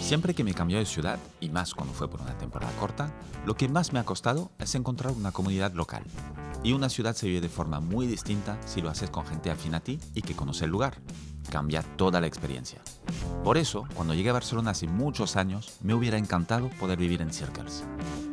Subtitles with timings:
[0.00, 3.12] Siempre que me cambió de ciudad, y más cuando fue por una temporada corta,
[3.46, 6.04] lo que más me ha costado es encontrar una comunidad local.
[6.62, 9.74] Y una ciudad se vive de forma muy distinta si lo haces con gente afín
[9.74, 11.00] a ti y que conoce el lugar.
[11.50, 12.80] Cambia toda la experiencia.
[13.44, 17.32] Por eso, cuando llegué a Barcelona hace muchos años, me hubiera encantado poder vivir en
[17.32, 17.84] Circles.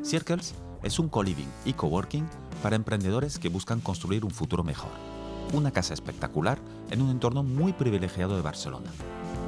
[0.04, 2.26] Circles es un co-living y coworking
[2.64, 4.92] para emprendedores que buscan construir un futuro mejor.
[5.54, 6.60] Una casa espectacular
[6.90, 8.92] en un entorno muy privilegiado de Barcelona.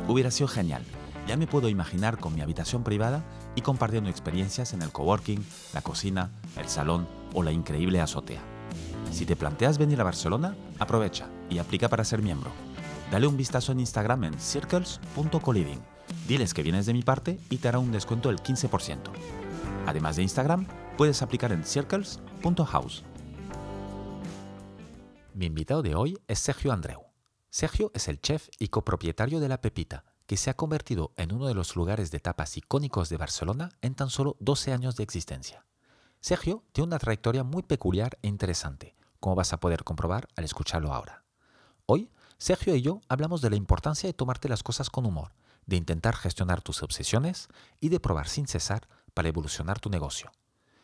[0.08, 0.84] Hubiera sido genial.
[1.28, 3.24] Ya me puedo imaginar con mi habitación privada
[3.56, 8.42] y compartiendo experiencias en el coworking, la cocina, el salón o la increíble azotea.
[9.12, 12.52] Si te planteas venir a Barcelona, aprovecha y aplica para ser miembro.
[13.12, 15.80] Dale un vistazo en Instagram en circles.coliving.
[16.28, 18.98] Diles que vienes de mi parte y te hará un descuento del 15%.
[19.86, 23.04] Además de Instagram, puedes aplicar en circles.house.
[25.34, 27.02] Mi invitado de hoy es Sergio Andreu.
[27.50, 31.48] Sergio es el chef y copropietario de La Pepita, que se ha convertido en uno
[31.48, 35.66] de los lugares de tapas icónicos de Barcelona en tan solo 12 años de existencia.
[36.22, 40.94] Sergio tiene una trayectoria muy peculiar e interesante, como vas a poder comprobar al escucharlo
[40.94, 41.24] ahora.
[41.86, 45.34] Hoy, Sergio y yo hablamos de la importancia de tomarte las cosas con humor,
[45.66, 47.48] de intentar gestionar tus obsesiones
[47.80, 50.32] y de probar sin cesar para evolucionar tu negocio.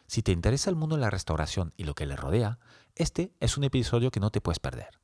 [0.08, 2.60] Si te interesa el mundo de la restauración y lo que le rodea,
[2.96, 5.00] este es un episodio que no te puedes perder.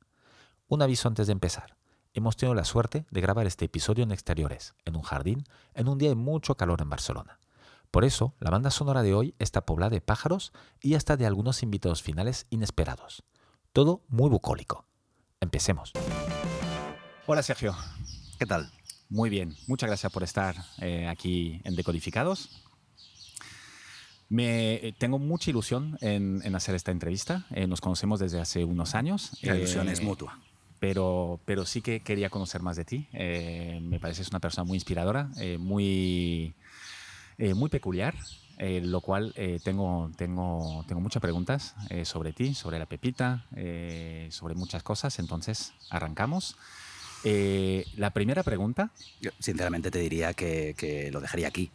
[0.68, 1.76] Un aviso antes de empezar.
[2.16, 5.98] Hemos tenido la suerte de grabar este episodio en exteriores, en un jardín, en un
[5.98, 7.38] día de mucho calor en Barcelona.
[7.90, 11.62] Por eso, la banda sonora de hoy está poblada de pájaros y hasta de algunos
[11.62, 13.22] invitados finales inesperados.
[13.74, 14.86] Todo muy bucólico.
[15.42, 15.92] Empecemos.
[17.26, 17.76] Hola Sergio.
[18.38, 18.72] ¿Qué tal?
[19.10, 19.54] Muy bien.
[19.66, 22.64] Muchas gracias por estar eh, aquí en Decodificados.
[24.30, 27.44] Me, eh, tengo mucha ilusión en, hacer esta entrevista.
[27.50, 29.32] Eh, nos conocemos desde hace unos años.
[29.42, 30.40] La ilusión es mutua.
[30.86, 33.08] Pero, pero sí que quería conocer más de ti.
[33.12, 36.54] me pareces una persona muy inspiradora, muy
[37.38, 38.14] eh, muy peculiar,
[38.56, 41.74] eh, lo cual eh, tengo, tengo, tengo muchas preguntas
[42.04, 43.44] sobre ti, sobre la pepita,
[44.30, 46.56] sobre muchas cosas, entonces arrancamos.
[47.24, 48.90] la primera pregunta...
[49.20, 51.70] Yo, sinceramente te diría que, lo dejaría aquí.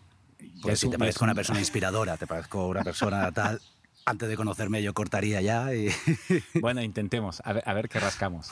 [0.62, 3.62] Porque si te parezco una persona inspiradora, te parezco una persona tal,
[4.06, 5.90] antes de conocerme yo cortaría ya y...
[6.62, 8.50] Bueno, intentemos, a ver, a ver qué rascamos.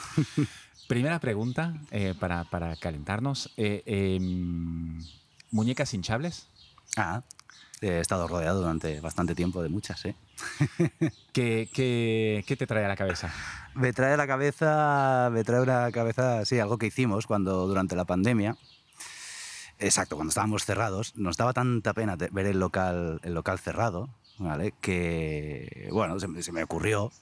[0.88, 1.74] Primera pregunta
[2.18, 3.52] para, para, calentarnos.
[3.56, 4.98] Em,
[5.50, 6.48] ¿Muñecas hinchables?
[6.96, 7.22] Ah,
[7.80, 10.16] he estado rodeado durante bastante tiempo de muchas, ¿eh?
[11.32, 13.32] ¿Qué, qué, qué te trae a la cabeza?
[13.74, 17.96] Me trae a la cabeza, me trae una cabeza, sí, algo que hicimos cuando durante
[17.96, 18.56] la pandemia.
[19.78, 24.74] Exacto, cuando estábamos cerrados, nos daba tanta pena ver el local, el local cerrado, ¿vale?
[24.80, 27.12] Que, bueno, se, me ocurrió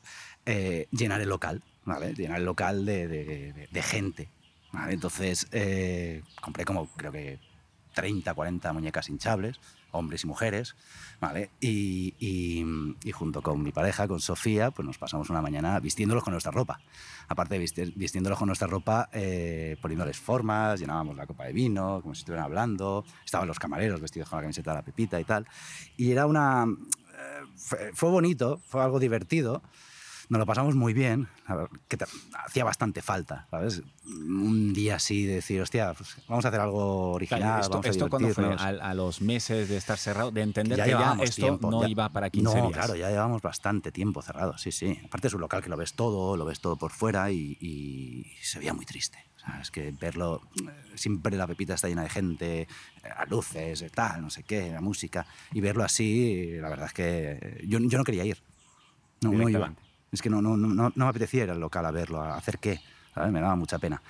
[0.47, 2.15] eh, llenar el local, ¿vale?
[2.15, 4.29] Llenar el local de, de, de gente,
[4.73, 4.95] ¿vale?
[4.95, 7.41] Entonces, eh, compré como, creo que
[7.95, 10.77] 30, 40 muñecas hinchables, hombres y mujeres,
[11.21, 11.51] ¿vale?
[11.61, 16.33] Y, y, junto con mi pareja, con Sofía, pues nos pasamos una mañana vistiéndolos con
[16.33, 16.81] nuestra ropa.
[17.29, 22.15] Aparte de vistiéndolos con nuestra ropa, eh, poniéndoles formas, llenábamos la copa de vino, como
[22.15, 25.47] si estuvieran hablando, estaban los camareros vestidos con la camiseta de la pepita y tal.
[25.97, 26.67] Y era una...
[27.95, 29.63] Fue bonito, fue algo divertido,
[30.29, 31.27] nos lo pasamos muy bien,
[31.89, 31.97] que
[32.45, 33.83] hacía bastante falta, ¿sabes?
[34.05, 37.61] Un día así de decir, hostia, pues vamos a hacer algo original.
[37.61, 41.59] esto, esto cuando fue a, los meses de estar cerrado, de entender que ya esto
[41.63, 42.73] no iba para 15 no, días.
[42.73, 45.01] claro, ya llevamos bastante tiempo cerrado, sí, sí.
[45.05, 48.59] Aparte es un local que lo ves todo, lo ves todo por fuera y, se
[48.59, 49.19] veía muy triste.
[49.61, 50.43] Es que verlo,
[50.95, 52.69] siempre la pepita está llena de gente,
[53.17, 57.65] a luces, tal, no sé qué, la música, y verlo así, la verdad es que
[57.67, 58.43] yo, yo no quería ir.
[59.21, 59.73] No, no iba.
[60.13, 62.59] Es que no, no, no, no me apetecía ir al local a verlo, a hacer
[62.59, 62.81] qué,
[63.31, 64.01] Me daba mucha pena.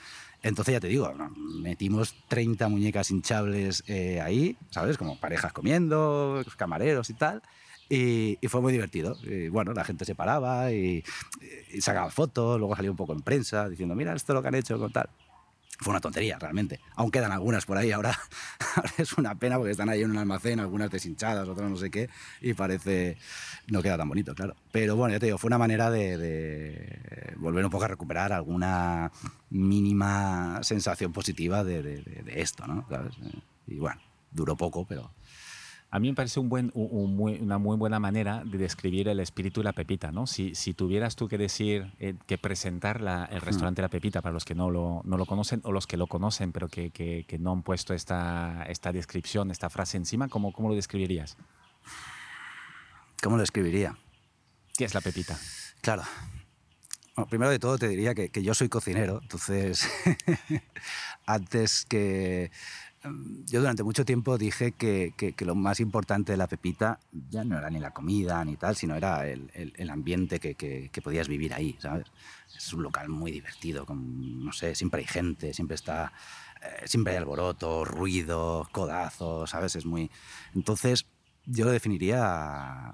[0.43, 1.13] Entonces ya te digo,
[1.61, 4.97] metimos 30 muñecas hinchables eh, ahí, ¿sabes?
[4.97, 7.43] Como parejas comiendo, camareros y tal.
[7.89, 9.17] Y, fue muy divertido.
[9.25, 11.03] Y, bueno, la gente se paraba y,
[11.73, 14.55] y, sacaba fotos, luego salía un poco en prensa diciendo, mira esto lo que han
[14.55, 15.09] hecho con tal
[15.79, 16.81] fue una tontería realmente.
[16.97, 18.19] Aún quedan algunas por ahí, ahora,
[18.99, 22.09] es una pena porque están ahí en un almacén, algunas deshinchadas, otras no sé qué,
[22.41, 23.17] y parece,
[23.69, 24.57] no queda tan bonito, claro.
[24.73, 29.11] Pero bueno, ya te digo, fue una manera de, volver un poco a recuperar alguna
[29.51, 32.87] mínima sensación positiva de, esto, ¿no?
[33.67, 34.01] Y bueno,
[34.33, 35.11] duró poco, pero,
[35.91, 39.65] A mí me parece un buen, una muy buena manera de describir el espíritu de
[39.65, 40.27] la pepita, ¿no?
[40.27, 44.35] Si, si tuvieras tú que decir, eh, que presentar la, el restaurante La Pepita para
[44.35, 47.25] los que no lo, no lo conocen o los que lo conocen pero que, que,
[47.27, 51.39] que, no han puesto esta, esta descripción, esta frase encima, ¿cómo, cómo lo describirías?
[53.23, 53.97] ¿Cómo lo describiría?
[54.77, 55.39] ¿Qué es La Pepita?
[55.81, 56.03] Claro.
[57.17, 59.89] Bueno, primero de todo te diría que, que yo soy cocinero, entonces
[61.27, 62.51] antes que
[63.47, 67.59] yo durante mucho tiempo dije que, que, lo más importante de la pepita ya no
[67.59, 71.55] era ni la comida ni tal, sino era el, el, ambiente que, que, podías vivir
[71.55, 72.07] ahí, ¿sabes?
[72.57, 76.13] Es un local muy divertido, con, no sé, siempre hay gente, siempre está,
[76.63, 79.77] eh, siempre hay alboroto, ruido, codazos, ¿sabes?
[79.77, 80.11] Es muy...
[80.55, 81.07] Entonces,
[81.47, 82.93] yo lo definiría...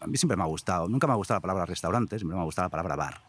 [0.00, 2.42] A mí siempre me ha gustado, nunca me ha gustado la palabra restaurante, siempre me
[2.42, 3.22] ha gustado la palabra bar.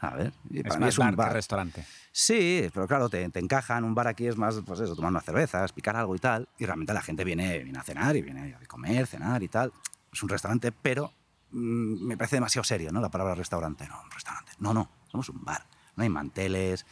[0.00, 1.84] A ver, es para mí es un bar, restaurante.
[2.10, 3.76] Sí, pero claro, te, te, encaja.
[3.76, 6.48] En un bar aquí es más, pues eso, tomar unas cervezas, picar algo y tal.
[6.58, 9.72] Y realmente la gente viene, viene a cenar y viene a comer, cenar y tal.
[10.10, 11.12] Es un restaurante, pero
[11.50, 13.00] mm, me parece demasiado serio, ¿no?
[13.00, 13.86] La palabra restaurante.
[13.88, 14.52] No, un restaurante.
[14.58, 15.66] No, no, somos un bar.
[15.96, 16.86] No hay manteles,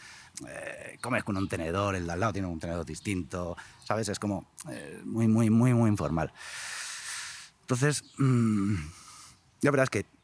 [0.46, 4.10] eh, comes con un tenedor, el de al lado tiene un tenedor distinto, ¿sabes?
[4.10, 6.31] Es como eh, muy, muy, muy, muy informal.
[7.62, 8.76] Entonces, mmm,
[9.62, 10.18] la verdad es que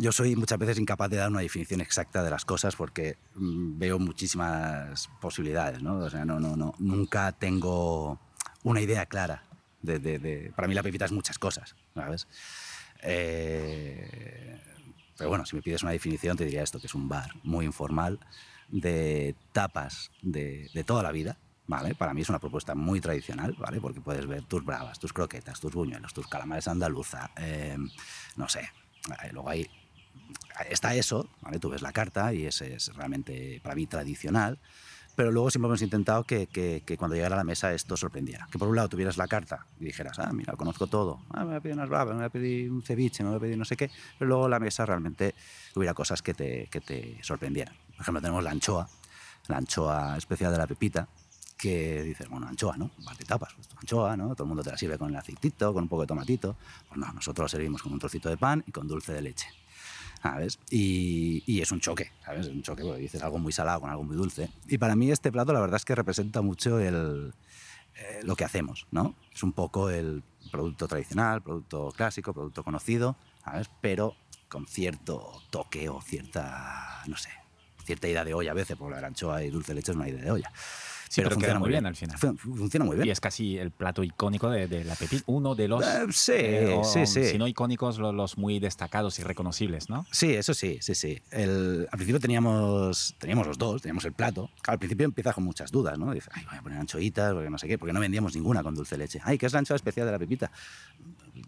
[0.00, 3.78] yo soy muchas veces incapaz de dar una definición exacta de las cosas porque mm,
[3.78, 5.98] veo muchísimas posibilidades, ¿no?
[5.98, 8.18] O sea, no, no, no, nunca tengo
[8.62, 9.44] una idea clara.
[9.82, 12.26] De, para mí la pepita es muchas cosas, ¿sabes?
[13.02, 14.60] Eh,
[15.16, 17.64] pero bueno, si me pides una definición te diría esto, que es un bar muy
[17.64, 18.18] informal
[18.68, 21.94] de tapas de, toda la vida, ¿vale?
[21.94, 23.80] Para mí es una propuesta muy tradicional, ¿vale?
[23.80, 27.76] Porque puedes ver tus bravas, tus croquetas, tus buñuelos, tus calamares andaluza, eh,
[28.36, 28.68] no sé.
[29.32, 29.66] Luego hay
[30.70, 31.58] está eso, ¿vale?
[31.58, 34.58] tú ves la carta y ese es realmente para mí tradicional,
[35.18, 38.46] pero luego siempre hemos intentado que, cuando llegara a la mesa esto sorprendiera.
[38.52, 41.46] Que por un lado tuvieras la carta y dijeras, ah, mira, conozco todo, ah, me
[41.46, 43.58] voy a pedir unas bravas, me voy a pedir un ceviche, me voy a pedir
[43.58, 45.34] no sé qué, pero luego la mesa realmente
[45.74, 47.74] tuviera cosas que te, sorprendieran.
[47.96, 48.88] Por ejemplo, tenemos la anchoa,
[49.48, 51.08] la anchoa especial de la pepita,
[51.56, 52.88] que dices, bueno, anchoa, ¿no?
[53.04, 54.36] Parte tapas, pues, anchoa, ¿no?
[54.36, 56.56] Todo el mundo te la sirve con el aceitito, con un poco de tomatito.
[56.86, 59.48] Pues no, nosotros la servimos con un trocito de pan y con dulce de leche.
[60.22, 60.58] ¿Sabes?
[60.70, 62.46] Y, y, es un choque, ¿sabes?
[62.46, 64.50] Es un choque porque dices algo muy salado con algo muy dulce.
[64.66, 67.32] Y para mí este plato la verdad es que representa mucho el,
[67.94, 69.16] eh, lo que hacemos, ¿no?
[69.34, 70.22] Es un poco el
[70.52, 73.68] producto tradicional, producto clásico, producto conocido, ¿sabes?
[73.80, 74.16] Pero
[74.48, 77.30] con cierto toque o cierta, no sé,
[77.84, 80.22] cierta idea de olla a veces, porque la anchoa y dulce leche es una idea
[80.22, 80.52] de olla.
[81.08, 82.18] Sí, pero, funciona muy bien, al final.
[82.18, 83.08] Funciona muy bien.
[83.08, 85.84] Y es casi el plato icónico de, la Pepita, uno de los.
[85.84, 87.24] Eh, sí, eh, sí, sí.
[87.24, 90.06] Si no icónicos, los, muy destacados y reconocibles, ¿no?
[90.10, 91.20] Sí, eso sí, sí, sí.
[91.30, 94.50] El, al principio teníamos, teníamos los dos, teníamos el plato.
[94.66, 96.12] al principio empiezas con muchas dudas, ¿no?
[96.12, 98.74] Dices, ay, voy a poner anchoitas, porque no sé qué, porque no vendíamos ninguna con
[98.74, 99.20] dulce leche.
[99.24, 100.50] Ay, ¿qué es la anchoa especial de la Pepita?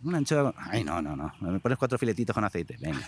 [0.03, 0.55] Una anchoa.
[0.57, 1.33] Ay, no, no, no.
[1.41, 3.07] Me pones cuatro filetitos con aceite, venga.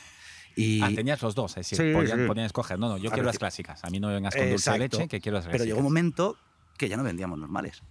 [0.56, 0.82] Y...
[0.82, 2.78] Ah, tenías los dos, es decir, podían, escoger.
[2.78, 3.84] No, no, yo quiero las clásicas.
[3.84, 5.84] A mí no me vengas con dulce de leche, que quiero las Pero llegó un
[5.84, 6.36] momento
[6.76, 7.82] que ya no vendíamos normales.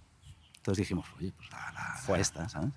[0.56, 2.72] Entonces dijimos, oye, pues la, esta, ¿sabes?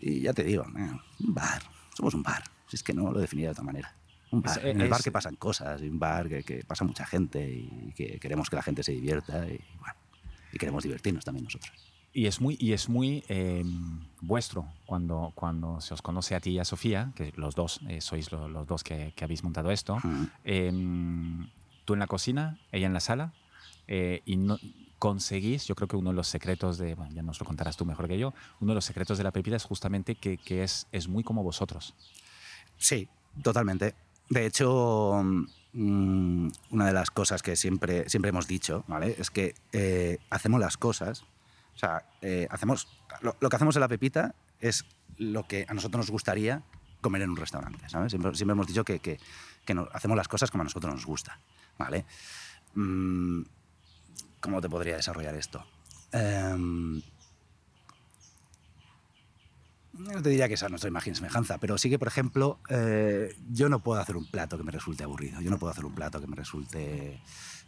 [0.00, 1.62] Y ya te digo, un bar,
[1.96, 3.94] somos un bar, si es que no lo definiría de otra manera.
[4.30, 7.92] Un bar, en el bar que pasan cosas, un bar que, pasa mucha gente y
[7.94, 9.94] que queremos que la gente se divierta y, bueno,
[10.52, 11.87] y queremos divertirnos también nosotros.
[12.18, 16.50] Y es muy, y es muy em, vuestro cuando, cuando se os conoce a ti
[16.50, 19.98] y a Sofía, que los dos eh, sois los dos que, habéis montado esto.
[20.42, 21.48] Em,
[21.84, 23.34] tú en la cocina, ella en la sala,
[23.86, 24.58] eh, y no,
[24.98, 27.84] conseguís, yo creo que uno de los secretos de, bueno, ya nos lo contarás tú
[27.84, 30.88] mejor que yo, uno de los secretos de la pepita es justamente que, que es,
[30.90, 31.94] es muy como vosotros.
[32.78, 33.08] Sí,
[33.44, 33.94] totalmente.
[34.28, 35.22] De hecho,
[35.72, 39.14] mm, una de las cosas que siempre, siempre hemos dicho, ¿vale?
[39.20, 41.24] Es que eh, hacemos las cosas,
[41.78, 42.88] o sea, eh, hacemos,
[43.20, 44.84] lo, que hacemos en la pepita es
[45.16, 46.64] lo que a nosotros nos gustaría
[47.00, 48.10] comer en un restaurante, ¿sabes?
[48.10, 49.20] Siempre, hemos dicho que, que,
[49.92, 51.38] hacemos las cosas como a nosotros nos gusta,
[51.78, 52.04] ¿vale?
[52.74, 53.42] Mm,
[54.40, 55.64] ¿Cómo te podría desarrollar esto?
[56.10, 57.00] Em,
[59.92, 63.36] no te diría que esa es nuestra imagen semejanza, pero sí que, por ejemplo, eh,
[63.50, 65.94] yo no puedo hacer un plato que me resulte aburrido, yo no puedo hacer un
[65.94, 67.20] plato que me resulte,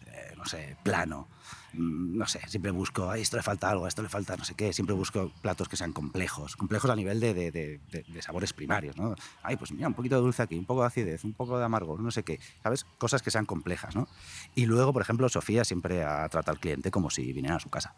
[0.06, 1.28] eh, no sé, plano.
[1.72, 4.44] Mm, no sé, siempre busco, a esto le falta algo, a esto le falta no
[4.44, 8.52] sé qué, siempre busco platos que sean complejos, complejos a nivel de, de, de, sabores
[8.52, 9.14] primarios, ¿no?
[9.42, 11.64] Ay, pues mira, un poquito de dulce aquí, un poco de acidez, un poco de
[11.64, 12.84] amargo, no sé qué, ¿sabes?
[12.98, 14.08] Cosas que sean complejas, ¿no?
[14.54, 17.70] Y luego, por ejemplo, Sofía siempre ha tratado al cliente como si viniera a su
[17.70, 17.94] casa,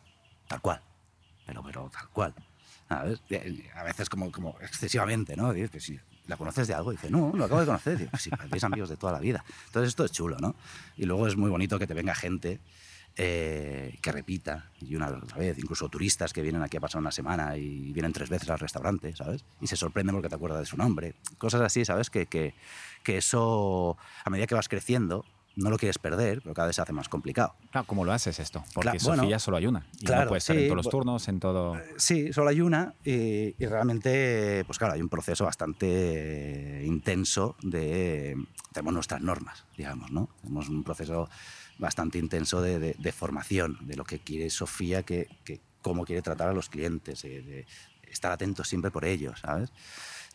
[0.49, 0.83] tal cual,
[1.47, 2.35] pero, pero tal cual.
[2.89, 5.53] A veces como, como excesivamente, ¿no?
[5.55, 6.91] Dices, si ¿la conoces de algo?
[6.91, 7.99] dice, no, lo acabo de conocer.
[7.99, 8.31] Dice, sí,
[8.63, 9.45] amigos de toda la vida.
[9.67, 10.55] Entonces esto es chulo, ¿no?
[10.97, 12.61] Y luego es muy bonito que te venga gente
[13.17, 15.59] eh, que repita y una otra vez.
[15.59, 19.15] Incluso turistas que vienen aquí a pasar una semana y vienen tres veces al restaurante,
[19.15, 19.45] ¿sabes?
[19.61, 21.15] Y se sorprenden porque te acuerdas de su nombre.
[21.39, 22.09] Cosas así, ¿sabes?
[22.09, 22.55] Que, que,
[23.03, 26.83] que eso, a medida que vas creciendo, no lo quieres perder, pero cada vez se
[26.83, 27.55] hace más complicado.
[27.71, 28.65] Claro, ¿cómo lo haces esto?
[28.73, 29.87] Porque Sofía solo hay una.
[30.01, 31.77] Y claro, no puede ser en todos los turnos, en todo.
[31.77, 32.95] Eh, sí, solo hay una.
[33.05, 38.37] Y, realmente, pues claro, hay un proceso bastante intenso de.
[38.73, 40.29] Tenemos nuestras normas, digamos, ¿no?
[40.41, 41.29] Tenemos un proceso
[41.79, 45.29] bastante intenso de, formación, de lo que quiere Sofía, que,
[45.81, 47.67] cómo quiere tratar a los clientes, de
[48.11, 49.73] estar atentos siempre por ellos, ¿sabes?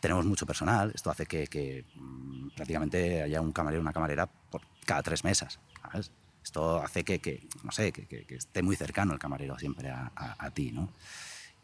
[0.00, 5.02] Tenemos mucho personal, esto hace que, mm, prácticamente haya un camarero una camarera por cada
[5.02, 5.58] tres mesas.
[5.82, 6.10] ¿sabes?
[6.42, 10.88] Esto hace que, no sé, que, esté muy cercano el camarero siempre a, ti, ¿no?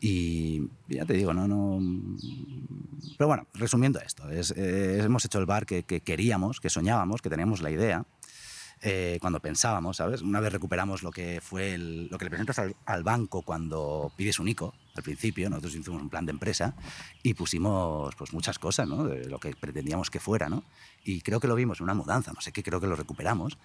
[0.01, 1.81] Y ya te digo, no, no.
[3.17, 7.63] Pero bueno, resumiendo esto, es, hemos hecho el bar que, queríamos, que soñábamos, que teníamos
[7.63, 8.05] la idea.
[8.83, 10.21] Eh, cuando pensábamos, ¿sabes?
[10.21, 14.49] Una vez recuperamos lo que fue lo que le presentas al, banco cuando pides un
[14.49, 16.75] ICO, al principio, nosotros hicimos un plan de empresa
[17.23, 19.05] y pusimos pues, muchas cosas, ¿no?
[19.05, 20.65] De lo que pretendíamos que fuera, ¿no?
[21.05, 23.57] Y creo que lo vimos en una mudanza, no sé qué, creo que lo recuperamos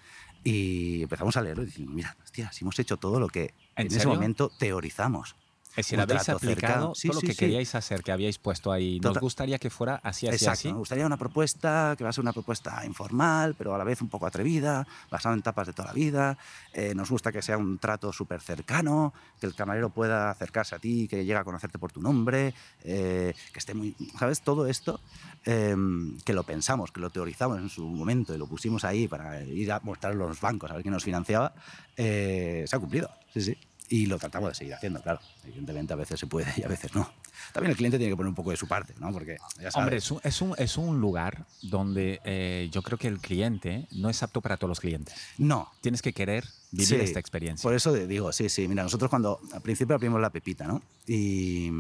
[0.43, 3.87] y empezamos a leerlo y dijimos, mira, hostia, si hemos hecho todo lo que en
[3.87, 5.35] ese momento teorizamos.
[5.79, 8.99] Es decir, habéis aplicado todo lo que queríais hacer, que habíais puesto ahí.
[8.99, 12.21] Nos gustaría que fuera así, así, Exacto, Nos gustaría una propuesta que va a ser
[12.21, 15.87] una propuesta informal, pero a la vez un poco atrevida, basada en etapas de toda
[15.87, 16.37] la vida.
[16.73, 20.79] Eh, nos gusta que sea un trato súper cercano, que el camarero pueda acercarse a
[20.79, 23.95] ti, que llegue a conocerte por tu nombre, eh, que esté muy...
[24.19, 24.41] ¿Sabes?
[24.41, 24.99] Todo esto
[25.45, 29.41] em, que lo pensamos, que lo teorizamos en su momento y lo pusimos ahí para
[29.43, 31.53] ir a mostrar los bancos, a ver quién nos financiaba,
[31.95, 33.09] eh, se ha cumplido.
[33.33, 33.57] Sí, sí
[33.89, 35.19] y lo tratamos de seguir haciendo, claro.
[35.43, 37.11] Evidentemente a veces se puede y a veces no.
[37.53, 39.11] También el cliente tiene que poner un poco de su parte, ¿no?
[39.11, 43.07] Porque ya Hombre, es un, es un, es un lugar donde eh, yo creo que
[43.07, 45.15] el cliente no es apto para todos los clientes.
[45.37, 45.71] No.
[45.81, 47.63] Tienes que querer vivir esta experiencia.
[47.63, 48.67] Por eso digo, sí, sí.
[48.67, 50.83] Mira, nosotros cuando al principio abrimos la pepita, ¿no?
[51.07, 51.71] Y,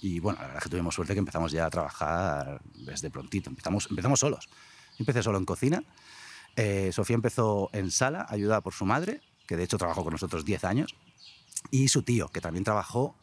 [0.00, 3.50] y bueno, la verdad es que tuvimos suerte que empezamos ya a trabajar desde prontito.
[3.50, 4.48] Empezamos, empezamos solos.
[4.98, 5.84] empecé solo en cocina.
[6.56, 10.44] Eh, Sofía empezó en sala, ayudada por su madre, que de hecho trabajó con nosotros
[10.44, 10.96] 10 años,
[11.70, 13.16] y su tío, que también trabajó,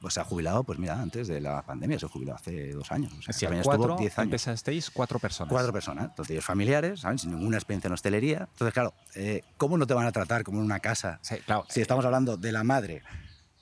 [0.00, 3.12] pues se ha jubilado, pues mira, antes de la pandemia, se jubiló hace dos años.
[3.12, 4.26] O sea, cuatro, 10 años.
[4.26, 5.52] Empezasteis cuatro personas.
[5.52, 7.18] Cuatro personas, entonces ellos familiares, ¿saben?
[7.18, 8.48] sin ninguna experiencia en hostelería.
[8.50, 11.18] Entonces, claro, eh, ¿cómo no te van a tratar como en una casa?
[11.22, 11.66] Sí, claro.
[11.68, 13.02] Si estamos hablando de la madre,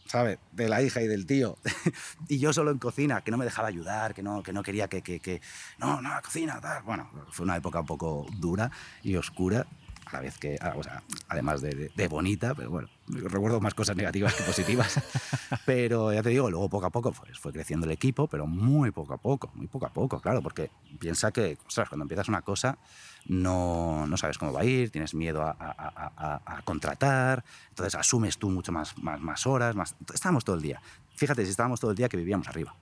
[0.07, 0.39] ¿sabes?
[0.53, 1.59] De la hija y del tío.
[2.29, 4.87] y yo solo en cocina, que no me dejaba ayudar, que no, que no quería
[4.87, 5.41] que, que, que
[5.79, 6.85] no, no, cocina, tal.
[6.85, 8.71] Bueno, fue una época un poco dura
[9.03, 9.67] y oscura
[10.11, 13.97] a la vez que, ah, o sea, además de, bonita, pero bueno, recuerdo más cosas
[13.97, 15.01] negativas que positivas.
[15.67, 18.91] pero ya te digo, luego poco a poco pues, fue creciendo el equipo, pero muy
[18.91, 22.43] poco a poco, muy poco a poco, claro, porque piensa que, ostras, cuando empiezas una
[22.43, 22.79] cosa
[23.27, 28.51] no, no sabes cómo va a ir, tienes miedo a, a, contratar, entonces asumes tú
[28.51, 29.95] mucho más, más, más horas, más...
[30.13, 30.81] Estábamos todo el día.
[31.15, 32.75] Fíjate, si estábamos todo el día que vivíamos arriba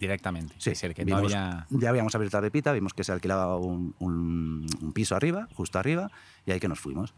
[0.00, 0.54] directamente.
[0.58, 5.14] Sí, es que Ya habíamos abierto la pepita, vimos que se alquilaba un, un, piso
[5.14, 6.10] arriba, justo arriba,
[6.46, 7.14] y ahí que nos fuimos.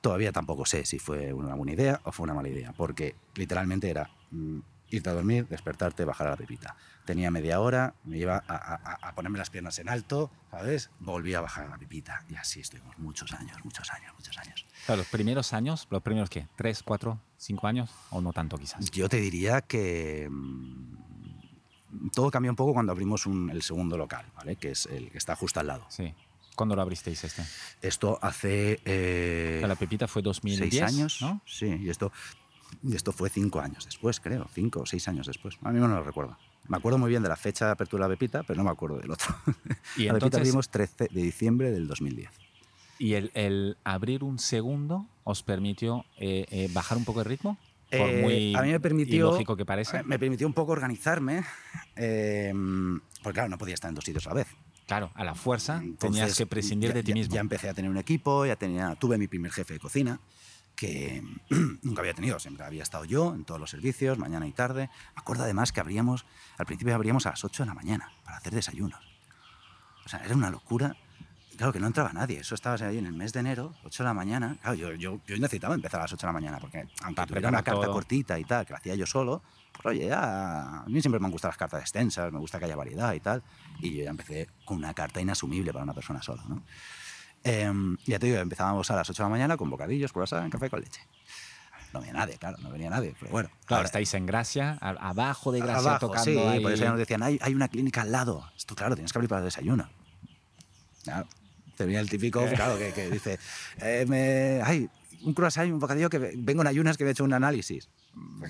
[0.00, 3.88] Todavía tampoco sé si fue una buena idea o fue una mala idea, porque literalmente
[3.88, 4.58] era mm,
[4.90, 6.76] irte a dormir, despertarte, bajar a la pepita.
[7.04, 10.90] Tenía media hora, me iba a, a, ponerme las piernas en alto, ¿sabes?
[11.00, 12.24] Volví a bajar a la pepita.
[12.28, 14.66] Y así estuvimos muchos años, muchos años, muchos años.
[14.88, 16.46] los primeros años, ¿los primeros qué?
[16.56, 17.90] ¿Tres, cuatro, cinco años?
[18.10, 18.90] ¿O no tanto quizás?
[18.90, 21.07] Yo te diría que mm,
[22.12, 24.56] todo cambió un poco cuando abrimos el segundo local, ¿vale?
[24.56, 25.86] que es el que está justo al lado.
[25.88, 26.12] Sí.
[26.54, 27.44] ¿Cuándo lo abristeis este?
[27.82, 28.80] Esto hace...
[28.84, 31.40] Eh, la Pepita fue 2010, Seis años, ¿no?
[31.46, 32.10] Sí, y esto,
[32.82, 34.48] y esto fue cinco años después, creo.
[34.52, 35.56] Cinco o seis años después.
[35.62, 36.36] A mí no lo recuerdo.
[36.66, 38.70] Me acuerdo muy bien de la fecha de apertura de la Pepita, pero no me
[38.70, 39.34] acuerdo del otro.
[39.96, 42.30] ¿Y la Pepita abrimos 13 de diciembre del 2010.
[42.98, 47.56] ¿Y el, abrir un segundo os permitió eh, eh, bajar un poco el ritmo?
[47.90, 50.02] Eh, a mí me permitió, lógico que parece.
[50.02, 51.42] Me permitió un poco organizarme,
[51.96, 52.52] eh,
[53.22, 54.48] porque claro, no podía estar en dos sitios a la vez.
[54.86, 57.34] Claro, a la fuerza tenías que prescindir de ti mismo.
[57.34, 60.20] Ya empecé a tener un equipo, ya tenía, tuve mi primer jefe de cocina,
[60.74, 61.22] que
[61.82, 64.88] nunca había tenido, siempre había estado yo en todos los servicios, mañana y tarde.
[65.14, 66.24] Me acuerdo además que abríamos,
[66.56, 69.00] al principio abríamos a las 8 de la mañana para hacer desayunos.
[70.04, 70.96] O sea, era una locura
[71.58, 72.38] Claro, que no entraba nadie.
[72.38, 74.56] Eso estaba ahí en el mes de enero, 8 de la mañana.
[74.62, 77.48] Claro, yo, yo, yo necesitaba empezar a las 8 de la mañana, porque aunque tuviera
[77.48, 81.00] una carta cortita y tal, que la hacía yo solo, pues oye, ya, a mí
[81.00, 83.42] siempre me han gustado las cartas extensas, me gusta que haya variedad y tal.
[83.80, 86.62] Y yo ya empecé con una carta inasumible para una persona sola, ¿no?
[87.42, 90.70] Em, ya te digo, empezábamos a las 8 de la mañana con bocadillos, en café
[90.70, 91.00] con leche.
[91.92, 93.50] No venía nadie, claro, no venía nadie, pero bueno.
[93.66, 96.60] Claro, estáis en Gracia, abajo de Gracia abajo, tocando sí, ahí.
[96.60, 98.48] por eso ya nos decían, hay, hay una clínica al lado.
[98.56, 99.88] Esto, claro, tienes que abrir para el desayuno.
[101.02, 101.26] Claro,
[101.78, 103.38] te venía el típico, claro, que, dice,
[103.80, 104.88] eh, me, ay,
[105.22, 107.88] un croissant y un bocadillo que vengo en ayunas que me he hecho un análisis.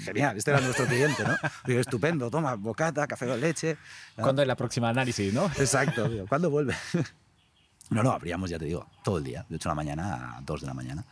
[0.00, 1.36] Genial, este era nuestro cliente, ¿no?
[1.66, 3.76] Digo, estupendo, toma, bocata, café con leche.
[4.16, 5.44] ¿Cuándo es la próxima análisis, no?
[5.58, 6.74] Exacto, digo, ¿cuándo vuelve?
[7.90, 10.40] No, no, abríamos, ya te digo, todo el día, de 8 de la mañana a
[10.42, 11.06] 2 de la mañana.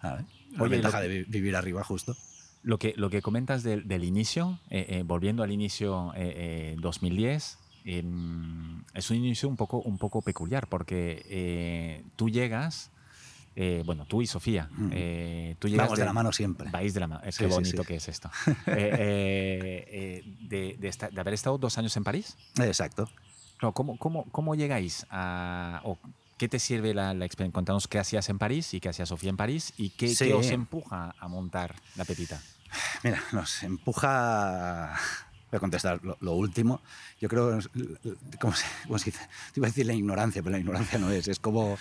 [0.00, 2.16] A ver, la Oye, ventaja lo- de vi- vivir arriba justo.
[2.64, 6.76] Lo que, lo que comentas del, del inicio, eh, eh, volviendo al inicio eh, eh,
[6.80, 12.90] 2010, em, es un inicio un poco, un poco peculiar porque eh, tú llegas,
[13.56, 16.70] eh, bueno, tú y Sofía, eh, tú llegas Vamos de la mano siempre.
[16.70, 17.20] Vais de la mano.
[17.24, 17.88] Sí, Qué sí, bonito sí.
[17.88, 18.30] que es esto.
[18.66, 22.36] De, de esta- de haber estado dos años en París.
[22.58, 23.08] Exacto.
[23.58, 25.80] Claro, ¿cómo, cómo, cómo llegáis a...
[25.84, 25.98] o
[26.38, 27.54] qué te sirve la, la experiencia?
[27.54, 30.26] Contanos qué hacías en París y qué hacía Sofía en París y qué, Sí.
[30.28, 32.40] qué os empuja a montar la Pepita.
[33.04, 34.96] Mira, nos empuja.
[35.50, 36.80] Voy a contestar lo, lo último.
[37.20, 37.58] Yo creo
[38.40, 38.66] ¿Cómo se,
[38.98, 39.24] se dice?
[39.52, 41.26] Te iba a decir la ignorancia, pero la ignorancia no es.
[41.28, 41.76] Es como.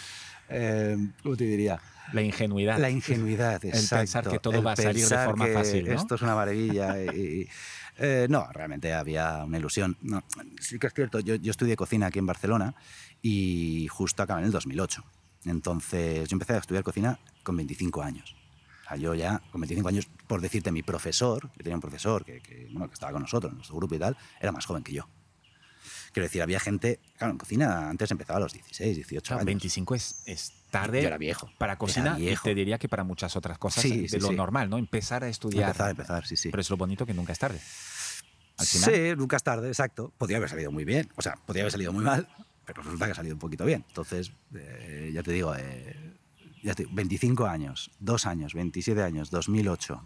[0.50, 1.80] eh, ¿Cómo te diría?
[2.14, 2.80] La ingenuidad.
[2.80, 3.98] La ingenuidad, El exacto.
[4.02, 5.94] pensar que todo El va a salir de forma que fácil, ¿no?
[5.94, 6.96] Esto es una maravilla.
[7.04, 7.48] y- y-
[8.02, 9.98] eh, no, realmente había una ilusión.
[10.02, 10.24] No,
[10.60, 12.74] sí que es cierto, yo, yo estudié cocina aquí en Barcelona
[13.22, 15.04] y justo acabé en el 2008.
[15.46, 18.36] Entonces, yo empecé a estudiar cocina con 25 años.
[18.90, 22.42] Sea, yo ya, con 25 años, por decirte, mi profesor, yo tenía un profesor que,
[22.42, 24.94] que, bueno, que estaba con nosotros en nuestro grupo y tal, era más joven que
[24.94, 25.08] yo.
[26.12, 29.46] Quiero decir, había gente, claro, en cocina antes empezaba a los 16, 18 Claro, años.
[29.46, 31.52] 25 es, es tarde Yo era viejo.
[31.60, 32.44] para cocina y viejo.
[32.46, 34.36] te diría que para muchas otras cosas Sí, de sí, lo sí.
[34.36, 34.80] normal, ¿no?
[34.80, 35.68] Empezar a estudiar.
[35.70, 36.50] Empezar, empezar, sí, sí.
[36.50, 37.60] Pero es lo bonito que nunca es tarde.
[38.58, 40.12] Al final, Sí, nunca es tarde, exacto.
[40.18, 42.28] Podría haber salido muy bien, o sea, podría haber salido muy mal,
[42.66, 43.86] pero resulta que ha salido un poquito bien.
[43.88, 45.96] Entonces, eh, ya te digo, eh,
[46.64, 50.02] ya te- 25 años, 2 años, 27 años, 2008,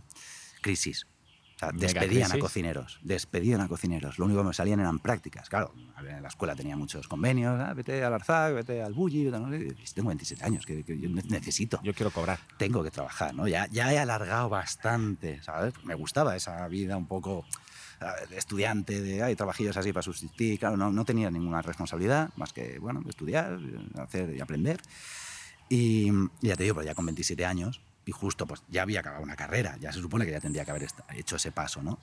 [0.61, 1.07] crisis.
[1.55, 4.17] O sea, Mega despedían a cocineros, despedían a cocineros.
[4.17, 5.49] Lo único que me salían eran prácticas.
[5.49, 9.49] Claro, en la escuela tenía muchos convenios, ah, vete al Arzac, vete al Bulli, no
[9.49, 12.39] sé, tengo 27 años, que, que yo ne- necesito yo quiero cobrar.
[12.57, 13.47] tengo que trabajar, ¿no?
[13.47, 15.73] Ya, ya he alargado bastante, ¿sabes?
[15.83, 17.45] Me gustaba esa vida un poco
[18.29, 22.51] de estudiante, de hay trabajillos así para subsistir, claro, no, no tenía ninguna responsabilidad más
[22.51, 23.57] que, bueno, estudiar,
[23.97, 24.81] hacer y aprender.
[25.69, 28.99] Y, y ya te digo, pero ya con 27 años, y justo pues ya había
[28.99, 31.99] acabado una carrera, ya se supone que ya tendría que haber hecho ese paso, ¿no?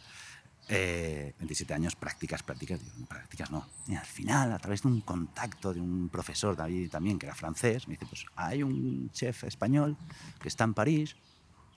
[0.68, 3.66] Eh, 27 años, prácticas, prácticas, digo, prácticas no.
[3.88, 7.34] Y al final, a través de un contacto de un profesor ahí también, que era
[7.34, 9.96] francés, me dice, pues hay un chef español
[10.40, 11.16] que está en París,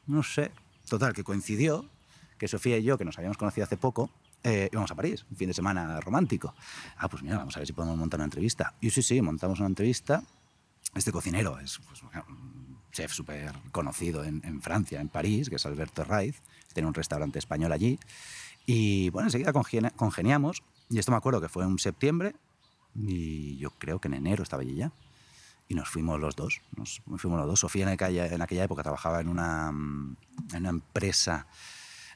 [0.06, 0.52] no sé,
[0.88, 1.90] total, que coincidió
[2.38, 4.12] que Sofía y yo, que nos habíamos conocido hace poco,
[4.44, 6.54] eh, íbamos a París, un fin de semana romántico.
[6.98, 8.74] Ah, pues mira, vamos a ver si podemos montar una entrevista.
[8.82, 10.24] Y sí, sí, montamos una entrevista.
[10.96, 16.04] Este cocinero es pues, un chef súper conocido en, Francia, en París, que es Alberto
[16.04, 16.42] Raiz,
[16.74, 18.00] tiene un restaurante español allí.
[18.66, 22.36] Y bueno, enseguida congenia- congeniamos, y esto me acuerdo que fue en septiembre,
[22.96, 24.92] y yo creo que en enero estaba allí ya.
[25.68, 27.60] Y nos fuimos los dos, nos fuimos los dos.
[27.62, 29.72] Sofía en aquella, en aquella época trabajaba en una,
[30.54, 31.48] empresa,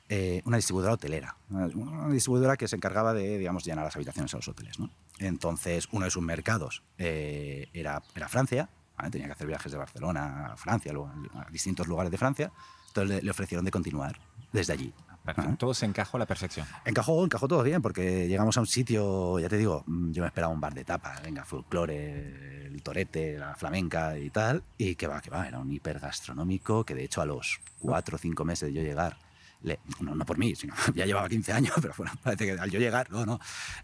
[0.10, 4.38] eh, una distribuidora hotelera, una distribuidora que se encargaba de, digamos, llenar las habitaciones a
[4.38, 4.78] los hoteles.
[4.78, 4.92] ¿no?
[5.20, 9.10] Entonces, uno de sus mercados eh, era, era Francia, ¿vale?
[9.12, 12.52] tenía que hacer viajes de Barcelona a Francia, luego a distintos lugares de Francia,
[12.88, 14.20] entonces le, le ofrecieron de continuar
[14.52, 14.94] desde allí.
[15.26, 15.50] Perfecto.
[15.50, 15.58] Ajá.
[15.58, 16.66] Todo se encajó a la perfección.
[16.86, 20.28] Encajó, encajó todo bien, porque llegamos a un sitio, ya te digo, mm, yo me
[20.28, 25.06] esperaba un bar de tapas, venga, folclore, el torete, la flamenca y tal, y que
[25.08, 28.70] va, que va, era un hipergastronómico que de hecho a los cuatro o cinco meses
[28.70, 29.18] de yo llegar,
[29.64, 32.72] le- no, no por mí, sino ya llevaba 15 años, pero bueno, parece que al
[32.72, 33.40] yo llegar, no, no,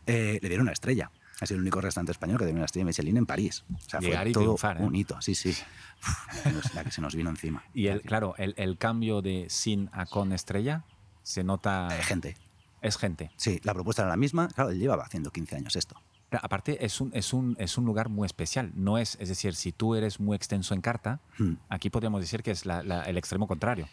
[0.06, 1.12] eh, le dieron una estrella.
[1.42, 3.66] Sido el único restaurante español que dio una estrella Michelin en París.
[3.74, 4.84] O sea, Llegar fue y todo triunfar, ¿eh?
[4.86, 5.50] un hito, sí, sí.
[5.50, 7.64] Uf, la, que se nos vino encima.
[7.74, 10.84] Y el, claro, el, el cambio de sin a con estrella
[11.24, 11.88] se nota.
[11.98, 12.38] Eh, gente,
[12.82, 13.32] Es gente.
[13.36, 15.96] sí, la propuesta era la misma, claro, él llevaba haciendo 15 años esto.
[16.30, 18.72] Pero aparte, es un, es, un, es un lugar muy especial.
[18.76, 21.54] No es, es decir, si tú eres muy extenso en carta, Hmm.
[21.70, 23.88] aquí podríamos decir que es la- la- el extremo contrario.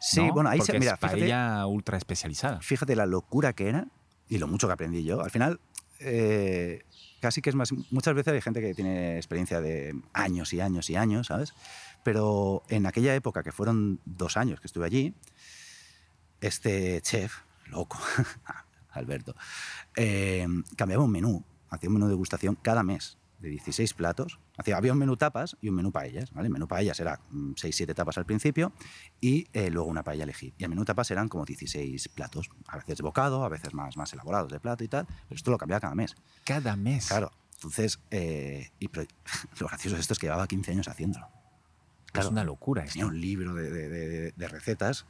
[0.00, 0.32] Sí, ¿no?
[0.34, 2.60] bueno, ahí Porque se, mira, es fíjate, paella ultra especializada.
[2.60, 3.86] fíjate la locura que era
[4.28, 5.22] y lo mucho que aprendí yo.
[5.22, 5.60] Al final,
[6.00, 6.84] eh,
[7.20, 7.72] casi que es más.
[7.90, 11.54] Muchas veces hay gente que tiene experiencia de años y años y años, ¿sabes?
[12.02, 15.14] Pero en aquella época, que fueron dos años que estuve allí,
[16.40, 17.34] este chef,
[17.66, 17.98] loco,
[18.90, 19.34] Alberto,
[19.96, 24.38] eh, cambiaba un menú, hacía un menú de degustación cada mes de 16 platos.
[24.56, 26.30] Hacía, había un menú tapas y un menú paellas.
[26.32, 26.46] ¿vale?
[26.46, 28.72] El menú paellas era 6-7 tapas al principio
[29.20, 30.54] y eh, luego una paella elegir.
[30.58, 33.96] Y el menú tapas eran como 16 platos, a veces de bocado, a veces más,
[33.96, 36.14] más elaborados de plato y tal, pero esto lo cambiaba cada mes.
[36.44, 37.08] Cada mes.
[37.08, 39.06] Claro, entonces, eh, y pero-
[39.60, 41.26] lo gracioso de esto es que llevaba 15 años haciéndolo.
[42.06, 42.94] Es Claro, una locura esto.
[42.94, 45.04] tenía un libro de, de- de- de recetas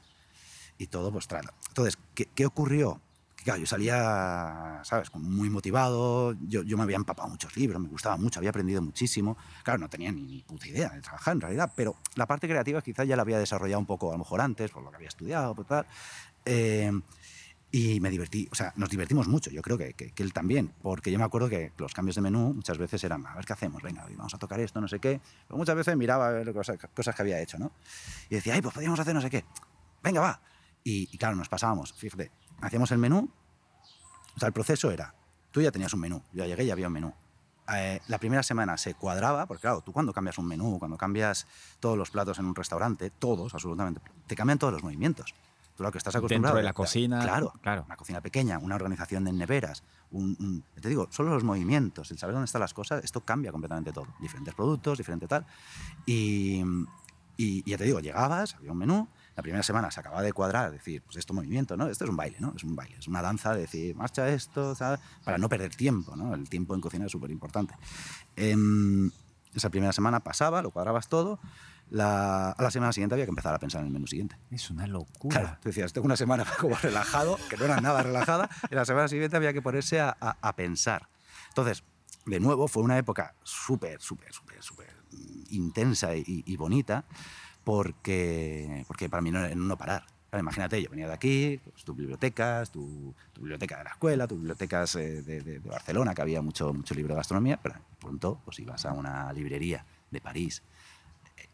[0.78, 1.28] y todo, pues.
[1.68, 3.00] Entonces, ¿qué, qué ocurrió?
[3.46, 5.08] Claro, yo salía, ¿sabes?
[5.08, 8.82] Como muy motivado, yo, yo me había empapado muchos libros, me gustaba mucho, había aprendido
[8.82, 9.36] muchísimo.
[9.62, 13.06] Claro, no tenía ni, puta idea de trabajar en realidad, pero la parte creativa quizás
[13.06, 15.54] ya la había desarrollado un poco, a lo mejor antes, por lo que había estudiado,
[15.54, 15.86] por tal.
[16.44, 16.90] Eh,
[17.70, 21.12] y me divertí, o sea, nos divertimos mucho, yo creo que, que, él también, porque
[21.12, 23.80] yo me acuerdo que los cambios de menú muchas veces eran, a ver qué hacemos,
[23.80, 25.20] venga, vamos a tocar esto, no sé qué.
[25.46, 27.70] Pero muchas veces miraba a ver cosas, cosas que había hecho, ¿no?
[28.28, 29.44] Y decía, ay, pues podríamos hacer no sé qué,
[30.02, 30.40] venga, va.
[30.82, 33.30] Y, y, claro, nos pasábamos, fíjate, hacíamos el menú,
[34.36, 35.14] o sea, el proceso era,
[35.50, 37.14] tú ya tenías un menú, yo ya llegué y había un menú.
[37.74, 41.46] Eh, la primera semana se cuadraba, porque claro, tú cuando cambias un menú, cuando cambias
[41.80, 45.34] todos los platos en un restaurante, todos, absolutamente, te cambian todos los movimientos.
[45.76, 46.54] Tú lo que estás acostumbrado.
[46.54, 47.20] Dentro de la cocina.
[47.20, 47.84] Claro, claro.
[47.84, 49.82] Una cocina pequeña, una organización de neveras.
[50.10, 53.92] Un, te digo, solo los movimientos, el saber dónde están las cosas, esto cambia completamente
[53.92, 54.06] todo.
[54.18, 55.44] Diferentes productos, diferente tal.
[56.06, 56.62] Y,
[57.36, 60.72] y ya te digo, llegabas, había un menú, la primera semana se acababa de cuadrar,
[60.72, 61.88] decir, pues esto movimiento, ¿no?
[61.88, 62.54] Esto es un baile, ¿no?
[62.56, 64.98] Es un baile, es una danza, de decir, marcha esto, ¿sabes?
[65.24, 66.34] Para no perder tiempo, ¿no?
[66.34, 67.74] El tiempo en cocina es súper importante.
[68.34, 69.10] Em,
[69.54, 71.38] esa primera semana pasaba, lo cuadrabas todo,
[71.90, 74.36] la, a la semana siguiente había que empezar a pensar en el menú siguiente.
[74.50, 75.40] Es una locura.
[75.40, 78.84] Claro, tú decías, tengo una semana como relajado, que no era nada relajada, y la
[78.84, 81.08] semana siguiente había que ponerse a, a, pensar.
[81.48, 81.84] Entonces,
[82.24, 84.96] de nuevo, fue una época súper, súper, súper, súper
[85.50, 87.04] intensa y, y, bonita,
[87.66, 90.06] porque, porque para mí no era no parar.
[90.32, 94.38] imagínate, yo venía de aquí, pues, tus bibliotecas, tu, tu, biblioteca de la escuela, tus
[94.38, 98.40] bibliotecas eh, de, de, de, Barcelona, que había mucho, mucho libro de gastronomía, pero pronto
[98.44, 100.62] pues ibas a una librería de París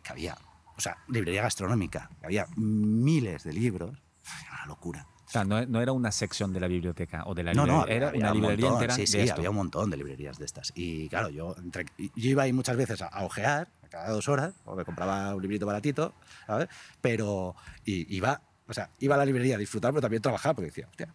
[0.03, 0.37] que había,
[0.77, 3.97] o sea, librería gastronómica, que había miles de libros,
[4.43, 5.07] era una locura.
[5.27, 7.87] O sea, no, no, era una sección de la biblioteca o de la librería, no,
[7.87, 8.95] no, era una librería montón, entera.
[8.95, 10.73] Sí, sí, había un montón de librerías de estas.
[10.75, 14.55] Y claro, yo, entre, yo iba ahí muchas veces a, a, ojear, cada dos horas,
[14.65, 16.15] o me compraba un librito baratito,
[16.47, 16.69] ¿sabes?
[17.01, 20.71] Pero y, iba, o sea, iba a la librería a disfrutar, pero también trabajar, porque
[20.71, 21.15] decía, hostia,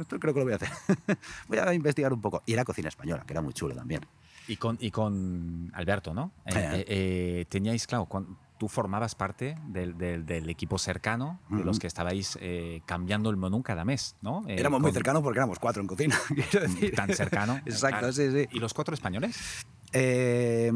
[0.00, 0.68] esto creo que lo voy a hacer.
[1.48, 2.42] voy a investigar un poco.
[2.44, 4.00] Y era cocina española, que era muy chulo también.
[4.48, 6.32] Y con, y con Alberto, ¿no?
[6.46, 11.64] Eh, eh, eh, teníais, claro, con, tú formabas parte del, del, del equipo cercano, de
[11.64, 14.44] los que estabais eh, cambiando el menú cada mes, ¿no?
[14.48, 16.16] Eh, éramos muy cercanos porque éramos cuatro en cocina,
[16.50, 16.94] quiero decir.
[16.94, 17.60] Tan cercano.
[17.66, 18.48] Exacto, sí, sí.
[18.52, 19.66] ¿Y los cuatro españoles?
[19.98, 20.70] Eh,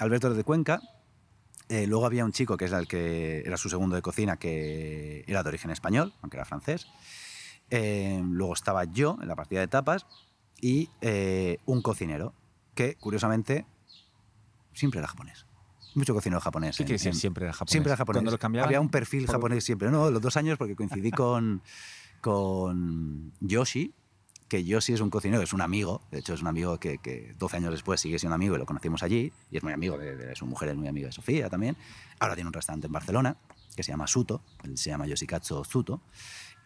[0.00, 0.80] Alberto de Cuenca.
[1.68, 5.42] luego había un chico que es el que era su segundo de cocina, que era
[5.42, 6.86] de origen español, aunque era francés.
[7.70, 10.06] luego estaba yo en la partida de tapas
[10.60, 10.88] y
[11.66, 12.32] un cocinero
[12.74, 13.66] que, curiosamente,
[14.72, 15.46] siempre era japonés.
[15.94, 16.76] Mucho cocinero japonés.
[16.78, 17.70] ¿Qué decir siempre era japonés?
[17.70, 18.18] Siempre era japonés.
[18.18, 18.66] ¿Cuándo lo cambiaban?
[18.68, 19.90] Había un perfil Por- japonés siempre.
[19.90, 21.62] No, los dos años porque coincidí con,
[22.20, 23.94] con Yoshi,
[24.48, 27.34] que Yoshi es un cocinero, es un amigo, de hecho es un amigo que, que
[27.38, 30.34] 12 años después sigue siendo amigo y lo conocimos allí, y es muy amigo de,
[30.36, 31.76] su mujer, es muy amigo de Sofía también.
[32.18, 33.36] Ahora tiene un restaurante en Barcelona
[33.74, 34.42] que se llama Suto,
[34.74, 36.02] se llama Yoshikatsu Suto,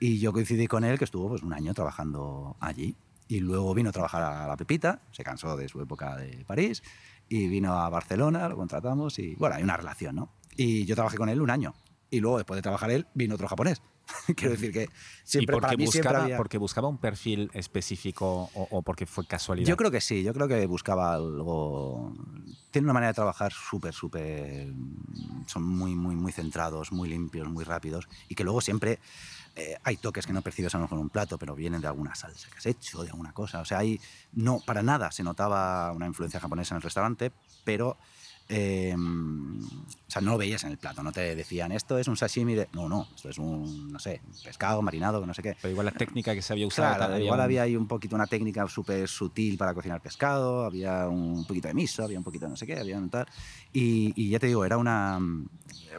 [0.01, 2.97] y yo coincidí con él que estuvo pues, un año trabajando allí.
[3.31, 6.83] Y luego vino a trabajar a La Pepita, se cansó de su época de París,
[7.29, 10.31] y vino a Barcelona, lo contratamos, y bueno, hay una relación, ¿no?
[10.57, 11.75] Y yo trabajé con él un año.
[12.11, 13.83] Y luego, después de trabajar él, vino otro japonés.
[14.37, 14.89] Quiero decir que
[15.25, 16.37] siempre ¿Y para porque mí siempre buscaba, había...
[16.37, 19.69] porque buscaba un perfil específico o, o porque fue casualidad?
[19.69, 22.15] Yo creo que sí, yo creo que buscaba algo...
[22.71, 24.73] Tiene una manera de trabajar súper, súper...
[25.47, 28.99] Son muy, muy, muy centrados, muy limpios, muy rápidos y que luego siempre
[29.57, 31.89] eh, hay toques que no percibes a lo mejor en un plato, pero vienen de
[31.89, 33.61] alguna salsa que has hecho, de alguna cosa.
[33.61, 34.01] O sea, ahí
[34.33, 37.33] no, para nada se notaba una influencia japonesa en el restaurante,
[37.65, 37.99] pero...
[38.49, 42.17] eh, o sea, no lo veías en el plato, no te decían esto es un
[42.17, 42.69] sashimi de...
[42.73, 45.55] No, no, esto es un, no sé, pescado marinado, no sé qué.
[45.61, 46.97] Pero igual la técnica que se había usado...
[46.97, 50.65] Claro, tal, igual un- había ahí un poquito una técnica súper sutil para cocinar pescado,
[50.65, 53.27] había un poquito de miso, había un poquito de no sé qué, había un tal.
[53.73, 55.19] Y, y ya te digo, era una,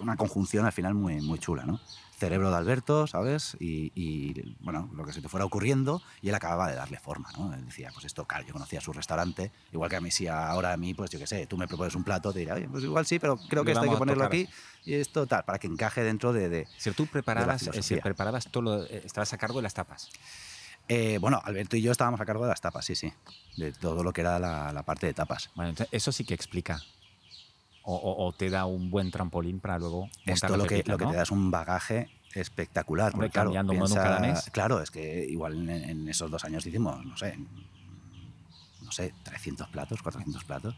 [0.01, 1.79] una conjunción al final muy, muy chula, ¿no?
[2.19, 3.55] Cerebro de Alberto, ¿sabes?
[3.59, 7.31] Y, y, bueno, lo que se te fuera ocurriendo, y él acababa de darle forma,
[7.37, 7.53] ¿no?
[7.53, 10.73] Él decía, pues esto, claro, yo conocía su restaurante, igual que a mí, si ahora
[10.73, 13.05] a mí, pues yo qué sé, tú me propones un plato, te oye, pues igual
[13.05, 14.47] sí, pero creo que esto hay que ponerlo aquí,
[14.85, 17.73] y esto tal, para que encaje dentro de, de, Si tú preparabas, de la decir,
[17.73, 18.03] filosofía.
[18.03, 20.09] preparabas todo, lo- eh, estabas a cargo de las tapas.
[20.87, 23.13] Eh, bueno, Alberto y yo estábamos a cargo de las tapas, sí, sí.
[23.55, 25.51] De todo lo que era la, la parte de tapas.
[25.55, 26.85] Bueno, entonces, eso sí que explica.
[27.83, 30.97] O, o- o te da un buen trampolín para luego Esto lo que, pepita, lo
[30.97, 31.11] que ¿no?
[31.11, 33.13] te da es un bagaje espectacular.
[33.13, 34.49] Hombre, claro, cambiando menú cada mes.
[34.51, 37.37] Claro, es que igual en, en esos dos años hicimos, no sé,
[38.81, 40.75] no sé, 300 platos, 400 platos.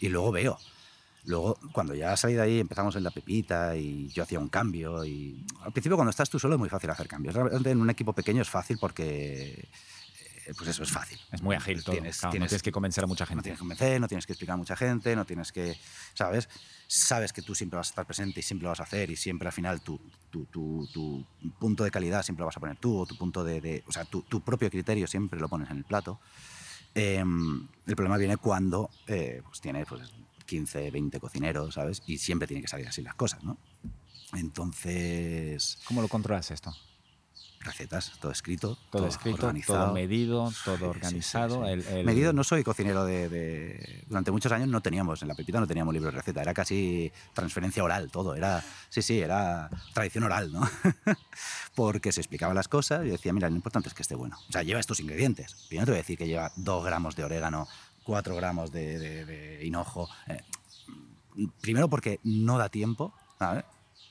[0.00, 0.58] Y luego veo.
[1.24, 5.04] Luego, cuando ya salí de ahí, empezamos en la pepita y yo hacía un cambio.
[5.04, 7.34] Y al principio, cuando estás tú solo, es muy fácil hacer cambios.
[7.34, 9.68] Realmente en un equipo pequeño es fácil porque
[10.56, 11.18] pues eso es fácil.
[11.32, 11.92] Es muy ágil todo.
[11.96, 13.42] Tienes- claro, no tienes- tienes que convencer a mucha No gente.
[13.44, 15.76] tienes que convencer, no tienes que explicar a mucha gente, no tienes que,
[16.14, 16.48] ¿sabes?
[16.86, 19.16] Sabes que tú siempre vas a estar presente y siempre lo vas a hacer y
[19.16, 20.00] siempre al final tu,
[20.30, 21.24] tu, tu- tu
[21.58, 23.92] punto de calidad siempre lo vas a poner tú o tu punto de, de- o
[23.92, 26.20] sea, tu, propio criterio siempre lo pones en el plato.
[26.94, 30.10] Em, el problema viene cuando eh, pues tienes pues,
[30.46, 32.02] 15, 20 cocineros, ¿sabes?
[32.06, 33.56] Y siempre tienen que salir así las cosas, ¿no?
[34.32, 36.74] Entonces, ¿Cómo lo controlas esto?
[37.70, 39.84] Recetas, todo escrito, Todo, escrito, organizado.
[39.84, 41.56] todo medido, todo organizado.
[41.66, 41.88] sí, sí.
[41.90, 45.34] el- el- Medido, no soy cocinero de, de- Durante muchos años no teníamos, en la
[45.34, 48.64] Pepita no teníamos libro de receta, era casi transferencia oral todo, era...
[48.88, 50.62] Sí, sí, era tradición oral, ¿no?
[51.74, 54.38] Porque se explicaban las cosas y decía, mira, lo importante es que esté bueno.
[54.48, 55.68] O sea, lleva estos ingredientes.
[55.70, 57.68] Yo no te voy a decir que lleva dos gramos de orégano,
[58.04, 60.08] cuatro gramos de, de- de hinojo.
[60.28, 60.42] eh,
[61.60, 63.64] primero porque no da tiempo, ¿sabes?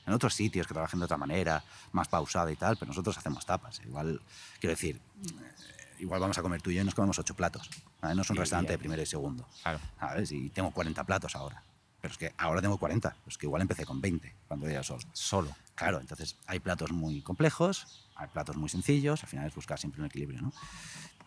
[0.09, 3.45] En otros sitios que trabajan de otra manera, más pausada y tal, pero nosotros hacemos
[3.45, 3.79] tapas.
[3.85, 4.19] Igual,
[4.59, 7.69] quiero decir, eh, igual vamos a comer tú y yo y nos comemos ocho platos.
[8.01, 8.15] ¿vale?
[8.15, 9.47] No es un restaurante de primero y segundo.
[9.61, 9.79] Claro.
[9.99, 10.31] ¿sabes?
[10.31, 11.63] Y tengo 40 platos ahora.
[12.01, 13.15] Pero es que ahora tengo 40.
[13.23, 15.03] Pues que igual empecé con 20 cuando era solo.
[15.13, 15.55] Solo.
[15.75, 20.01] Claro, entonces hay platos muy complejos, hay platos muy sencillos, al final es buscar siempre
[20.01, 20.51] un equilibrio, ¿no?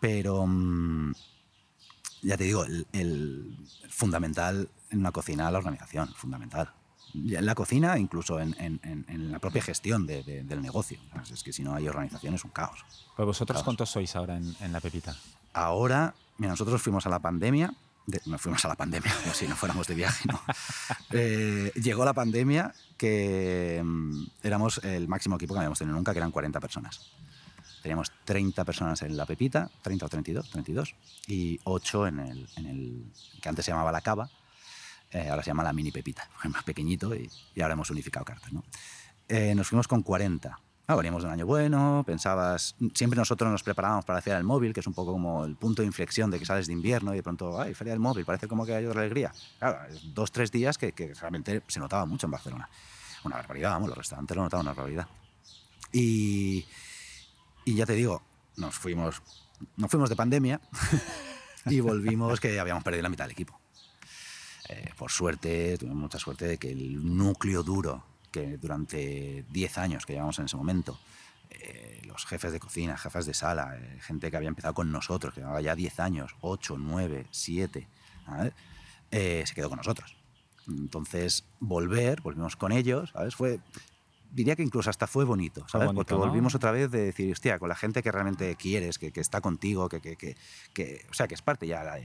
[0.01, 1.13] Pero mm,
[2.21, 3.57] ya te digo, el, el
[3.89, 6.73] fundamental en una cocina la organización, fundamental.
[7.13, 10.99] En la cocina, incluso en, en- en- la propia gestión de- de- del negocio.
[11.11, 11.31] ¿sabes?
[11.31, 12.83] Es que si no hay organización es un caos.
[13.15, 13.63] Pero vosotros, Caos.
[13.65, 15.15] ¿cuántos sois ahora en, en la Pepita?
[15.53, 17.71] Ahora, mira, nosotros fuimos a la pandemia,
[18.07, 20.41] de- no fuimos a la pandemia, como si no fuéramos de viaje, ¿no?
[21.11, 26.17] Eh, llegó la pandemia que mm, éramos el máximo equipo que habíamos tenido nunca, que
[26.19, 27.11] eran 40 personas.
[27.83, 30.95] Teníamos 30 personas en la Pepita, 30 o 32, 32,
[31.27, 33.03] y 8 en el, en el
[33.41, 34.29] que antes se llamaba la Cava,
[35.13, 38.25] eh, ahora se llama la Mini Pepita, es más pequeñito y, y ahora hemos unificado
[38.25, 38.51] cartas.
[38.51, 38.63] ¿no?
[39.27, 40.59] Eh, nos fuimos con 40.
[40.85, 42.75] Ah, veníamos de un año bueno, pensabas.
[42.93, 45.55] Siempre nosotros nos preparábamos para la Feria del Móvil, que es un poco como el
[45.55, 48.25] punto de inflexión de que sales de invierno y de pronto, ay, Feria del Móvil,
[48.25, 49.31] parece como que hay otra alegría.
[49.59, 49.79] Claro,
[50.13, 52.69] dos, tres días que, que realmente se notaba mucho en Barcelona.
[53.23, 55.07] Una barbaridad, vamos, los restaurantes lo notaban una barbaridad.
[55.93, 56.65] Y,
[57.63, 58.21] y ya te digo,
[58.57, 59.21] nos fuimos,
[59.77, 60.59] nos fuimos de pandemia
[61.67, 63.62] y volvimos que habíamos perdido la mitad del equipo.
[64.73, 70.05] Eh, por suerte, tuvimos mucha suerte de que el núcleo duro, que durante 10 años
[70.05, 70.97] que llevamos en ese momento,
[71.51, 75.33] eh, los jefes de cocina, jefes de sala, eh, gente que había empezado con nosotros,
[75.33, 77.87] que llevaba ya 10 años, 8, 9, 7,
[78.25, 78.53] ¿sabes?
[79.11, 80.15] Eh, se quedó con nosotros.
[80.67, 83.35] Entonces, volver, volvimos con ellos, ¿sabes?
[83.35, 83.59] Fue,
[84.33, 85.87] diría que incluso hasta fue bonito, ¿sabes?
[85.87, 86.19] bonito, Porque ¿no?
[86.19, 89.41] volvimos otra vez de decir, hostia, con la gente que realmente quieres, que, que está
[89.41, 90.35] contigo, que, que,
[90.73, 91.99] que, o sea, que es parte ya, ya,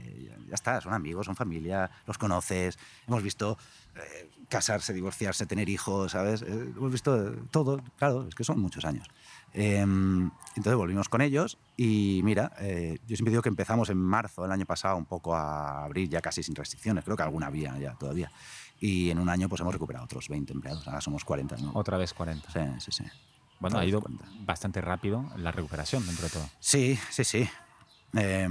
[0.47, 3.57] ya está, son amigos, son familia, los conoces, hemos visto
[3.95, 6.43] eh, casarse, divorciarse, tener hijos, ¿sabes?
[6.43, 9.07] Eh, hemos visto todo, claro, es que son muchos años.
[9.53, 14.43] Eh, entonces volvimos con ellos y mira, eh, yo siempre digo que empezamos en marzo
[14.43, 17.77] del año pasado un poco a abrir ya casi sin restricciones, creo que alguna había
[17.79, 18.31] ya todavía.
[18.79, 21.71] Y en un año pues hemos recuperado otros 20 empleados, ahora somos 40, ¿no?
[21.73, 22.51] Otra vez 40.
[22.51, 23.03] Sí, sí, sí.
[23.59, 24.25] Bueno, Otra ha ido 40.
[24.45, 26.49] bastante rápido la recuperación dentro de todo.
[26.59, 27.49] Sí, sí, sí.
[28.17, 28.47] Eh,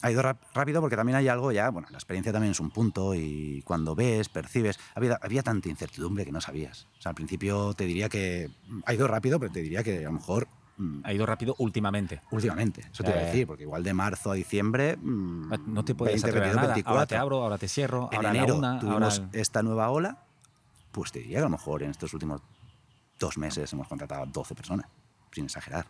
[0.00, 0.22] ha ido
[0.54, 3.94] rápido porque también hay algo ya, bueno, la experiencia también es un punto y cuando
[3.94, 6.86] ves, percibes, había, había tanta incertidumbre que no sabías.
[6.98, 8.48] O sea, al principio te diría que
[8.86, 12.22] ha ido rápido, pero te diría que a lo mejor mm, Ha ido rápido últimamente.
[12.30, 13.26] últimamente, eso te voy a Eh.
[13.26, 14.96] decir, porque igual de marzo a diciembre...
[14.96, 16.72] mm, No te puedes 20, atrever a 22, nada.
[16.86, 17.06] Ahora 24.
[17.06, 18.80] te abro, ahora te cierro, en ahora enero una, ahora...
[18.80, 20.24] tuvimos el- esta nueva ola,
[20.92, 22.40] pues te diría que a lo mejor en estos últimos
[23.18, 24.86] dos meses hemos contratado a 12 personas,
[25.32, 25.86] sin exagerar.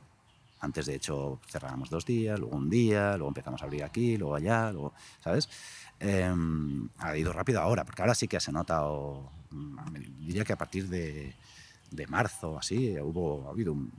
[0.60, 4.34] Antes, de hecho, cerrábamos dos días, luego un día, luego empezamos a abrir aquí, luego
[4.34, 5.48] allá, luego, ¿sabes?
[6.00, 6.28] Eh,
[6.98, 9.76] ha ido rápido ahora, porque ahora sí que se nota, o, mm,
[10.26, 11.32] diría que a partir de,
[11.92, 13.92] de marzo, así, hubo, ha habido un,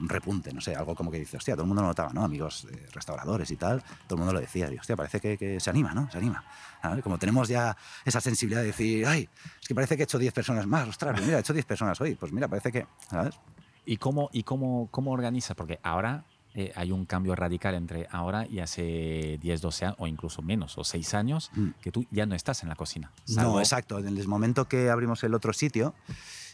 [0.00, 2.24] un repunte, no sé, algo como que dice, hostia, todo el mundo lo notaba, ¿no?
[2.24, 5.60] Amigos eh, restauradores y tal, todo el mundo lo decía, y, hostia, parece que, que
[5.60, 6.10] se anima, ¿no?
[6.10, 6.44] Se anima.
[6.82, 7.02] ¿sabes?
[7.02, 9.28] Como tenemos ya esa sensibilidad de decir, ay,
[9.60, 11.66] es que parece que he hecho 10 personas más, ostras, pues mira, he hecho 10
[11.66, 13.38] personas hoy, pues mira, parece que, ¿sabes?
[13.84, 15.54] ¿Y cómo, y cómo, cómo organizas?
[15.56, 20.06] Porque ahora eh, hay un cambio radical entre ahora y hace 10, 12 años, o
[20.06, 21.68] incluso menos, o 6 años, Mm.
[21.80, 23.12] que tú ya no estás en la cocina.
[23.28, 23.98] No, exacto.
[23.98, 25.94] En el momento que abrimos el otro sitio,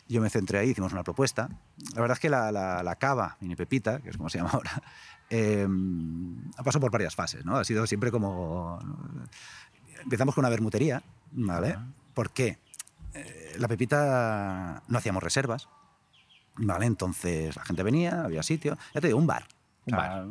[0.08, 1.48] yo me centré ahí, hicimos una propuesta.
[1.94, 4.50] La verdad es que la, la, la cava, mini pepita, que es como se llama
[4.52, 4.82] ahora,
[5.30, 5.66] eh,
[6.56, 7.56] ha pasado por varias fases, ¿no?
[7.56, 8.78] Ha sido siempre como...
[10.02, 11.76] Empezamos con una bermutería, ¿vale?
[12.14, 12.58] ¿Por qué?
[13.14, 15.68] Eh, la pepita no hacíamos reservas,
[16.56, 16.86] ¿vale?
[16.86, 19.46] Entonces la gente venía, había sitio, ya te digo, un bar.
[19.86, 20.24] Un bar.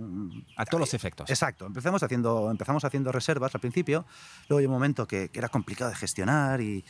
[0.57, 1.29] a todos los efectos.
[1.29, 1.65] Exacto.
[1.65, 4.05] Empezamos haciendo, empezamos haciendo reservas al principio,
[4.49, 6.83] luego hay un momento que, era complicado de gestionar y,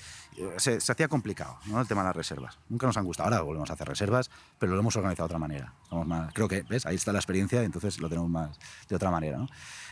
[0.58, 1.80] se, hacía complicado ¿no?
[1.80, 2.58] el tema de las reservas.
[2.70, 3.30] Nunca nos han gustado.
[3.30, 5.74] Ahora volvemos a hacer reservas, pero lo hemos organizado de otra manera.
[6.06, 6.86] más, creo que, ¿ves?
[6.86, 9.38] Ahí está la experiencia, entonces lo tenemos más de otra manera.
[9.38, 9.48] ¿no?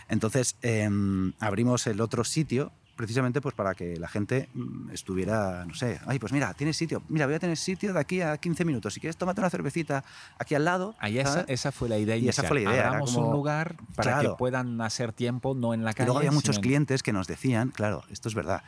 [0.10, 5.74] Entonces em, abrimos el otro sitio precisamente pues para que la gente mm, estuviera, no
[5.74, 8.66] sé, ay, pues mira, tienes sitio, mira, voy a tener sitio de aquí a 15
[8.66, 10.04] minutos, si quieres tómate una cervecita
[10.38, 10.96] aquí al lado.
[11.00, 12.88] Ahí esa, esa, fue la idea y esa fue la idea.
[12.88, 16.06] Abramos un lugar para que puedan hacer tiempo, no en la calle.
[16.06, 18.64] Y luego había muchos clientes que nos decían, claro, esto es verdad,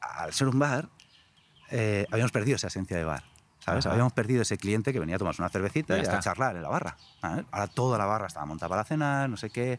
[0.00, 0.88] al ser un bar,
[1.70, 3.31] eh, habíamos perdido esa esencia de bar.
[3.64, 3.86] ¿Sabes?
[3.86, 6.68] Habíamos perdido ese cliente que venía a tomarse una cervecita y a charlar en la
[6.68, 6.96] barra.
[7.20, 9.74] Ahora toda la barra estaba montada para cenar, no sé qué.
[9.74, 9.78] Eh,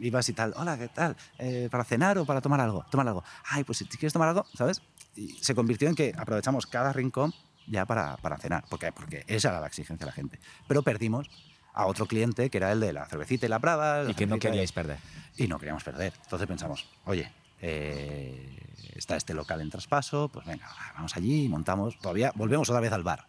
[0.00, 1.16] ibas y tal, hola, ¿qué tal?
[1.38, 2.86] Eh, ¿Para cenar o para tomar algo?
[2.90, 3.24] Tomar algo.
[3.50, 4.82] Ay, pues si quieres tomar algo, ¿sabes?
[5.16, 7.34] Y se convirtió en que aprovechamos cada rincón
[7.66, 8.64] ya para, para cenar.
[8.68, 8.92] ¿Por qué?
[8.92, 10.38] Porque esa era la exigencia de la gente.
[10.68, 11.28] Pero perdimos
[11.74, 14.08] a otro cliente que era el de la cervecita y la brava.
[14.08, 14.98] Y que no queríais perder.
[15.36, 16.12] Y no queríamos perder.
[16.22, 18.58] Entonces pensamos, oye, eh,
[18.94, 23.02] está este local en traspaso, pues venga, vamos allí, montamos, todavía volvemos otra vez al
[23.02, 23.26] bar.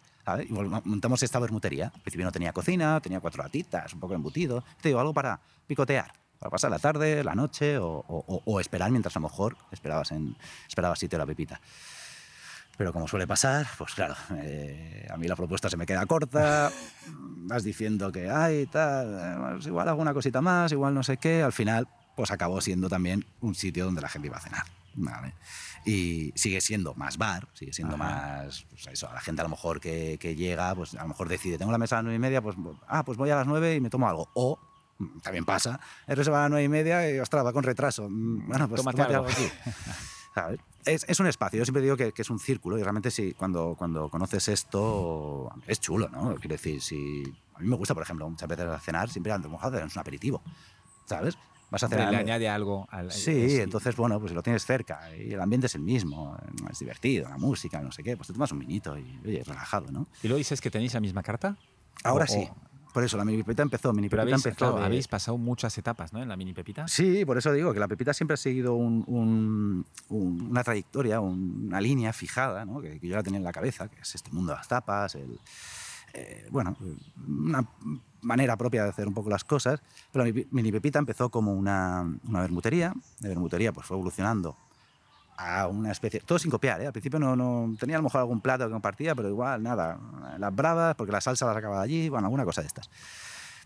[0.48, 1.86] Y montamos esta bermutería.
[1.86, 4.62] Al principio no tenía cocina, tenía cuatro latitas, un poco embutido.
[4.80, 9.20] Te digo, algo para picotear, para pasar la tarde, la noche o, esperar mientras a
[9.20, 10.36] lo mejor esperabas, en,
[10.68, 11.60] esperabas sitio a la pepita.
[12.76, 16.70] Pero como suele pasar, pues claro, eh, a mí la propuesta se me queda corta,
[17.08, 21.42] vas diciendo que hay tal, eh, pues igual alguna cosita más, igual no sé qué,
[21.42, 21.88] al final
[22.20, 24.66] pues acabó siendo también un sitio donde la gente iba a cenar.
[25.86, 28.66] Y sigue siendo más bar, sigue siendo más.
[28.68, 31.30] Pues eso, a la gente a lo mejor que, que, llega, pues a lo mejor
[31.30, 32.56] decide, tengo la mesa a las nueve y media, pues,
[32.88, 34.28] ah, pues voy a las nueve y me tomo algo.
[34.34, 34.58] O,
[35.22, 38.06] también pasa, he reservado a las nueve y media y, ostras, va con retraso.
[38.10, 39.26] Mm, bueno, pues tómate, algo.
[39.26, 39.48] aquí.
[40.84, 43.34] Es, es, un espacio, yo siempre digo que, que, es un círculo y realmente sí,
[43.36, 46.36] cuando, cuando conoces esto es chulo, ¿no?
[46.36, 47.22] Quiero decir, si,
[47.54, 50.00] a mí me gusta, por ejemplo, muchas veces a cenar, siempre ando mojado, es un
[50.00, 50.40] aperitivo,
[51.04, 51.36] ¿sabes?
[51.70, 53.10] Vas a hacer Le añade algo al.
[53.12, 56.36] Sí, entonces, bueno, pues si lo tienes cerca y el ambiente es el mismo,
[56.70, 59.90] es divertido, la música, no sé qué, pues te tomas un minito y, oye, relajado,
[59.90, 60.08] ¿no?
[60.22, 61.56] ¿Y luego dices que tenéis la misma carta?
[62.04, 62.48] Ahora sí.
[62.92, 63.92] Por eso, la mini pepita empezó.
[63.92, 66.20] Mini Pero habéis, empezó habéis pasado muchas etapas, ¿no?
[66.22, 66.88] En la mini pepita.
[66.88, 72.12] Sí, por eso digo que la pepita siempre ha seguido un, una trayectoria, una línea
[72.12, 72.80] fijada, ¿no?
[72.80, 75.14] Que, que, yo la tenía en la cabeza, que es este mundo de las tapas,
[75.14, 75.38] el,
[76.12, 76.76] eh, bueno,
[77.26, 77.66] una
[78.22, 79.80] manera propia de hacer un poco las cosas.
[80.12, 82.92] Pero Mini Pepita empezó como una, una bermutería.
[83.20, 84.56] De bermutería pues fue evolucionando
[85.36, 86.20] a una especie...
[86.20, 86.86] Todo sin copiar, ¿eh?
[86.86, 89.98] Al principio no, no, tenía a lo mejor algún plato que compartía, pero igual, nada.
[90.38, 92.90] Las bravas, porque la salsa la sacaba allí, bueno, alguna cosa de estas.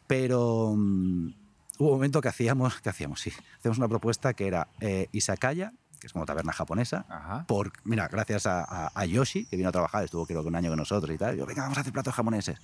[0.06, 1.28] Pero mm,
[1.78, 5.72] hubo un momento que hacíamos, que hacíamos, sí, hacíamos una propuesta que era eh, Isakaya,
[6.04, 7.06] que es como taberna japonesa.
[7.48, 10.78] Por, mira, gracias a, Yoshi, que vino a trabajar, estuvo creo que un año con
[10.78, 11.34] nosotros y tal.
[11.34, 12.58] Yo, venga, vamos a hacer platos japoneses.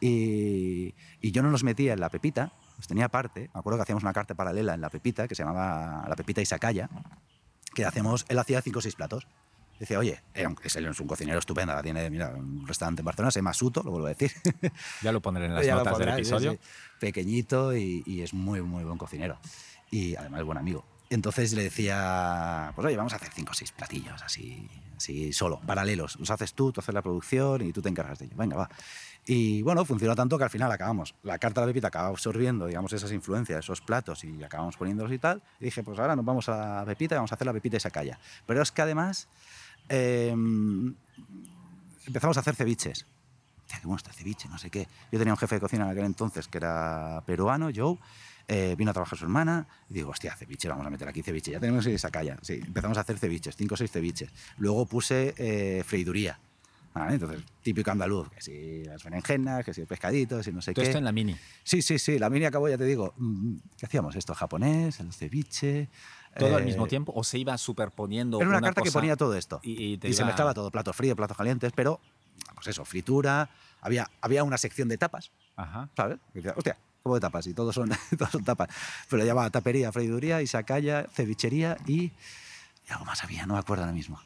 [0.00, 3.50] Y, y yo no los metía en la pepita, los tenía aparte.
[3.52, 6.40] Me acuerdo que hacíamos una carta paralela en la pepita, que se llamaba la pepita
[6.40, 6.88] Isakaya,
[7.74, 9.26] que hacemos, él hacía cinco o seis platos.
[9.80, 13.52] Dice, oye, es, es un cocinero estupendo, tiene mira, un restaurante en Barcelona, se llama
[13.52, 14.30] Suto, lo vuelvo a decir.
[15.02, 16.56] Ya lo pondré en las notas del episodio.
[17.00, 19.40] Pequeñito y, y, es muy, muy buen cocinero.
[19.90, 20.84] Y además es buen amigo.
[21.08, 25.60] Entonces le decía, pues oye, vamos a hacer cinco o seis platillos así, así solo,
[25.60, 26.16] paralelos.
[26.18, 28.36] Los haces tú, tú haces la producción y tú te encargas de ello.
[28.36, 28.68] Venga, va.
[29.24, 31.14] Y bueno, funcionó tanto que al final acabamos.
[31.22, 35.18] La carta de pepita acaba absorbiendo, digamos, esas influencias, esos platos y acabamos poniéndolos y
[35.18, 35.42] tal.
[35.60, 37.78] Y dije, pues ahora nos vamos a pepita y vamos a hacer la pepita y
[37.78, 38.18] esa calla.
[38.44, 39.28] Pero es que además
[39.88, 40.94] em,
[42.06, 43.06] empezamos a hacer ceviches.
[43.68, 44.88] Qué bueno está ceviche, no sé qué.
[45.12, 47.98] Yo tenía un jefe de cocina en aquel entonces que era peruano, Joe
[48.48, 51.50] eh, vino a trabajar su hermana y digo, hostia, ceviche, vamos a meter aquí ceviche.
[51.50, 52.38] Ya tenemos esa calla.
[52.42, 54.30] Sí, empezamos a hacer ceviches, cinco o seis ceviches.
[54.58, 56.38] Luego puse eh, freiduría.
[57.10, 60.82] Entonces, típico andaluz, que si las berenjenas, que si el pescadito, si no sé ¿Todo
[60.82, 60.88] qué.
[60.88, 61.36] esto en la mini?
[61.62, 62.18] Sí, sí, sí.
[62.18, 64.16] La mini acabó, ya te digo, mm, ¿qué hacíamos?
[64.16, 65.88] Esto japonés, el ceviche...
[66.38, 68.38] ¿Todo al mismo eh, tiempo o se iba superponiendo?
[68.38, 69.58] Era una, carta que ponía todo esto.
[69.62, 71.98] Y, se mezclaba todo, platos fríos, platos calientes, pero,
[72.54, 73.48] pues eso, fritura.
[73.80, 75.88] Había, había una sección de tapas, Ajá.
[75.96, 76.18] ¿sabes?
[76.54, 76.76] hostia,
[77.14, 77.46] de tapas?
[77.46, 78.68] Y todos son, todos son tapas.
[79.08, 82.12] Pero llamaba tapería, freiduría, isacaya, cevichería y, y,
[82.90, 84.20] algo más había, no me acuerdo ahora mismo.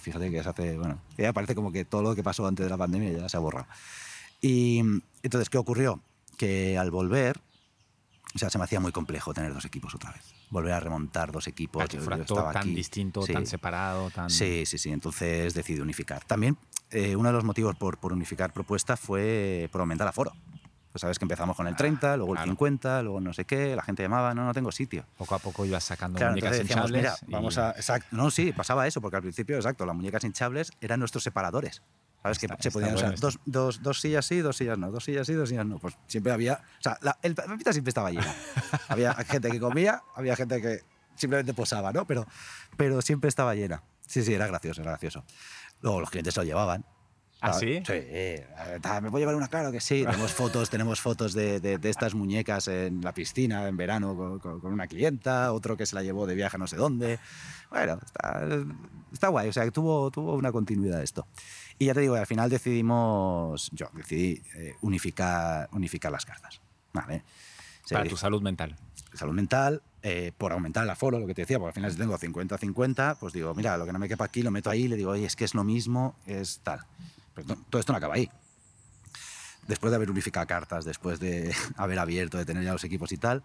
[0.00, 2.70] fíjate que se hace, bueno, ya parece como que todo lo que pasó antes de
[2.70, 3.66] la pandemia ya se ha borrado.
[4.40, 4.80] Y
[5.22, 6.00] entonces, ¿qué ocurrió?
[6.36, 7.40] Que al volver,
[8.34, 10.22] o sea, se me hacía muy complejo tener dos equipos otra vez.
[10.50, 11.84] Volver a remontar dos equipos.
[12.52, 14.28] tan distinto, tan separado, tan...
[14.28, 14.90] Sí, sí, sí.
[14.90, 16.24] Entonces decidí unificar.
[16.24, 16.58] También
[16.90, 20.32] eh, uno de los motivos por, por unificar propuesta fue por aumentar aforo.
[20.92, 23.82] Pues sabes que empezamos con el 30, luego el 50, luego no sé qué, la
[23.82, 25.06] gente llamaba, no, no tengo sitio.
[25.16, 26.92] Poco a poco ibas sacando muñecas hinchables.
[26.92, 30.70] Mira, vamos a, exacto, no, sí, pasaba eso, porque al principio, exacto, las muñecas hinchables
[30.82, 31.82] eran nuestros separadores.
[32.22, 32.40] ¿Sabes?
[32.40, 35.02] Está- que se podían bueno usar dos, dos, dos sillas sí, dos sillas no, dos
[35.04, 35.78] sillas sí, dos sillas no.
[35.78, 36.54] Pues siempre había.
[36.78, 38.32] O sea, la, el Pepita siempre estaba llena.
[38.88, 40.82] había gente que comía, había gente que
[41.16, 42.04] simplemente posaba, ¿no?
[42.06, 42.26] Pero,
[42.76, 43.82] pero siempre estaba llena.
[44.06, 45.24] Sí, sí, era gracioso, era gracioso.
[45.80, 46.84] Luego los clientes se lo llevaban.
[47.44, 47.78] ¿Ah, Ah, sí?
[47.84, 47.92] Sí.
[47.92, 48.46] eh,
[49.02, 49.48] ¿Me puedo llevar una?
[49.48, 50.04] Claro que sí.
[50.08, 54.38] Tenemos fotos, tenemos fotos de, de- de estas muñecas en la piscina en verano con,
[54.38, 57.18] con- con una clienta, otro que se la llevó de viaje a no sé dónde.
[57.70, 58.42] Bueno, está,
[59.12, 59.48] está guay.
[59.48, 61.26] O sea, tuvo, tuvo una continuidad esto.
[61.78, 66.60] Y ya te digo, al final decidimos, yo decidí eh, unificar, unificar las cartas.
[66.92, 67.24] ¿vale?
[67.84, 68.76] Se Para tu salud mental.
[69.14, 71.98] salud mental, eh, por aumentar el aforo, lo que te decía, porque al final si
[71.98, 74.88] tengo 50-50, pues digo, mira, lo que no me quepa aquí lo meto ahí y
[74.88, 76.80] le digo, oye, es que es lo mismo, es tal.
[77.34, 78.30] Pero no- todo esto no acaba ahí.
[79.68, 83.16] Después de haber unificado cartas, después de haber abierto, de tener ya los equipos y
[83.16, 83.44] tal,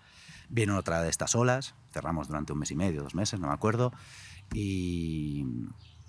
[0.50, 3.54] vino otra de estas olas, cerramos durante un mes y medio, dos meses, no me
[3.54, 3.94] acuerdo,
[4.54, 5.46] y,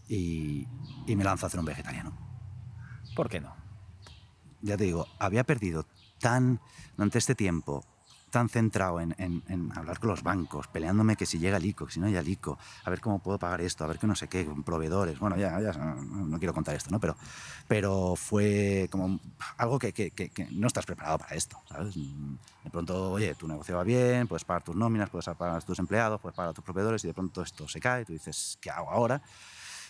[0.08, 0.66] y,
[1.06, 2.16] y me lanzo a hacer un vegetariano
[3.16, 3.54] ¿Por qué no?
[4.62, 5.86] ya te digo, había perdido
[6.20, 6.60] tan,
[6.96, 7.84] durante este tiempo,
[8.28, 11.86] tan centrado en, en- en hablar con los bancos, peleándome que si llega el ICO,
[11.86, 14.06] que si no llega el ICO, a ver cómo puedo pagar esto, a ver qué
[14.06, 15.18] no sé qué, proveedores.
[15.18, 15.94] Bueno, ya, ya no,
[16.26, 17.00] no quiero contar esto, ¿no?
[17.00, 17.16] Pero,
[17.66, 19.18] pero fue como
[19.56, 21.94] algo que, que- que- que no estás preparado para esto, ¿sabes?
[21.94, 25.78] De pronto, oye, tu negocio va bien, puedes pagar tus nóminas, puedes pagar a tus
[25.78, 28.70] empleados, puedes pagar a tus proveedores y de pronto esto se cae, tú dices, ¿qué
[28.70, 29.22] hago ahora?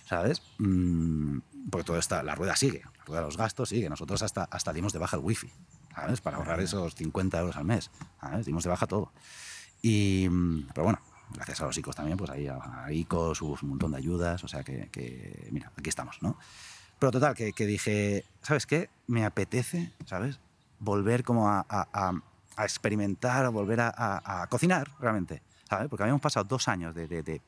[0.07, 0.41] ¿sabes?
[0.59, 1.39] Mm,
[1.71, 3.91] porque todo está, la rueda sigue, la rueda de los gastos sigue.
[3.91, 5.53] Nosotros hasta, hasta dimos de baja el wifi,
[5.95, 6.21] ¿sabes?
[6.21, 8.47] Para ahorrar esos 50 euros al mes, ¿sabes?
[8.47, 9.13] Dimos de baja todo.
[9.83, 10.29] Y,
[10.75, 10.99] pero bueno,
[11.35, 14.43] gracias a los ICOs también, pues ahí a, a ICOs hubo un montón de ayudas,
[14.45, 16.37] o sea que, que, mira, aquí estamos, ¿no?
[16.99, 18.91] Pero total, que, que dije, ¿sabes qué?
[19.07, 20.41] Me apetece, ¿sabes?
[20.81, 25.89] Volver como a, a- a- experimentar, volver a, cocinar, realmente, ¿sabes?
[25.89, 27.41] Porque habíamos pasado dos años de, de- de,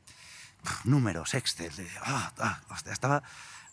[0.84, 3.22] números, Excel, de, ah, ah, hostia, estaba,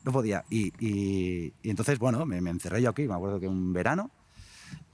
[0.03, 0.45] no podía.
[0.49, 4.09] Y, y- y entonces, bueno, me, me encerré yo aquí, me acuerdo que un verano,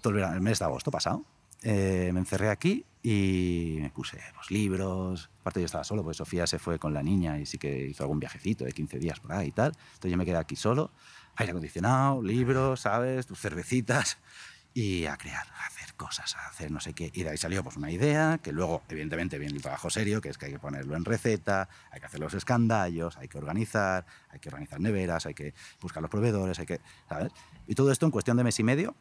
[0.04, 1.26] todo el, verano, el mes de agosto pasado,
[1.64, 5.30] eh, me encerré aquí y me puse pues, libros.
[5.42, 8.04] Aparte yo estaba solo, porque Sofía se fue con la niña y sí que hizo
[8.04, 9.72] algún viajecito de 15 días por ahí y tal.
[9.94, 10.92] Entonces yo me quedé aquí solo,
[11.36, 13.26] aire acondicionado, libros, ¿sabes?
[13.26, 14.18] Tus cervecitas
[14.74, 17.12] y a crear, a hacer cosas, a hacer no sé qué.
[17.14, 20.28] Y de ahí salió pues una idea, que luego evidentemente viene el trabajo serio, que
[20.28, 24.06] es que hay que ponerlo en receta, hay que hacer los escandallos, hay que organizar,
[24.30, 27.32] hay que organizar neveras, hay que buscar los proveedores, hay que, ¿sabes?
[27.68, 28.96] Y todo esto en cuestión de mes y medio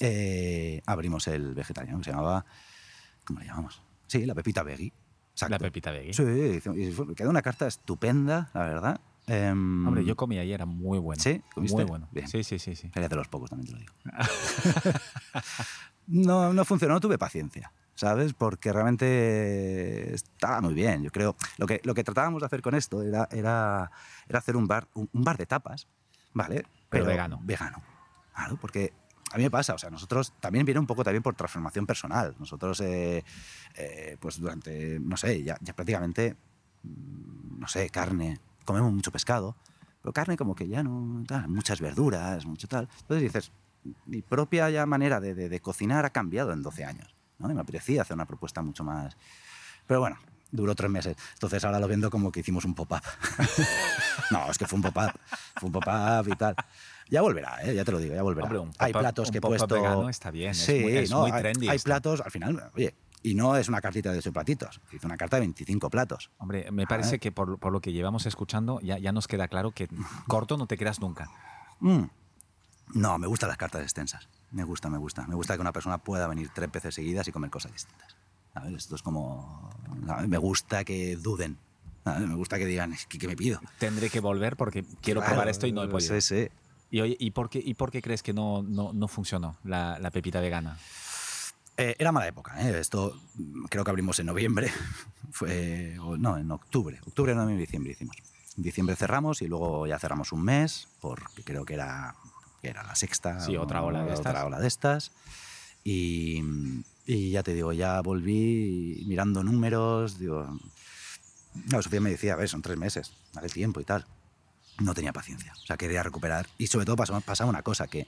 [0.00, 2.44] eh, abrimos el vegetariano, que se llamaba,
[3.24, 3.82] ¿cómo le llamamos?
[4.06, 4.92] Sí, la Pepita Veggie.
[5.38, 5.52] Exacto.
[5.52, 6.12] La pepita veggie.
[6.12, 9.00] Sí, quedó una carta estupenda, la verdad.
[9.28, 11.22] Em, Hombre, yo comí ayer, era muy bueno.
[11.22, 11.40] ¿Sí?
[11.54, 11.76] ¿Comiste?
[11.76, 12.08] Muy bueno.
[12.10, 12.26] Bien.
[12.26, 12.90] Sí, sí, sí, sí.
[12.92, 13.94] Sería de los pocos, también te lo digo.
[16.08, 18.34] no, no funcionó, no tuve paciencia, ¿sabes?
[18.34, 21.04] Porque realmente estaba muy bien.
[21.04, 23.92] Yo creo, lo que, lo que tratábamos de hacer con esto era, era,
[24.28, 25.86] era hacer un bar, un, un bar de tapas,
[26.32, 26.64] ¿vale?
[26.88, 27.38] Pero vegano.
[27.44, 27.80] Vegano,
[28.34, 28.92] claro, porque
[29.32, 32.34] a mí me pasa, o sea, nosotros también viene un poco también por transformación personal.
[32.38, 33.24] Nosotros, eh,
[33.76, 36.36] eh, pues durante, no sé, ya, ya prácticamente,
[36.82, 39.56] mm, no sé, carne, comemos mucho pescado,
[40.02, 42.88] pero carne como que ya no, tal, muchas verduras, mucho tal.
[43.00, 43.52] Entonces dices,
[44.06, 47.50] mi propia ya manera de, de- de cocinar ha cambiado en 12 años, ¿no?
[47.50, 49.16] Y me apetecía hacer una propuesta mucho más...
[49.86, 50.18] Pero bueno,
[50.50, 51.16] duró tres meses.
[51.34, 53.00] Entonces ahora lo viendo como que hicimos un pop-up.
[54.30, 55.12] no, es que fue un pop-up,
[55.56, 56.54] fue un pop-up y tal.
[57.10, 57.74] Ya volverá, ¿eh?
[57.74, 58.44] ya te lo digo, ya volverá.
[58.46, 59.74] Hombre, un hay platos un que he puesto...
[59.74, 61.86] vegano está bien, es Sí, muy- es no, muy hay- trendy Hay esto.
[61.86, 65.36] platos, al final, oye, y no es una cartita de 8 platitos, hice una carta
[65.36, 66.30] de 25 platos.
[66.38, 67.20] Hombre, me A parece ver.
[67.20, 69.88] que por, por lo que llevamos escuchando ya, ya nos queda claro que
[70.28, 71.30] corto no te creas nunca.
[71.80, 72.04] Mm.
[72.94, 74.28] No, me gustan las cartas extensas.
[74.50, 75.26] Me gusta, me gusta.
[75.26, 78.16] Me gusta que una persona pueda venir tres veces seguidas y comer cosas distintas.
[78.54, 78.72] ¿Sabes?
[78.74, 79.70] Esto es como...
[80.06, 80.26] ¿sabes?
[80.28, 81.58] Me gusta que duden.
[82.04, 82.26] ¿sabes?
[82.26, 83.60] Me gusta que digan, "Es que, ¿qué me pido?
[83.78, 86.18] Tendré que volver porque quiero Claro, probar esto y no he podido.
[86.18, 86.48] Sí, sí.
[86.90, 89.98] Y, oye, ¿y, por qué, ¿Y por qué crees que no, no, no funcionó la,
[89.98, 90.78] la pepita vegana?
[91.76, 92.60] Eh, era mala época.
[92.60, 92.78] ¿eh?
[92.80, 94.70] Esto mm, creo que abrimos en noviembre.
[95.30, 96.98] Fue, no, en octubre.
[97.06, 98.16] Octubre, noviembre, diciembre hicimos.
[98.56, 102.16] En diciembre cerramos y luego ya cerramos un mes porque creo que era,
[102.60, 103.38] que era la sexta.
[103.38, 104.44] Sí, otra ola de otra estas.
[104.44, 105.12] ola de estas.
[105.84, 106.42] Y,
[107.06, 110.18] y ya te digo, ya volví mirando números.
[110.18, 110.58] Digo,
[111.70, 114.04] no, Sofía me decía, a ver, son tres meses, dale tiempo y tal.
[114.78, 115.52] No tenía paciencia.
[115.62, 116.46] O sea, quería recuperar.
[116.56, 118.06] Y sobre todo pasaba, una cosa que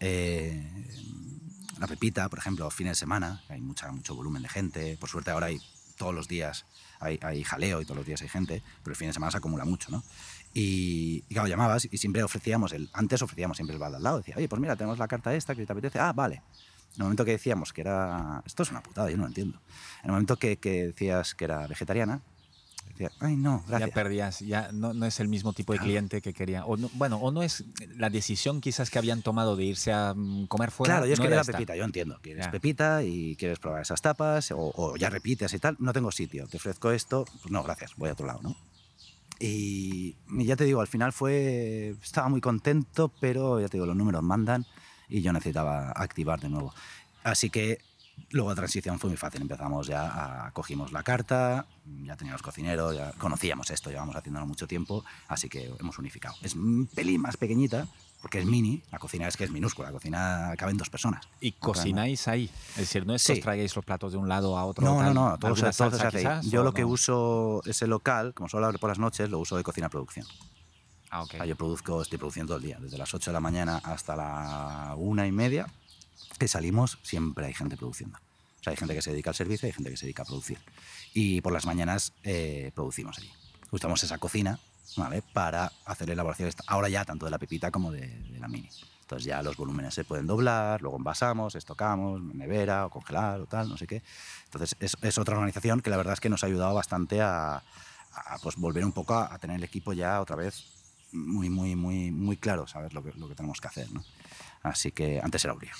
[0.00, 0.62] eh,
[1.78, 4.96] la Pepita, por ejemplo, fines de semana, hay mucha, mucho volumen de gente.
[4.98, 5.60] Por suerte ahora hay
[5.96, 6.66] todos los días,
[7.00, 9.64] hay, jaleo y todos los días hay gente, pero el fin de semana se acumula
[9.64, 10.02] mucho, ¿no?
[10.52, 14.18] Y, y claro, llamabas y siempre ofrecíamos, antes ofrecíamos siempre el bar de al lado.
[14.18, 15.98] Decía, oye, pues mira, tenemos la carta esta que te apetece.
[15.98, 16.36] Ah, vale.
[16.94, 18.42] En el momento que decíamos que era...
[18.46, 19.60] Esto es una putada, yo no lo entiendo.
[20.02, 22.20] En el momento que, que decías que era vegetariana,
[22.96, 23.90] Decía, ay, no, gracias.
[23.90, 26.64] Ya perdías, ya no, no es el mismo tipo de cliente que quería.
[26.64, 27.64] O no, bueno, o no es
[27.96, 30.94] la decisión quizás que habían tomado de irse a mm, comer fuera.
[30.94, 32.18] Claro, yo es no que la pepita, yo entiendo.
[32.22, 32.50] Quieres Ya.
[32.52, 35.76] pepita y quieres probar esas tapas o, o ya repites y tal.
[35.80, 37.24] No tengo sitio, te ofrezco esto.
[37.42, 38.56] Pues no, gracias, voy a otro lado, ¿no?
[39.40, 41.96] Y, y ya te digo, al final fue.
[42.02, 44.64] Estaba muy contento, pero ya te digo, los números mandan
[45.08, 46.72] y yo necesitaba activar de nuevo.
[47.24, 47.78] Así que
[48.30, 49.42] luego la transición fue muy fácil.
[49.42, 51.66] Empezamos ya, a, cogimos la carta,
[52.04, 56.34] ya teníamos cocineros, ya conocíamos esto, llevamos haciéndolo mucho tiempo, así que hemos unificado.
[56.42, 57.86] Es un pelín más pequeñita,
[58.20, 61.28] porque es mini, la cocina es que es minúscula, la cocina caben dos personas.
[61.40, 62.50] Y cocináis ahí.
[62.70, 63.42] Es decir, no es que os Sí.
[63.42, 64.82] traigáis los platos de un lado a otro.
[64.84, 67.86] No, no, tal, no, todo, se, todo se hace quizás, Yo lo que uso ese
[67.86, 70.26] local, como solo abre por las noches, lo uso de cocina producción.
[71.10, 71.34] Ah, ok.
[71.34, 73.80] O sea, yo produzco, estoy produciendo todo el día, desde las 8 de la mañana
[73.84, 75.68] hasta la una y media,
[76.38, 78.18] que salimos, siempre hay gente produciendo.
[78.18, 80.22] O sea, hay gente que se dedica al servicio y hay gente que se dedica
[80.22, 80.58] a producir.
[81.12, 83.30] Y por las mañanas eh, producimos allí.
[83.70, 84.58] Usamos esa cocina
[84.96, 85.22] ¿vale?
[85.32, 88.68] para hacer elaboraciones, ahora ya tanto de la pepita como de, de la mini.
[89.02, 93.68] Entonces ya los volúmenes se pueden doblar, luego envasamos, estocamos, nevera o congelar o tal,
[93.68, 94.02] no sé qué.
[94.46, 97.56] Entonces es, es otra organización que la verdad es que nos ha ayudado bastante a,
[97.56, 100.64] a, pues, volver un poco a, a tener el equipo ya otra vez
[101.12, 103.90] muy, muy, muy, muy claro, saber lo que, lo que tenemos que hacer.
[103.92, 104.04] ¿no?
[104.62, 105.72] Así que antes era lío.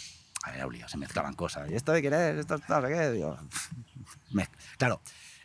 [0.52, 1.70] Era un lío, se mezclaban cosas.
[1.70, 2.38] ¿Y esto de quién es?
[2.38, 3.10] ¿Esto no sé qué?
[3.12, 3.36] Digo,
[4.78, 5.00] claro,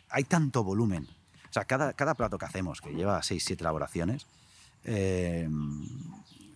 [0.08, 1.06] hay tanto volumen.
[1.48, 4.26] O sea, cada, cada plato que hacemos, que lleva 6, 7 elaboraciones,
[4.84, 5.48] eh,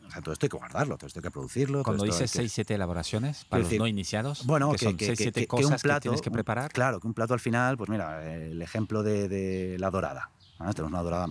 [0.07, 1.83] o sea, todo esto hay que guardarlo, todo esto hay que producirlo.
[1.83, 5.15] Cuando dices que- 6, 7 elaboraciones, para los decir, no iniciados, bueno, que, son 6,
[5.19, 6.71] 7 cosas que, tienes que un- preparar.
[6.73, 10.31] claro, que un plato al final, pues mira, el ejemplo de, de la dorada.
[10.59, 10.73] ¿vale?
[10.75, 11.27] Tenemos una dorada,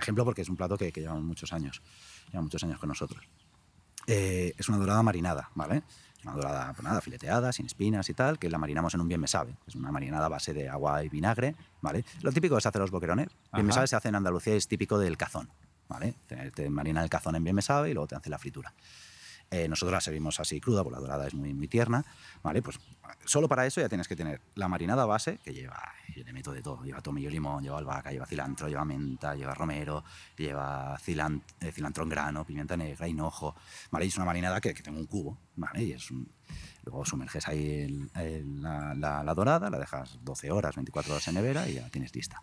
[0.00, 1.82] ejemplo porque es un plato que, que llevamos muchos años,
[2.30, 3.24] lleva muchos años con nosotros.
[4.06, 5.82] Eh, es una dorada marinada, ¿vale?
[6.18, 9.08] Es una dorada, pues nada, fileteada, sin espinas y tal, que la marinamos en un
[9.08, 9.54] bien me sabe.
[9.66, 12.04] Es una marinada a base de agua y vinagre, ¿vale?
[12.22, 13.28] Lo típico que se hace en los boquerones.
[13.52, 15.48] Bien me sabe se hace en Andalucía y es típico del cazón,
[15.88, 16.14] ¿vale?
[16.26, 18.74] Te, te marina el cazón en bien me sabe y luego te hace la fritura.
[19.50, 22.04] Eh, nosotros la servimos así cruda, porque la dorada es muy, tierna,
[22.42, 22.60] ¿vale?
[22.60, 22.78] Pues
[23.24, 25.82] solo para eso ya tienes que tener la marinada base, que lleva,
[26.14, 29.54] yo le meto de todo, lleva tomillo limón, lleva albahaca, lleva cilantro, lleva menta, lleva
[29.54, 30.04] romero,
[30.36, 33.54] lleva eh, cilantro en grano, pimienta negra, hinojo,
[33.90, 34.04] ¿vale?
[34.04, 35.82] Es una marinada que, que tengo un cubo, ¿vale?
[35.82, 36.30] Y es un-
[36.84, 38.08] Luego sumerges ahí
[38.60, 42.42] la, dorada, la dejas 12 horas, 24 horas en nevera y ya tienes lista.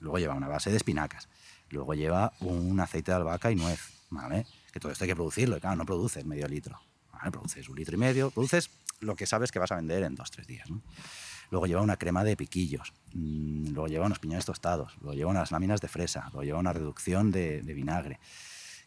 [0.00, 1.28] Luego lleva una base de espinacas.
[1.70, 4.46] Luego lleva un aceite de albahaca y nuez, ¿vale?
[4.74, 5.56] Que todo esto hay que producirlo.
[5.56, 6.78] Y claro, no produces medio litro.
[7.12, 7.30] ¿vale?
[7.30, 8.30] Produces un litro y medio.
[8.30, 8.68] Produces
[9.00, 10.68] lo que sabes que vas a vender en dos, tres días.
[10.68, 10.82] ¿no?
[11.50, 12.92] Luego lleva una crema de piquillos.
[13.12, 14.96] mm, Luego lleva unos piñones tostados.
[15.00, 16.24] Luego lleva unas láminas de fresa.
[16.32, 18.18] Luego lleva una reducción de, de vinagre.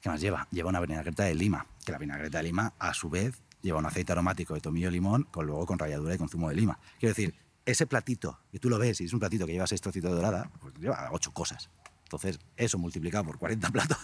[0.01, 0.47] ¿Qué más lleva?
[0.51, 1.65] Lleva una vinagreta de lima.
[1.85, 4.91] Que la vinagreta de lima, a su vez, lleva un aceite aromático de tomillo y
[4.91, 6.77] limón, con luego con ralladura y con zumo de lima.
[6.99, 7.33] Quiero decir,
[7.65, 10.15] ese platito, que tú lo ves y es un platito que lleva seis trocitos de
[10.17, 11.69] dorada, pues lleva ocho cosas.
[12.03, 13.97] Entonces, eso multiplicado por 40 platos.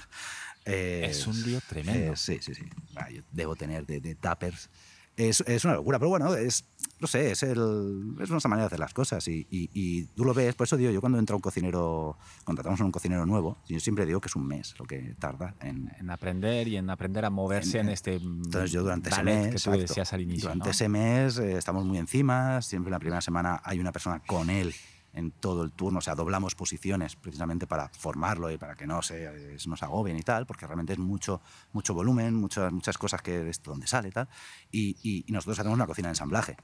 [0.66, 2.14] Eh, Es un lío tremendo.
[2.14, 2.64] eh, sí, sí, sí.
[2.96, 4.70] Ah, yo debo tener de, de tuppers.
[5.16, 6.66] Es, es una locura, pero bueno, es,
[7.00, 10.26] no sé, es, el, es nuestra manera de hacer las cosas y, y- y tú
[10.26, 13.60] lo ves, por eso digo, yo cuando entra un cocinero, contratamos a un cocinero nuevo,
[13.68, 16.90] yo siempre digo que es un mes lo que tarda en, En aprender y en
[16.90, 20.14] aprender a moverse en, En- este entonces yo durante ese mes, que tú exacto, decías
[20.14, 20.46] al inicio.
[20.50, 20.72] durante ¿no?
[20.72, 24.74] ese mes eh, estamos muy encima, siempre la primera semana hay una persona con él
[25.14, 29.02] en todo el turno, o sea, doblamos posiciones precisamente para formarlo y para que no
[29.02, 31.42] se, eh, nos agobien y tal, porque realmente es mucho,
[31.72, 34.28] mucho volumen, muchas, muchas cosas que es donde sale y tal,
[34.72, 34.98] y-
[35.28, 36.58] y nosotros hacemos una cocina de ensamblaje,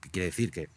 [0.00, 0.68] que quiere decir que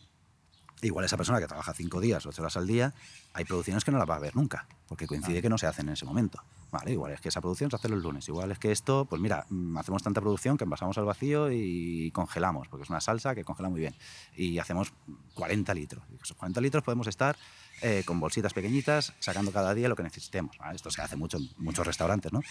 [0.81, 2.93] igual esa persona que trabaja cinco días, ocho horas al día,
[3.33, 5.87] hay producciones que no las va a ver nunca, porque coincide que no se hacen
[5.87, 6.41] en ese momento.
[6.71, 9.21] Vale, igual es que esa producción se hace los lunes, igual es que esto, pues
[9.21, 13.33] mira, mm, hacemos tanta producción que envasamos al vacío y congelamos, porque es una salsa
[13.33, 13.95] que congela muy bien.
[14.35, 14.93] Y hacemos
[15.35, 16.03] 40 litros.
[16.11, 17.37] Y esos 40 litros podemos estar
[17.81, 20.57] eh, con bolsitas pequeñitas, sacando cada día lo que necesitemos.
[20.57, 20.75] ¿vale?
[20.75, 22.41] Esto se hace mucho en muchos restaurantes, ¿no?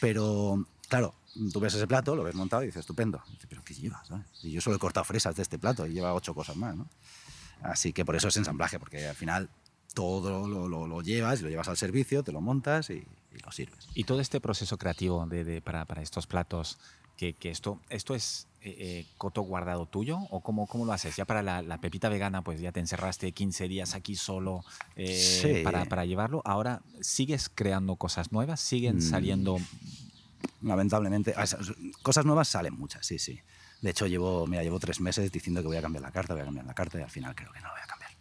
[0.00, 1.14] Pero, claro,
[1.52, 3.22] tú ves ese plato, lo ves montado y dices, estupendo.
[3.28, 4.04] Y dices, ¿pero qué lleva?
[4.04, 4.26] ¿sabes?
[4.42, 6.88] Y yo solo he cortado fresas de este plato y lleva ocho cosas más, ¿no?
[7.62, 9.48] Así que por eso es ensamblaje, porque al final
[9.94, 13.38] todo lo, lo- lo llevas y lo llevas al servicio, te lo montas y, y
[13.44, 13.88] lo sirves.
[13.94, 16.78] Y todo este proceso creativo de, de- para, para estos platos,
[17.16, 21.16] que, que esto, esto es eh, eh, coto guardado tuyo o cómo, cómo lo haces?
[21.16, 25.08] Ya para la, la pepita vegana, pues ya te encerraste 15 días aquí solo eh,
[25.56, 25.64] Sí.
[25.64, 26.42] para, para llevarlo.
[26.44, 28.60] Ahora, ¿sigues creando cosas nuevas?
[28.60, 29.00] ¿Siguen Mm.
[29.00, 29.58] saliendo?
[30.62, 31.34] Lamentablemente,
[32.02, 33.40] cosas nuevas salen muchas, sí, sí.
[33.80, 36.42] De hecho, llevo, mira, llevo tres meses diciendo que voy a cambiar la carta, voy
[36.42, 38.10] a cambiar la carta y al final creo que no la voy a cambiar.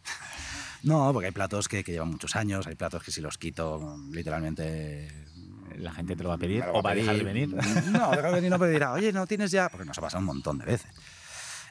[0.83, 3.97] No, porque hay platos que, que llevan muchos años, hay platos que si los quito,
[4.11, 5.25] literalmente
[5.77, 7.49] ¿La gente te lo va a pedir o va a dejar de venir?
[7.49, 9.69] No, dejar de venir no, pero dirá, oye, no tienes ya.
[9.69, 10.91] Porque nos ha pasado un montón de veces.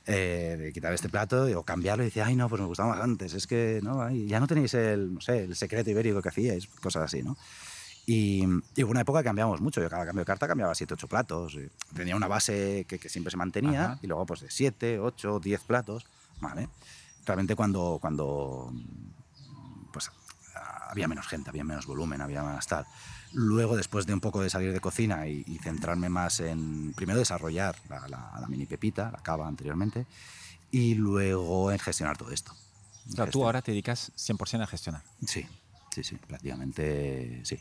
[0.07, 3.01] eh, de quitar este plato o cambiarlo y dice, ay, no, pues me gustaba más
[3.01, 6.29] antes, es que no, ay, ya no tenéis el, no sé, el secreto ibérico que
[6.29, 7.37] hacíais, cosas así, ¿no?
[8.07, 8.45] Y,
[8.77, 9.81] y hubo una época que cambiamos mucho.
[9.83, 11.59] Yo cada cambio de carta cambiaba 7, 8 platos.
[11.95, 13.99] Tenía una base que, que siempre se mantenía Ajá.
[14.01, 16.07] y luego pues de 7, 8, 10 platos.
[16.41, 16.69] ¿vale?
[17.25, 18.73] Realmente cuando, cuando
[19.93, 20.11] pues,
[20.89, 22.87] había menos gente, había menos volumen, había más tal.
[23.33, 27.19] Luego, después de un poco de salir de cocina y, y centrarme más en, primero,
[27.19, 30.07] desarrollar la, la- la mini pepita, la cava anteriormente,
[30.71, 32.53] y luego en gestionar todo esto.
[33.09, 35.45] O sea, tú ahora te dedicas 100% a gestionar, Sí,
[35.93, 37.59] sí, sí, prácticamente sí.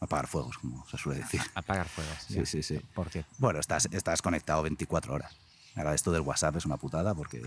[0.00, 1.40] Apagar fuegos, como se suele decir.
[1.54, 2.16] apagar fuegos.
[2.28, 2.46] Sí, ya.
[2.46, 2.80] sí, sí.
[2.94, 3.24] ¿Por qué?
[3.38, 5.36] Bueno, estás, estás conectado 24 horas.
[5.74, 7.42] Ahora esto del WhatsApp es una putada porque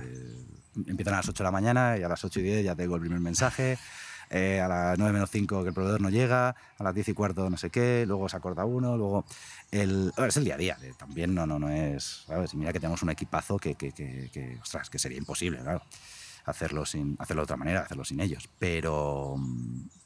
[0.87, 2.95] empiezan a las 8 de la mañana y a las 8 y 10 ya tengo
[2.95, 3.77] el primer mensaje.
[4.29, 7.13] eh, a las 9 menos 5 que el proveedor no llega, a las 10 y
[7.13, 9.25] cuarto no sé qué, luego se acorta uno, luego...
[9.71, 12.23] El, a ver, es el día a día, eh, también no, no, no es...
[12.27, 12.53] ¿sabes?
[12.55, 15.81] Mira que tenemos un equipazo que, que, que, que, ostras, que sería imposible, claro,
[16.49, 18.49] hacerlo, sin, hacerlo de otra manera, hacerlo sin ellos.
[18.59, 19.35] Pero,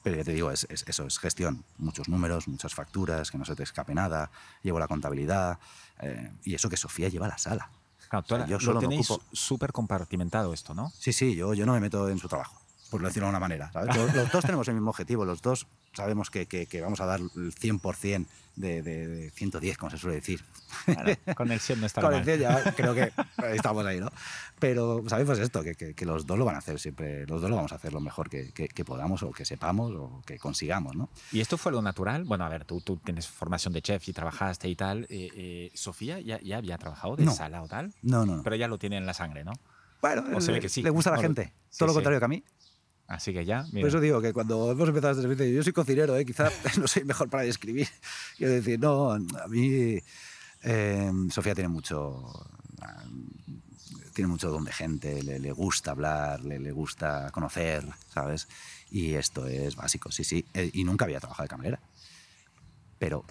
[0.03, 3.45] pero ya te digo, es, es- eso es gestión, muchos números, muchas facturas, que no
[3.45, 4.29] se te escape nada,
[4.61, 5.59] llevo la contabilidad,
[5.99, 7.69] eh, y eso que Sofía lleva la sala.
[8.09, 10.91] Claro, O sea, yo lo solo me tenéis súper compartimentado esto, ¿no?
[10.97, 13.71] Sí, sí, yo, yo no me meto en su trabajo, por decirlo de una manera.
[13.71, 13.95] ¿sabes?
[13.95, 17.05] Los, los dos tenemos el mismo objetivo, los dos sabemos que, que- que vamos a
[17.05, 18.25] dar el 100%
[18.55, 20.43] de, de, de 110, como se suele decir.
[20.85, 22.19] Claro, con el 100 no está Con mal.
[22.19, 23.11] el 100 ya creo que
[23.55, 24.09] estamos ahí, ¿no?
[24.59, 27.55] Pero sabemos esto, que, que- los dos lo van a hacer siempre, los dos lo
[27.55, 28.51] vamos a hacer lo mejor que,
[28.85, 31.09] podamos o que sepamos o que consigamos, ¿no?
[31.31, 32.25] ¿Y esto fue lo natural?
[32.25, 35.03] Bueno, a ver, tú, tú tienes formación de chef y trabajaste y tal.
[35.09, 37.33] eh, eh, ¿Sofía ya, ya había trabajado de No.
[37.33, 37.93] sala o tal?
[38.01, 38.43] No, no, no.
[38.43, 39.53] Pero ya lo tiene en la sangre, ¿no?
[40.01, 40.83] Bueno, o se ve le, que sí.
[40.83, 41.95] le gusta a la Bueno, gente, sí, todo lo sí.
[41.95, 42.43] contrario que a mí.
[43.07, 43.81] Así que ya, mira.
[43.81, 46.25] Por eso digo que cuando hemos empezado este servicio, yo soy cocinero, ¿eh?
[46.25, 46.49] quizá
[46.79, 47.87] no soy mejor para describir.
[48.37, 49.99] Quiero decir, no, a mí
[50.63, 52.31] eh, Sofía tiene mucho,
[52.81, 53.03] ah,
[54.13, 58.47] tiene mucho don de gente, le, le gusta hablar, le, le gusta conocer, ¿sabes?
[58.89, 60.45] Y esto es básico, sí, sí.
[60.53, 61.79] Eh, y nunca había trabajado de camarera.
[62.99, 63.25] Pero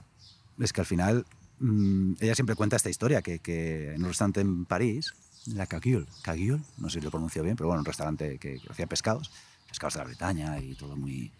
[0.58, 1.24] es que al final
[1.60, 5.14] mm, ella siempre cuenta esta historia, que, que en un restaurante en París,
[5.46, 8.68] la Caguiol, Caguiol, no sé si lo pronuncio bien, pero bueno, un restaurante que, que
[8.70, 9.30] hacía pescados,
[9.72, 11.32] pescados de la Bretaña y todo muy,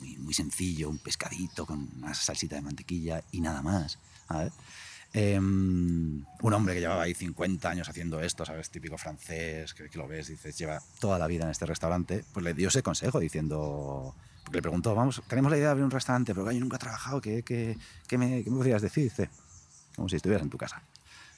[0.00, 3.98] muy, muy sencillo, un pescadito con una salsita de mantequilla y nada más.
[5.14, 8.68] Em, un hombre que llevaba ahí 50 años haciendo esto, ¿sabes?
[8.68, 12.44] Típico francés, que, que lo ves, dices, lleva toda la vida en este restaurante, pues
[12.44, 15.90] le dio ese consejo diciendo, porque le preguntó, vamos, tenemos la idea de abrir un
[15.90, 19.04] restaurante, pero yo nunca he trabajado, ¿qué, qué, qué me, qué me podrías decir?
[19.04, 19.30] Dice,
[19.96, 20.82] como si estuvieras en tu casa.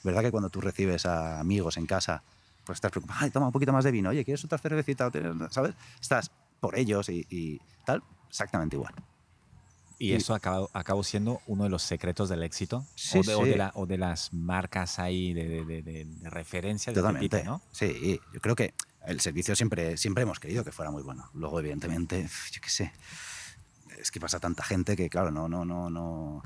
[0.03, 2.23] ¿Verdad que cuando tú recibes a amigos en casa,
[2.67, 5.09] pues estás preocupado, ay, toma un poquito más de vino, oye, ¿quieres otra cervecita?
[5.49, 5.73] ¿Sabes?
[5.99, 8.93] Estás por ellos y, y tal, exactamente igual.
[9.99, 12.85] Y eso acabó, acabó siendo uno de los secretos del éxito.
[12.93, 13.57] Sí, o, de, o de sí.
[13.57, 17.43] la- o de las marcas ahí de, referencia de Totalmente.
[17.43, 17.63] ¿no?
[17.71, 18.75] Sí, yo creo que
[19.07, 21.27] el servicio siempre, siempre hemos querido que fuera muy bueno.
[21.33, 22.91] Luego, evidentemente, yo qué sé,
[23.99, 26.43] es que pasa tanta gente que, claro, no, no, no, no,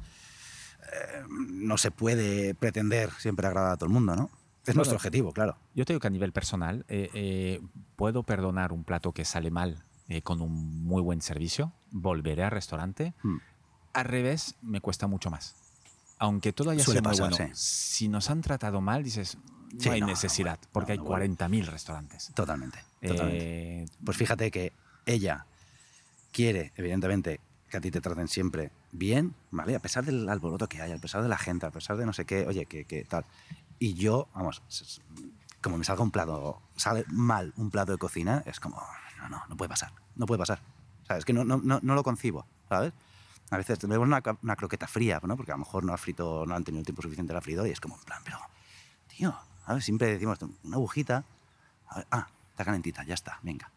[0.93, 4.30] eh, no se puede pretender siempre agradar a todo el mundo, ¿no?
[4.66, 5.57] Es nuestro objetivo, claro.
[5.74, 7.62] Yo te digo que a nivel personal, eh, eh,
[7.95, 12.51] puedo perdonar un plato que sale mal eh, con un muy buen servicio, volveré al
[12.51, 13.14] restaurante.
[13.24, 13.38] Hmm.
[13.93, 15.55] Al revés, me cuesta mucho más.
[16.20, 19.38] Aunque todo haya Suele sido muy pasar, bueno, si nos han tratado mal, dices,
[19.74, 21.36] no Sí, hay no, necesidad, porque hay bueno.
[21.36, 22.32] 40.000 restaurantes.
[22.36, 23.86] Totalmente, totalmente.
[24.03, 24.74] Pues fíjate que
[25.05, 25.45] ella
[26.32, 27.39] quiere, evidentemente,
[27.70, 29.76] que a ti te traten siempre bien, ¿vale?
[29.76, 32.14] A pesar del alboroto que hay, a pesar de la gente, a pesar de no
[32.14, 33.26] sé qué, oye, que, que tal.
[33.82, 34.61] Y yo, vamos,
[35.59, 38.79] como me salga un plato, sale mal un plato de cocina, es como,
[39.17, 40.61] no, no, no puede pasar, no puede pasar.
[41.07, 41.21] ¿Sabes?
[41.21, 42.93] Es que no, no, no, no lo concibo, ¿sabes?
[43.49, 45.36] A veces vemos una, una croqueta fría, ¿no?
[45.36, 47.67] Porque a lo mejor no ha frito, no han tenido el tiempo suficiente la freidora
[47.69, 48.38] y es como, en plan, pero,
[49.07, 51.25] tío, a ver, siempre decimos, una agujita,
[51.88, 53.71] a ver, ah, está calentita, ya está, venga.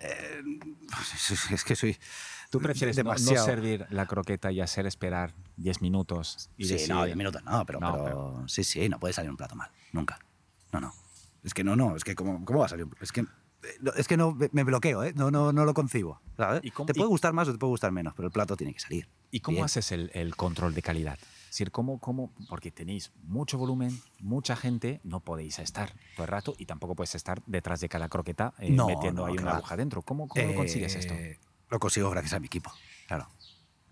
[0.00, 0.42] Eh,
[1.50, 1.96] es que soy.
[2.50, 6.48] ¿Tú prefieres no- no, servir la croqueta y hacer esperar 10 minutos?
[6.56, 9.30] Y Sí, decir, no, 10 minutos no, pero, No, pero sí, sí, no puede salir
[9.30, 10.18] un plato mal, nunca.
[10.72, 10.92] No, no.
[11.42, 12.84] Es que no, no, es que ¿cómo, cómo va a salir?
[12.84, 13.26] un- Es que, eh,
[13.96, 15.12] es que no, me- bloqueo, ¿eh?
[15.14, 16.60] No, no, no lo concibo, ¿sabes?
[16.64, 18.56] ¿Y cómo- te puede y- gustar más o te puede gustar menos, pero el plato
[18.56, 19.08] tiene que salir.
[19.30, 19.64] ¿Y cómo Bien.
[19.64, 21.18] haces el, el control de calidad?
[21.20, 26.28] Es decir, ¿cómo, cómo, porque tenéis mucho volumen, mucha gente, no podéis estar todo el
[26.28, 29.52] rato y tampoco puedes estar detrás de cada croqueta eh, No, metiendo no, ahí una
[29.52, 29.56] va.
[29.58, 30.02] aguja dentro.
[30.02, 31.14] ¿Cómo, cómo lo consigues esto?
[31.70, 32.72] Lo consigo gracias a mi equipo,
[33.06, 33.28] claro.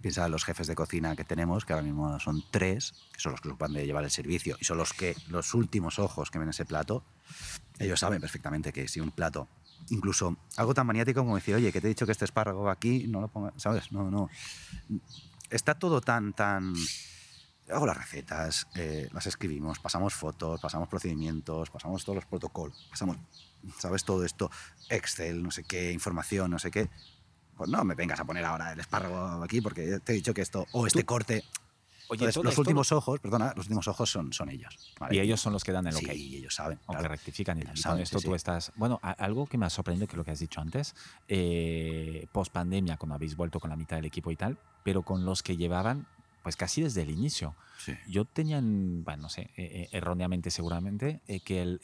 [0.01, 3.33] Piensa en los jefes de cocina que tenemos, que ahora mismo son tres, que son
[3.33, 6.31] los que se ocupan de llevar el servicio y son los que, los últimos ojos
[6.31, 7.05] que ven ese plato,
[7.79, 9.49] ellos saben perfectamente que si un plato,
[9.89, 13.07] incluso algo tan maniático como decir, oye, que te he dicho que este espárrago aquí,
[13.09, 13.93] no lo pongas, ¿sabes?
[13.93, 14.29] No, no.
[15.51, 16.75] Está todo tan, tan,
[17.71, 23.17] hago las recetas, eh, las escribimos, pasamos fotos, pasamos procedimientos, pasamos todos los protocolos, pasamos,
[23.79, 24.05] ¿sabes?
[24.05, 24.51] Todo esto,
[24.91, 26.91] Excel, no sé qué, información, no sé qué.
[27.57, 30.43] Pues no me vengas a poner ahora el espárrago aquí porque te he dicho que
[30.43, 31.45] esto, o este corte,
[32.09, 34.95] Oye, los últimos ojos, perdona, los últimos ojos son, son ellos.
[35.11, 36.11] Y ellos son los que dan el ok.
[36.13, 36.79] Sí, ellos saben.
[36.87, 37.59] Aunque rectifican.
[37.59, 38.73] Y, con esto tú estás...
[38.77, 40.95] Bueno, algo que me ha sorprendido que lo que has dicho antes,
[41.29, 45.25] eh, post pandemia, cuando habéis vuelto con la mitad del equipo y tal, pero con
[45.25, 46.07] los que llevaban
[46.43, 47.55] pues casi desde el inicio.
[48.07, 51.81] Yo tenía, bueno, no sé, eh, eh, erróneamente seguramente, que el,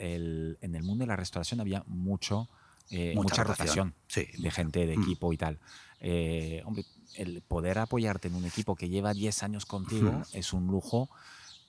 [0.61, 2.49] en el mundo de la restauración había mucho,
[3.15, 5.03] mucha, rotación, de gente, de mm.
[5.03, 5.59] equipo y tal.
[6.65, 6.85] hombre,
[7.17, 11.11] el poder apoyarte en un equipo que lleva 10 años contigo es un lujo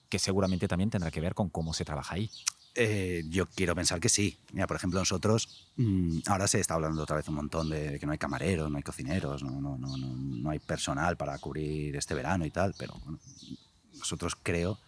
[0.10, 2.30] que seguramente también tendrá que ver con cómo se trabaja ahí.
[2.76, 4.38] Eh, yo quiero pensar que sí.
[4.54, 8.06] Mira, por ejemplo, nosotros, mm, ahora se está hablando otra vez un montón de que
[8.06, 12.14] no hay camareros, no hay cocineros, no, no, no, no, hay personal para cubrir este
[12.14, 12.94] verano y tal, pero
[13.98, 14.80] nosotros creo,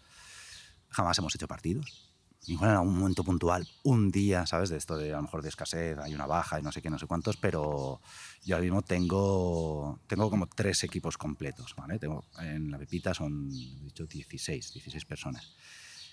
[0.89, 2.02] jamás hemos hecho partidos
[2.47, 4.69] igual en algún momento puntual, un día, ¿sabes?
[4.69, 6.89] De esto de a lo mejor de escasez, hay una baja y no sé qué,
[6.89, 8.01] no sé cuántos, pero
[8.43, 11.99] yo ahora mismo tengo, tengo como tres equipos completos, ¿vale?
[11.99, 15.53] Tengo, en la Pepita son, he dicho, 16, 16 personas.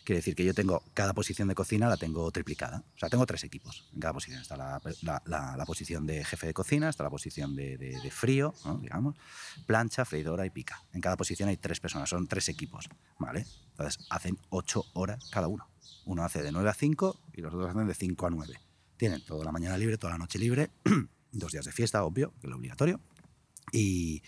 [0.05, 2.83] Quiere decir que yo tengo cada posición de cocina la tengo triplicada.
[2.97, 4.41] O sea, tengo tres equipos en cada posición.
[4.41, 5.23] Está la, la,
[5.57, 9.17] la, posición de jefe de cocina, está la posición de, de, frío, digamos,
[9.67, 10.83] plancha, freidora y pica.
[10.95, 13.45] En cada posición hay tres personas, son tres equipos, ¿vale?
[13.73, 15.69] Entonces, hacen ocho horas cada uno.
[16.11, 18.61] Uno hace de 9 a 5 y los otros hacen de 5 a 9.
[18.97, 20.73] Tienen toda la mañana libre, toda la noche libre,
[21.31, 23.01] dos días de fiesta, obvio, que es lo obligatorio.
[23.71, 24.21] Y,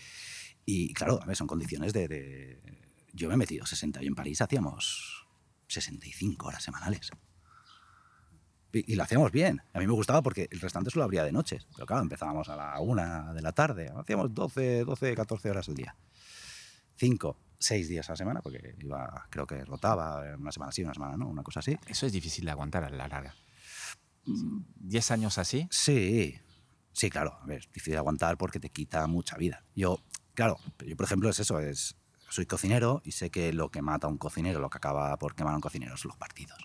[0.63, 2.61] y claro, a ver, son condiciones de,
[3.11, 5.27] Yo me he metido 60 y en París hacíamos
[5.67, 7.11] 65 horas semanales.
[8.71, 9.61] Y, lo hacíamos bien.
[9.73, 11.67] A mí me gustaba porque el restante solo abría de noches.
[11.75, 13.91] Pero claro, empezábamos a la una de la tarde.
[13.93, 15.97] Hacíamos 12, 12, 14 horas al día.
[16.95, 20.93] Cinco seis días a la semana, porque iba, creo que rotaba una semana sí, una
[20.93, 21.77] semana no, una cosa así.
[21.87, 23.33] Eso es difícil de aguantar a la larga.
[24.25, 25.67] ¿Diez años así?
[25.71, 26.39] Sí,
[26.91, 27.37] sí, claro.
[27.41, 29.63] A ver, es difícil de aguantar porque te quita mucha vida.
[29.75, 29.99] Yo,
[30.33, 31.95] claro, yo por ejemplo es eso, es,
[32.29, 35.35] soy cocinero y sé que lo que mata a un cocinero, lo que acaba por
[35.35, 36.57] quemar a un cocinero son los partidos.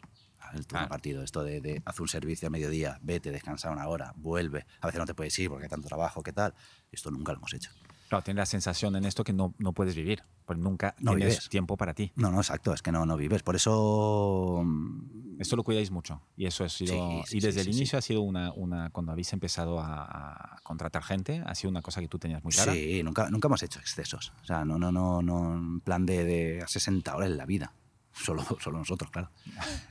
[0.54, 4.14] El turno partido, esto de, de haz un servicio a mediodía, vete, descansa una hora,
[4.16, 4.64] vuelve.
[4.80, 6.54] A veces no te puedes ir porque hay tanto trabajo, ¿qué tal?
[6.90, 7.70] Esto nunca lo hemos hecho.
[8.08, 11.34] Claro, tienes la sensación en esto que no, no puedes vivir, porque nunca no tienes
[11.34, 11.48] vives.
[11.50, 12.10] tiempo para ti.
[12.16, 13.42] No, no, exacto, es que no, no vives.
[13.42, 14.62] Por eso...
[14.64, 16.22] Mm, esto lo cuidáis mucho.
[16.36, 17.22] Y eso ha sido...
[17.30, 18.88] y desde el inicio ha sido una, una...
[18.90, 22.72] Cuando habéis empezado a, contratar gente, ha sido una cosa que tú tenías muy clara.
[22.72, 24.32] Sí, nunca, nunca hemos hecho excesos.
[24.42, 27.74] O sea, no, no, no, no en plan de, de 60 horas en la vida.
[28.22, 29.30] Solo, solo nosotros, claro.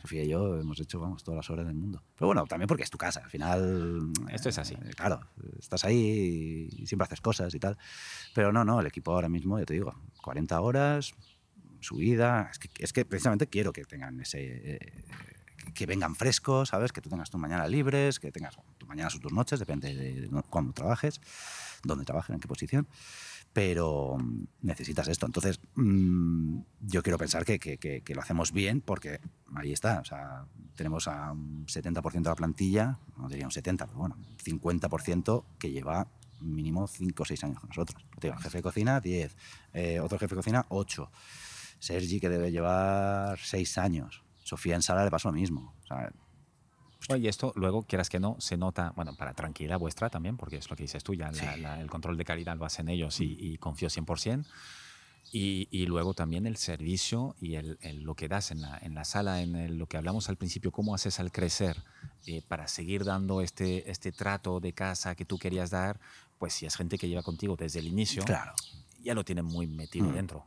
[0.02, 2.04] Sofía y yo hemos hecho, vamos, todas las horas del mundo.
[2.16, 3.22] Pero bueno, también porque es tu casa.
[3.24, 4.12] Al final.
[4.32, 4.76] Esto es así.
[4.76, 5.22] Eh, claro,
[5.60, 7.78] estás ahí y siempre haces cosas y tal.
[8.34, 11.14] Pero no, no, el equipo ahora mismo, ya te digo, 40 horas,
[11.80, 12.50] subida.
[12.52, 14.76] Es que, es que precisamente quiero que tengan ese.
[14.76, 15.06] Eh,
[15.74, 16.92] que vengan frescos, ¿sabes?
[16.92, 20.30] Que tú tengas tu mañana libres, que tengas tu mañana o tus noches, depende de
[20.50, 21.20] cuándo trabajes,
[21.84, 22.88] dónde trabajes, en qué posición
[23.58, 25.26] pero mm, necesitas esto.
[25.26, 29.20] Entonces, mm, yo quiero pensar que, que, lo hacemos bien porque
[29.56, 30.00] ahí está.
[30.00, 30.46] O sea,
[30.76, 35.72] tenemos a un 70% de la plantilla, no diría un 70, pero bueno, 50% que
[35.72, 36.08] lleva
[36.40, 38.06] mínimo 5 o 6 años con nosotros.
[38.22, 39.36] jefe de cocina, 10.
[39.74, 41.10] Eh, otro jefe de cocina, 8.
[41.80, 44.24] Sergi, que debe llevar 6 años.
[44.44, 45.74] Sofía en sala le pasó lo mismo.
[45.82, 46.12] O sea,
[47.16, 50.70] y esto luego, quieras que no, se nota, bueno, para tranquilidad vuestra también, porque es
[50.70, 51.30] lo que dices tú, ya
[51.80, 54.46] el control de calidad lo hacen ellos y, y confío 100%.
[55.34, 59.04] Y, y, luego también el servicio y el, lo que das en la, en la
[59.04, 61.84] sala, en lo que hablamos al principio, cómo haces al crecer
[62.28, 66.00] eh, para seguir dando este, este trato de casa que tú querías dar,
[66.40, 68.54] pues si es gente que lleva contigo desde el inicio, claro
[69.08, 70.14] ya lo tienen muy metido mm.
[70.14, 70.46] dentro.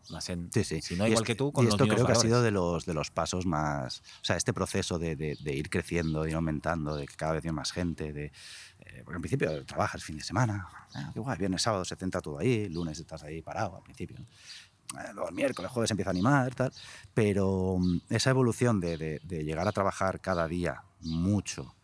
[0.52, 0.82] sí, sí.
[0.82, 2.92] Si no, igual que tú, con y esto creo que ha sido de los, de
[2.92, 4.02] los pasos más.
[4.20, 7.44] O sea, este proceso de, de, ir creciendo, de ir aumentando, de que cada vez
[7.44, 8.12] hay más gente.
[8.12, 11.96] De, eh, porque en principio trabajas fin de semana, ah, qué guay, viernes, sábado se
[11.96, 14.18] centra todo ahí, lunes estás ahí parado al principio.
[14.18, 16.70] Eh, luego el miércoles, jueves empieza a animar, tal.
[17.14, 21.74] Pero mm, esa evolución de, de, llegar a trabajar cada día mucho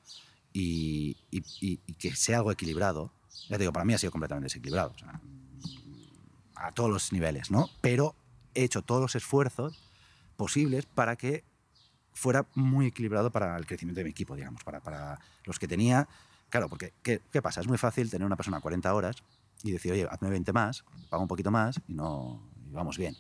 [0.53, 3.13] y, y, y, que sea algo equilibrado,
[3.49, 4.93] ya te digo, para mí ha sido completamente desequilibrado.
[4.95, 5.21] O sea,
[6.57, 7.69] a todos los niveles, ¿no?
[7.81, 8.15] Pero
[8.55, 9.79] he hecho todos los esfuerzos
[10.37, 11.45] posibles para que
[12.13, 16.09] fuera muy equilibrado para el crecimiento de mi equipo, digamos, para, para los que tenía.
[16.49, 17.61] Claro, porque ¿qué, ¿qué, pasa?
[17.61, 19.17] Es muy fácil tener una persona 40 horas
[19.63, 23.17] y decir, oye, hazme 20 más, pago un poquito más y, no, vamos bien.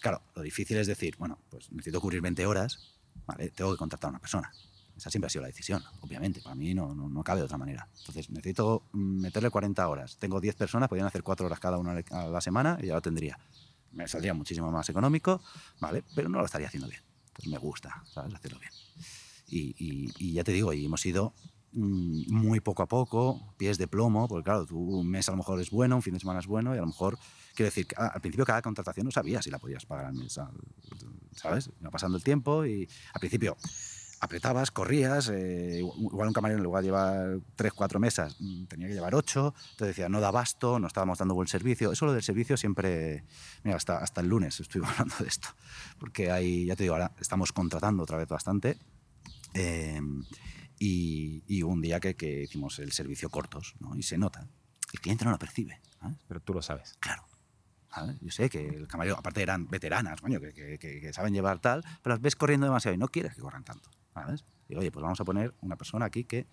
[0.00, 3.50] Claro, lo difícil es decir, bueno, pues necesito cubrir 20 horas, ¿vale?
[3.50, 4.52] Tengo que contratar a una persona.
[4.96, 6.40] Esa siempre ha sido la decisión, obviamente.
[6.40, 7.88] Para mí no, no, cabe de otra manera.
[7.98, 10.16] Entonces, necesito meterle 40 horas.
[10.18, 13.02] Tengo 10 personas, podrían hacer 4 horas cada una a la semana y ya lo
[13.02, 13.38] tendría.
[13.92, 15.42] me saldría muchísimo más económico,
[15.80, 16.02] ¿vale?
[16.14, 17.02] Pero no lo estaría haciendo bien.
[17.28, 18.34] Entonces me gusta, ¿sabes?
[18.34, 18.72] Hacerlo bien.
[19.48, 21.34] Y, y- y ya te digo, y hemos ido
[21.72, 25.38] mm, muy poco a poco, pies de plomo, porque claro, tú, un mes a lo
[25.38, 27.18] mejor es bueno, un fin de semana es bueno, y a lo mejor,
[27.54, 30.38] quiero decir, ah, al principio cada contratación no sabías si la podías pagar al mes,
[31.36, 31.70] ¿sabes?
[31.80, 33.56] Iba pasando el tiempo y al principio
[34.22, 38.86] apretabas, corrías, eh, igual un camarero en lugar de llevar tres, cuatro mesas, mm, tenía
[38.86, 41.90] que llevar ocho, entonces decía, no da abasto, no estábamos dando buen servicio.
[41.92, 43.24] Eso lo del servicio siempre,
[43.64, 45.48] mira, hasta, hasta el lunes estuve hablando de esto,
[45.98, 48.78] porque hay, ya te digo, ahora estamos contratando otra vez bastante.
[49.54, 50.00] eh,
[50.78, 53.94] y, y un día que, que hicimos el servicio cortos, ¿no?
[53.96, 54.48] Y se nota.
[54.92, 55.80] El cliente no lo percibe.
[56.00, 56.16] ¿sabes?
[56.26, 56.96] Pero tú lo sabes.
[56.98, 57.22] Claro.
[57.94, 58.16] ¿sabes?
[58.20, 61.84] Yo sé que el camarero, aparte eran veteranas, coño, que- que- que saben llevar tal,
[62.02, 63.90] pero las ves corriendo demasiado y no quieres que corran tanto.
[64.14, 64.44] ¿Sabes?
[64.68, 66.46] Digo, oye, pues vamos a poner una persona aquí que,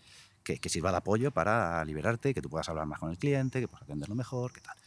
[0.44, 3.60] que, que sirva de apoyo para liberarte, que tú puedas hablar más con el cliente,
[3.60, 4.78] que puedas atenderlo mejor, que tal.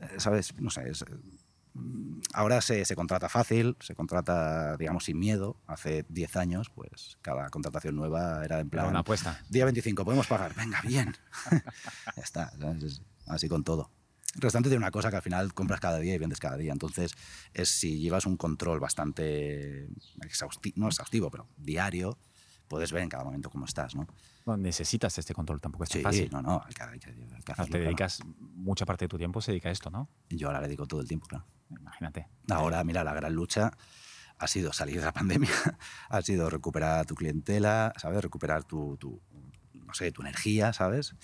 [0.00, 0.54] Eh, ¿Sabes?
[0.58, 1.04] No sé, es,
[1.74, 5.56] mm, ahora se, se contrata fácil, se contrata, digamos, sin miedo.
[5.66, 8.86] Hace 10 años, pues cada contratación nueva era en Era plan...
[8.88, 9.40] una apuesta.
[9.48, 10.54] Día 25, podemos pagar.
[10.54, 11.14] Venga, bien.
[12.16, 12.52] ya está.
[13.26, 13.90] Así con todo.
[14.34, 16.72] El restante tiene una cosa que al final compras cada día y vendes cada día.
[16.72, 17.12] Entonces,
[17.52, 19.88] es si llevas un control bastante
[20.22, 22.16] exhaustivo, no exhaustivo, pero diario,
[22.68, 24.06] puedes ver en cada momento cómo estás, ¿no?
[24.46, 26.30] No necesitas este control, tampoco es Sí, fácil.
[26.30, 27.82] no, no, hay que, hay que- hay que Claro, hacerlo, te claro.
[27.82, 30.08] dedicas, mucha parte de tu tiempo se dedica a esto, ¿no?
[30.28, 31.46] Yo ahora le dedico todo el tiempo, claro.
[31.68, 32.28] Imagínate.
[32.50, 33.72] Ahora, mira, la gran lucha
[34.38, 35.12] ha sido salir de la
[35.48, 35.50] pandemia,
[36.08, 38.22] ha sido recuperar tu clientela, ¿sabes?
[38.22, 39.20] Recuperar tu, tu,
[39.74, 41.14] no sé, tu energía, ¿sabes?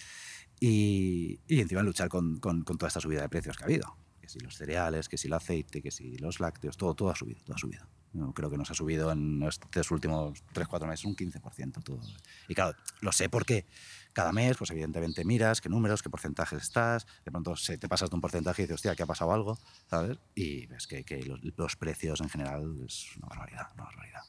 [0.61, 3.97] Y, y encima luchar con, con- con toda esta subida de precios que ha habido.
[4.21, 7.15] Que si los cereales, que si el aceite, que si los lácteos, todo, todo ha
[7.17, 7.87] subido, todo ha subido.
[8.35, 11.83] Creo que nos ha subido en estos últimos 3-4 meses un 15%.
[11.85, 12.01] Todo.
[12.49, 13.67] Y claro, lo sé porque
[14.15, 18.09] cada mes, pues evidentemente miras qué números, qué porcentajes estás, de pronto se te pasas
[18.09, 19.59] de un porcentaje y dices, hostia, ¿qué ha pasado algo?
[19.91, 20.19] ¿Sabes?
[20.35, 24.23] Y ves que, que los, los precios en general es una barbaridad, una barbaridad.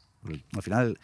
[0.54, 1.00] Al final,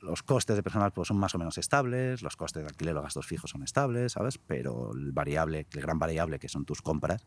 [0.00, 3.02] los costes de personal pues, son más o menos estables, los costes de alquiler o
[3.02, 4.38] gastos fijos son estables, ¿sabes?
[4.38, 7.26] Pero el variable, el gran variable que son tus compras,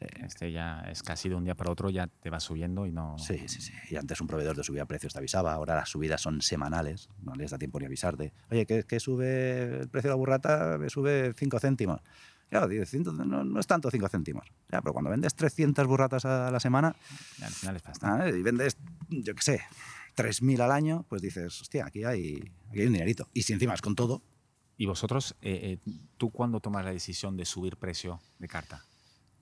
[0.00, 2.92] eh, Este ya es casi de un día para otro, ya te va subiendo y
[2.92, 3.18] no.
[3.18, 3.72] Sí, sí, sí.
[3.90, 7.10] Y antes un proveedor de subida de precios te avisaba, ahora las subidas son semanales,
[7.22, 8.32] no les da tiempo ni avisarte.
[8.50, 12.00] Oye, que, que sube el precio de la burrata, me sube 5 céntimos.
[12.48, 12.68] Claro,
[13.12, 14.50] no, no es tanto 5 céntimos.
[14.72, 16.96] Ya, pero cuando vendes 300 burratas a la semana
[17.42, 18.22] Al final es pasta.
[18.22, 18.28] ¿ah?
[18.28, 18.76] y vendes,
[19.08, 19.60] yo qué sé,
[20.14, 22.36] 3.000 al año, pues dices, hostia, aquí hay,
[22.70, 23.28] aquí hay un dinerito.
[23.32, 24.22] Y si encima es con todo,
[24.76, 28.82] ¿Y vosotros, eh, eh, tú cuándo tomas la decisión de subir precio de carta?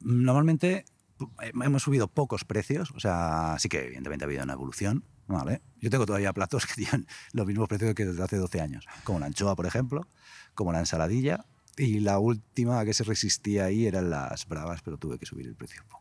[0.00, 0.84] Normalmente
[1.16, 1.30] pu-
[1.64, 5.62] hemos subido pocos precios, o sea, sí que evidentemente ha habido una evolución, ¿vale?
[5.80, 9.20] Yo tengo todavía platos que tienen los mismos precios que desde hace 12 años, como
[9.20, 10.08] la anchoa, por ejemplo,
[10.54, 11.44] como la ensaladilla,
[11.76, 15.54] y la última que se resistía ahí eran las bravas, pero tuve que subir el
[15.54, 15.97] precio un poco.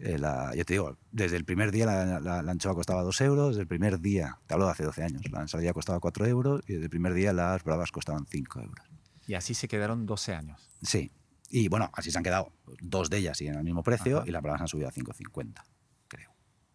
[0.00, 3.20] Eh, la- yo te digo, desde el primer día la, la- la anchoa costaba 2
[3.20, 6.24] euros, desde el primer día, te hablo de hace 12 años, la ensaladilla costaba 4
[6.26, 8.86] euros y desde el primer día las bravas costaban 5 euros.
[9.26, 10.60] Y así se quedaron 12 años.
[10.82, 11.10] Sí.
[11.50, 12.52] Y bueno, así se han quedado.
[12.80, 14.28] Dos de ellas siguen al mismo precio Ajá.
[14.28, 15.64] y las bravas han subido a 5,50.
[16.06, 16.30] Creo.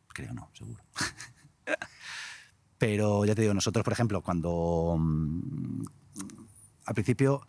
[0.10, 0.84] Creo no, seguro.
[2.78, 4.96] Pero ya te digo, nosotros, por ejemplo, cuando.
[5.00, 5.84] mm,
[6.86, 7.46] al principio.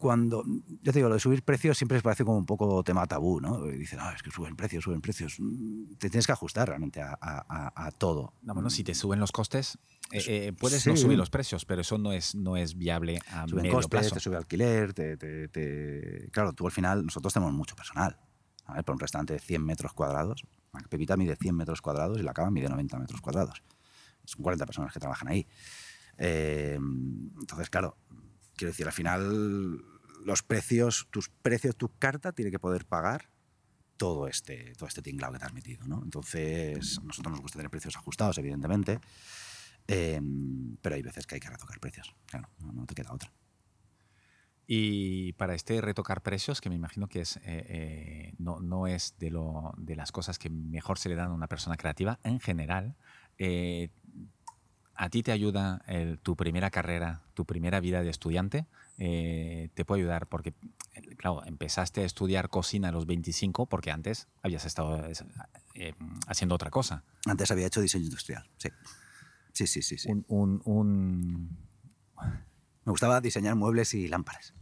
[0.00, 0.42] Cuando.
[0.82, 3.38] Ya te digo, lo de subir precios siempre les parece como un poco tema tabú,
[3.40, 3.62] ¿no?
[3.66, 5.36] Dicen, ah, es que suben precios, suben precios.
[5.38, 7.44] Mm, Te tienes que ajustar realmente a, a-
[7.76, 8.32] a- a todo.
[8.42, 9.78] No, bueno, si te suben los costes,
[10.10, 13.46] eh, eh, puedes no subir los precios, pero eso no es, no es viable a
[13.46, 14.14] suben medio costes, plazo.
[14.14, 18.18] te sube alquiler, te, te- te- Claro, tú al final, nosotros tenemos mucho personal.
[18.64, 22.18] A ver, por un restaurante de 100 metros cuadrados, la Pepita mide 100 metros cuadrados
[22.18, 23.62] y la cava mide 90 metros cuadrados.
[24.24, 25.46] Son 40 personas que trabajan ahí.
[26.16, 26.78] Eh,
[27.40, 27.96] entonces, claro,
[28.60, 29.82] quiero decir, al final
[30.22, 33.30] los precios, tus precios, tu carta tiene que poder pagar
[33.96, 35.86] todo este, todo este tinglado que te has metido.
[35.86, 36.02] ¿no?
[36.04, 39.00] Entonces, a nosotros nos gusta tener precios ajustados, evidentemente,
[39.88, 40.20] eh,
[40.82, 42.14] pero hay veces que hay que retocar precios.
[42.26, 43.32] Claro, no, no te queda otra.
[44.66, 49.16] Y para este retocar precios, que me imagino que es, eh, eh, no, no es
[49.18, 52.40] de, lo, de las cosas que mejor se le dan a una persona creativa, en
[52.40, 52.94] general,
[53.38, 53.88] eh,
[55.00, 58.66] ¿a ti te ayuda el- tu primera carrera, tu primera vida de estudiante?
[58.98, 60.52] Eh, te puede ayudar porque,
[61.16, 65.12] claro, empezaste a estudiar cocina a los 25 porque antes habías estado eh,
[65.74, 65.94] eh,
[66.26, 67.02] haciendo otra cosa.
[67.24, 68.68] Antes había hecho diseño industrial, sí.
[69.54, 69.96] Sí, sí, sí.
[69.96, 70.10] sí.
[70.10, 71.58] Un, un- un-
[72.84, 74.54] Me gustaba diseñar muebles y lámparas.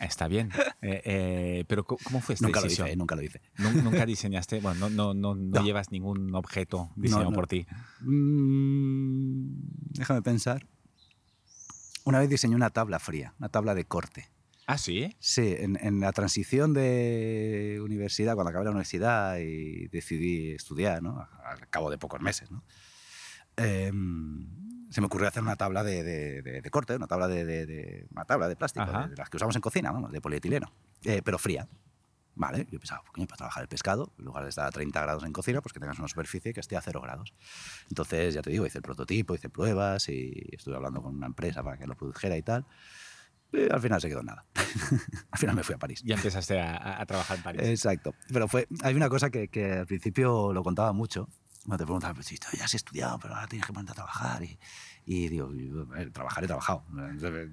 [0.00, 0.50] Está bien,
[0.82, 2.86] Eh, eh, pero ¿cómo fue esta Nunca lo decisión?
[2.88, 3.42] hice, eh, nunca lo hice.
[3.58, 5.64] Nun- Nunca diseñaste, bueno, no, no, no, no No.
[5.64, 7.66] llevas ningún objeto diseñado por ti.
[8.00, 9.60] Mm,
[9.98, 10.66] déjame pensar.
[12.04, 14.30] Una vez diseñé una tabla fría, una tabla de corte.
[14.66, 15.14] ¿Ah, sí?
[15.18, 21.26] Sí, en, en, la transición de universidad, cuando acabé la universidad y decidí estudiar, ¿no?
[21.44, 22.64] al cabo de pocos meses, ¿no?
[23.56, 23.90] Eh,
[24.90, 28.48] se me ocurrió hacer una tabla de, de, de, corte, una tabla de, una tabla
[28.48, 30.72] de plástico, de, las que usamos en cocina, vamos, de polietileno,
[31.04, 31.68] eh, pero fría.
[32.34, 35.24] Vale, yo pensaba, coño, para trabajar el pescado, en lugar de estar a 30 grados
[35.24, 37.34] en cocina, pues que tengas una superficie que esté a 0 grados.
[37.88, 41.62] Entonces, ya te digo, hice el prototipo, hice pruebas y estuve hablando con una empresa
[41.62, 42.66] para que lo produjera y tal.
[43.52, 44.46] Y al final se quedó nada.
[45.30, 46.02] al final me fui a París.
[46.04, 47.62] Y empezaste a, a, trabajar en París.
[47.62, 48.14] Exacto.
[48.32, 51.28] Pero fue, hay una cosa que, que al principio lo contaba mucho,
[51.66, 54.42] no te preguntan, pues, ya has estudiado, pero ahora tienes que ponerte a trabajar.
[54.42, 54.58] Y,
[55.04, 55.50] y digo,
[56.12, 56.84] trabajar he trabajado.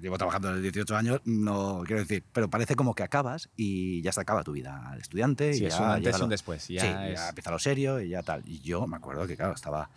[0.00, 4.12] Llevo trabajando desde 18 años, no quiero decir, pero parece como que acabas y ya
[4.12, 5.54] se acaba tu vida de estudiante.
[5.54, 6.68] Sí, y es ya, un antes y un después.
[6.68, 7.18] Ya, sí, es...
[7.18, 8.42] ya empieza lo serio y ya tal.
[8.46, 9.90] Y yo me acuerdo que, claro, estaba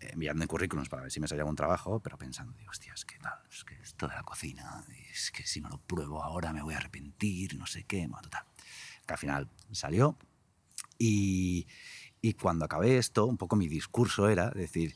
[0.00, 3.18] enviando currículums para ver si me salía un trabajo, pero pensando, digo, hostia, es que
[3.18, 6.62] tal, es que esto de la cocina, es que si no lo pruebo ahora me
[6.62, 8.44] voy a arrepentir, no sé qué, bueno, total.
[9.06, 10.16] Que al final salió
[10.98, 11.66] y,
[12.20, 14.94] y cuando acabé esto, un poco mi discurso era decir,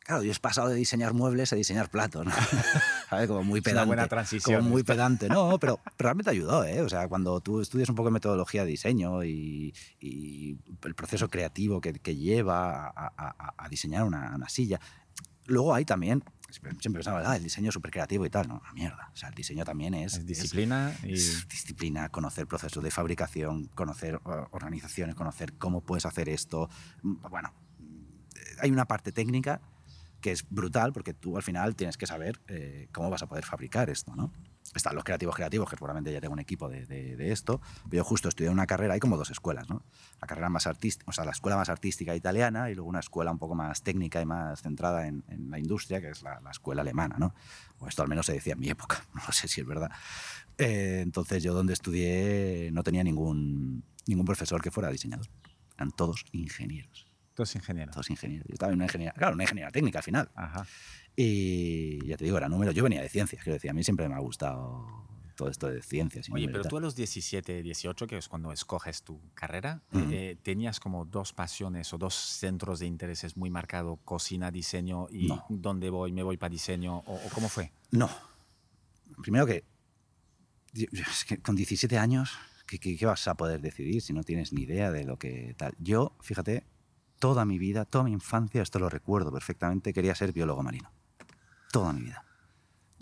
[0.00, 2.32] claro, yo he pasado de diseñar muebles a diseñar platos, ¿no?
[3.10, 3.28] ¿Sabes?
[3.28, 3.80] Como muy pedante.
[3.80, 4.60] Es una buena transición.
[4.60, 5.28] Como muy pedante.
[5.28, 6.80] No, pero, pero, realmente ayudó, ¿eh?
[6.82, 11.28] O sea, cuando tú estudias un poco de metodología de diseño y, y el proceso
[11.28, 14.80] creativo que, que lleva a, a, a diseñar una, una, silla,
[15.46, 16.24] luego hay también...
[16.52, 18.48] Siempre pensaba, ah, el diseño es súper creativo y tal.
[18.48, 19.10] No, una mierda.
[19.12, 20.14] O sea, el diseño también es...
[20.14, 20.92] Es disciplina.
[21.02, 21.12] Es, y...
[21.12, 26.68] es disciplina, conocer procesos de fabricación, conocer organizaciones, conocer cómo puedes hacer esto.
[27.02, 27.52] Bueno,
[28.60, 29.60] hay una parte técnica
[30.20, 33.44] que es brutal porque tú al final tienes que saber eh, cómo vas a poder
[33.44, 34.32] fabricar esto, ¿no?
[34.74, 37.60] Están los creativos creativos, que seguramente ya tengo un equipo de, de, de, esto.
[37.90, 39.82] Yo justo estudié una carrera, hay como dos escuelas, ¿no?
[40.20, 43.32] La carrera más artística, o sea, la escuela más artística italiana y luego una escuela
[43.32, 46.52] un poco más técnica y más centrada en, en la industria, que es la, la,
[46.52, 47.34] escuela alemana, ¿no?
[47.80, 49.90] O esto al menos se decía en mi época, no sé si es verdad.
[50.56, 55.26] Eh, entonces yo donde estudié no tenía ningún, ningún profesor que fuera diseñador,
[55.76, 57.06] eran todos ingenieros.
[57.34, 57.94] Todos ingenieros.
[57.94, 58.46] Todos ingenieros.
[58.46, 60.30] Yo estaba en una ingeniería, claro, una ingeniería técnica al final.
[60.34, 60.66] Ajá.
[61.22, 62.72] Y ya te digo, era número.
[62.72, 64.86] Yo venía de ciencias, quiero decir, a mí siempre me ha gustado
[65.36, 66.30] todo esto de ciencias.
[66.30, 70.12] Oye, pero tú a los 17, 18, que es cuando escoges tu carrera, uh -huh.
[70.12, 75.26] eh, ¿tenías como dos pasiones o dos centros de intereses muy marcados, cocina, diseño y
[75.28, 75.44] No.
[75.50, 77.00] dónde voy, me voy para diseño?
[77.00, 77.70] O, o, cómo fue?
[77.90, 78.08] No.
[79.20, 79.64] Primero que,
[80.72, 82.32] es que con 17 años,
[82.66, 85.54] ¿qué, ¿qué, qué, vas a poder decidir si no tienes ni idea de lo que
[85.58, 85.74] tal?
[85.78, 86.64] Yo, fíjate,
[87.18, 90.90] toda mi vida, toda mi infancia, esto lo recuerdo perfectamente, quería ser biólogo marino.
[91.70, 92.24] Toda mi vida.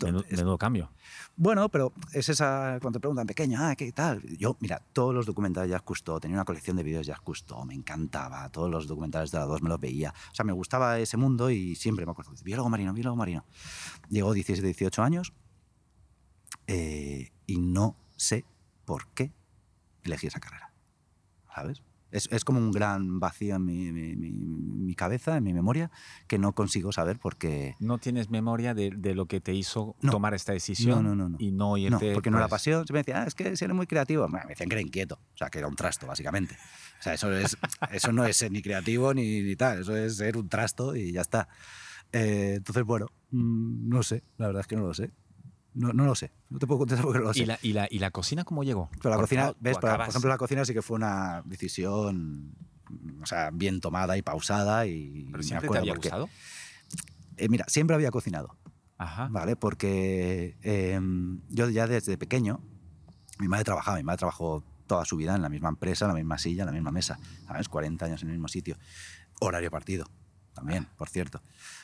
[0.01, 0.91] Menudo, es, menudo cambio.
[1.35, 4.21] Bueno, pero es esa, cuando te preguntan pequeño, ah, ¿qué tal?
[4.37, 7.25] Yo, mira, todos los documentales de Jacques Cousteau, tenía una colección de vídeos de Jacques
[7.25, 10.13] Cousteau, me encantaba, todos los documentales de la 2 me los veía.
[10.31, 13.45] O sea, me gustaba ese mundo y siempre me acuerdo, biólogo marino, biólogo marino.
[14.09, 15.33] Llegó 17, 18 años
[16.67, 18.45] eh, y no sé
[18.85, 19.33] por qué
[20.03, 20.71] elegí esa carrera,
[21.53, 21.83] ¿sabes?
[22.11, 25.91] Es, es, como un gran vacío en mi, mi, mi, mi, cabeza, en mi memoria,
[26.27, 27.75] que no consigo saber por qué.
[27.79, 30.11] ¿No tienes memoria de, de lo que te hizo no.
[30.11, 31.03] tomar esta decisión?
[31.03, 31.35] No, no.
[31.39, 32.07] Y no irte.
[32.07, 32.87] No, porque no era pasión.
[32.87, 34.27] Se me decía, ah, es que si eres muy creativo.
[34.27, 35.19] Me decían que era inquieto.
[35.33, 36.55] O sea, que era un trasto, básicamente.
[36.99, 37.57] O sea, eso, es,
[37.91, 39.81] eso no es ser ni creativo ni, ni, tal.
[39.81, 41.47] Eso es ser un trasto y ya está.
[42.11, 44.23] Eh, entonces, bueno, mmm, no sé.
[44.37, 45.11] La verdad es que no lo sé.
[45.79, 47.43] No, no, lo sé, no te puedo contestar porque no lo sé.
[47.43, 48.89] ¿Y la, y la, y la cocina cómo llegó?
[48.97, 49.77] Pero la por cocina, ¿ves?
[49.77, 52.53] Para, por ejemplo, la cocina sí que fue una decisión,
[53.21, 54.85] o sea, bien tomada y pausada.
[54.85, 56.29] Y ¿Pero siempre te había porque, gustado?
[57.37, 58.57] Eh, mira, siempre había cocinado.
[58.97, 59.29] Ajá.
[59.31, 59.55] ¿Vale?
[59.55, 60.99] Porque eh,
[61.47, 62.61] yo ya desde pequeño,
[63.39, 66.15] mi madre trabajaba, mi madre trabajó toda su vida en la misma empresa, en la
[66.15, 67.17] misma silla, en la misma mesa,
[67.47, 67.69] ¿sabes?
[67.69, 68.75] 40 años en el mismo sitio.
[69.39, 70.05] Horario partido,
[70.59, 71.41] también, por cierto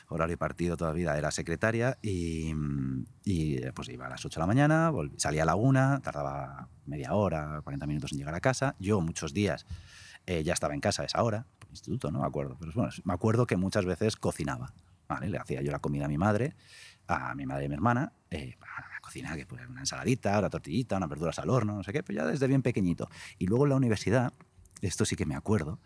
[0.08, 2.52] horario partido toda la vida, era secretaria y,
[3.24, 7.14] y, pues iba a las 8 de la mañana, salía a la 1, tardaba media
[7.14, 8.76] hora, 40 minutos en llegar a casa.
[8.78, 9.66] Yo muchos días
[10.26, 12.90] eh, ya estaba en casa a esa hora, por instituto, no me acuerdo, pero bueno,
[13.04, 14.72] me acuerdo que muchas veces cocinaba.
[15.08, 15.28] ¿vale?
[15.28, 16.54] Le hacía yo la comida a mi madre,
[17.08, 20.50] a mi madre y a mi hermana, eh, a cocinar, que pues, una ensaladita, una
[20.50, 23.08] tortillita, unas verduras al horno, no sé qué, pues ya desde bien pequeñito.
[23.38, 24.32] Y luego en la universidad,
[24.82, 25.78] esto sí que me acuerdo,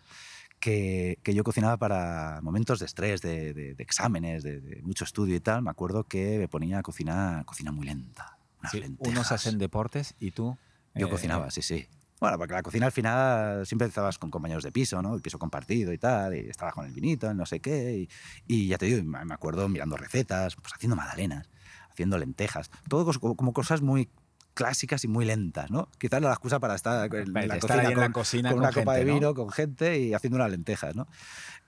[0.61, 5.05] que, que, yo cocinaba para momentos de estrés, de, de, de exámenes, de, de, mucho
[5.05, 5.63] estudio y tal.
[5.63, 8.39] Me acuerdo que me ponía a cocinar cocina muy lenta.
[8.71, 10.57] Sí, unos hacen deportes y tú.
[10.95, 11.87] Yo eh, cocinaba, sí, sí.
[12.21, 15.15] Bueno, porque la cocina al final siempre estabas con compañeros de piso, ¿no?
[15.15, 17.97] El piso compartido y tal, y estabas con el vinito, no sé qué.
[17.97, 18.09] Y,
[18.47, 21.49] y ya te digo, me acuerdo mirando recetas, pues haciendo magdalenas,
[21.91, 24.11] haciendo lentejas, todo como cosas muy
[24.55, 25.89] clásicas y muy lentas, ¿no?
[25.99, 28.65] Quizás la excusa para estar en, la, estar cocina en con, la cocina con, con
[28.65, 29.35] una gente, copa de vino, ¿no?
[29.35, 31.07] con gente y haciendo unas lentejas, ¿no?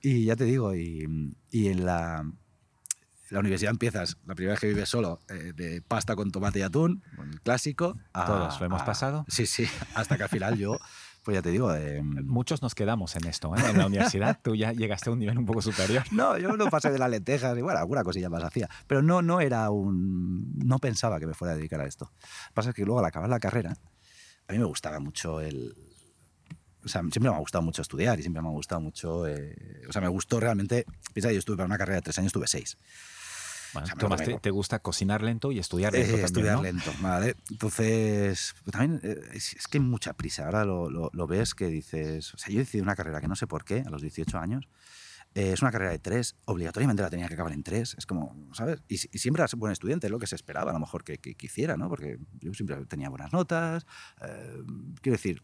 [0.00, 2.24] Y ya te digo, y, y en la
[3.30, 6.62] la universidad empiezas, la primera vez que vives solo, eh, de pasta con tomate y
[6.62, 7.96] atún, el clásico.
[8.12, 9.24] a- Todos lo hemos a- pasado.
[9.26, 9.64] Sí, sí,
[9.94, 10.78] hasta que al final yo,
[11.22, 13.60] pues ya te digo, eh, Muchos nos quedamos en esto, ¿eh?
[13.70, 14.38] en la universidad.
[14.42, 16.02] Tú ya llegaste a un nivel un poco superior.
[16.10, 18.68] No, yo no pasé de las lentejas y bueno, alguna cosilla más hacía.
[18.86, 20.52] Pero no, no era un.
[20.56, 22.06] No pensaba que me fuera a dedicar a esto.
[22.06, 23.76] Lo que pasa es que luego al acabar la carrera,
[24.48, 25.74] a mí me gustaba mucho el.
[26.84, 29.26] O sea, siempre me ha gustado mucho estudiar y siempre me ha gustado mucho.
[29.28, 29.54] eh,
[29.88, 30.84] o sea, me gustó realmente.
[31.12, 32.76] Piensa que yo estuve para una carrera de tres años, tuve seis.
[33.72, 36.56] Bueno, O sea, Tomás, te, te gusta cocinar lento y estudiar lento Eh, también, estudiar
[36.56, 36.62] ¿no?
[36.62, 37.36] lento, ¿vale?
[37.50, 40.44] Entonces, pues también eh, es, es que hay mucha prisa.
[40.46, 42.34] Ahora lo, lo- lo ves que dices.
[42.34, 44.68] O sea, yo decidí una carrera que no sé por qué, a los 18 años.
[45.34, 47.94] Eh, es una carrera de tres, obligatoriamente la tenía que acabar en tres.
[47.96, 48.82] Es como, ¿sabes?
[48.88, 51.16] Y, y siempre era buen estudiante, es lo que se esperaba a lo mejor que,
[51.16, 51.88] que, que hiciera, ¿no?
[51.88, 53.86] Porque yo siempre tenía buenas notas.
[54.20, 54.62] eh,
[55.00, 55.42] quiero decir,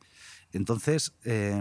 [0.52, 1.58] entonces, eh,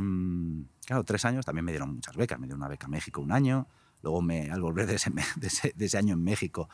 [0.85, 2.37] claro, tres años también me dieron muchas becas.
[2.39, 3.67] Me dieron una beca a México un año.
[4.07, 6.69] Luego, me, al volver de ese, de ese, de ese año en México,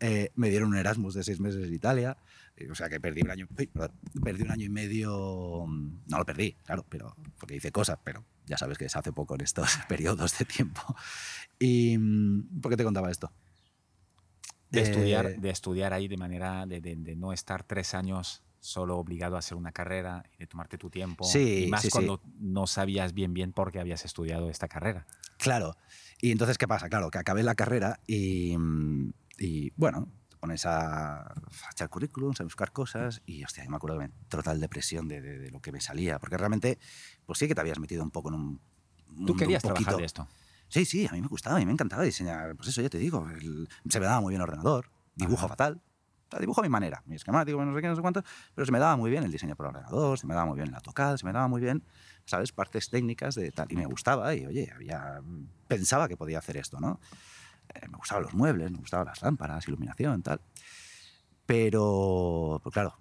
[0.00, 2.16] eh, me dieron un Erasmus de seis meses en Italia.
[2.56, 3.92] eh, O sea que perdí un año, uy, perdón,
[4.24, 5.66] perdí un año y medio.
[5.66, 9.12] mm, No lo perdí, claro, pero porque hice cosas, pero ya sabes que se hace
[9.12, 10.80] poco en estos periodos de tiempo.
[11.58, 13.30] ¿Y mm, por qué te contaba esto?
[14.70, 18.42] De, Eh, estudiar, de estudiar ahí de manera de, de- de no estar tres años
[18.60, 21.24] solo obligado a hacer una carrera y de tomarte tu tiempo.
[21.24, 21.92] Sí, y más sí, sí.
[21.92, 25.04] cuando no sabías bien bien por qué habías estudiado esta carrera.
[25.36, 25.76] Claro.
[26.24, 26.88] Y entonces, ¿qué pasa?
[26.88, 31.34] Claro, que acabé la carrera y, mm, y, bueno, te pones a, a
[31.72, 35.38] echar currículums, a buscar cosas y, hostia, yo me acuerdo de total depresión de, de-
[35.40, 36.20] de lo que me salía.
[36.20, 36.78] Porque realmente,
[37.26, 38.60] pues sí que te habías metido un poco en un...
[39.26, 40.28] Tú querías un trabajar de esto.
[40.68, 42.54] Sí, sí, a mí me gustaba, a mí me encantaba diseñar.
[42.54, 45.48] Pues eso ya te digo, el- se me daba muy bien el ordenador, dibujo Ajá.
[45.48, 45.82] fatal.
[46.40, 48.22] Dibujo a mi manera, mi esquemático, no sé qué, no sé cuánto,
[48.54, 50.70] pero se me daba muy bien el diseño por ordenador, se me daba muy bien
[50.72, 51.84] la tocada, se me daba muy bien,
[52.24, 52.52] ¿sabes?
[52.52, 53.70] Partes técnicas de tal.
[53.70, 55.20] Y me gustaba, y oye, había,
[55.68, 57.00] pensaba que podía hacer esto, ¿no?
[57.74, 60.40] Eh, me gustaban los muebles, me gustaban las lámparas, iluminación, tal.
[61.46, 62.96] Pero, pues claro,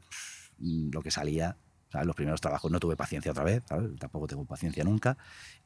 [0.60, 1.58] lo que salía,
[1.92, 2.08] ¿sabes?
[2.08, 3.98] los primeros trabajos no tuve paciencia otra vez, ¿sabes?
[4.00, 5.18] tampoco tengo paciencia nunca.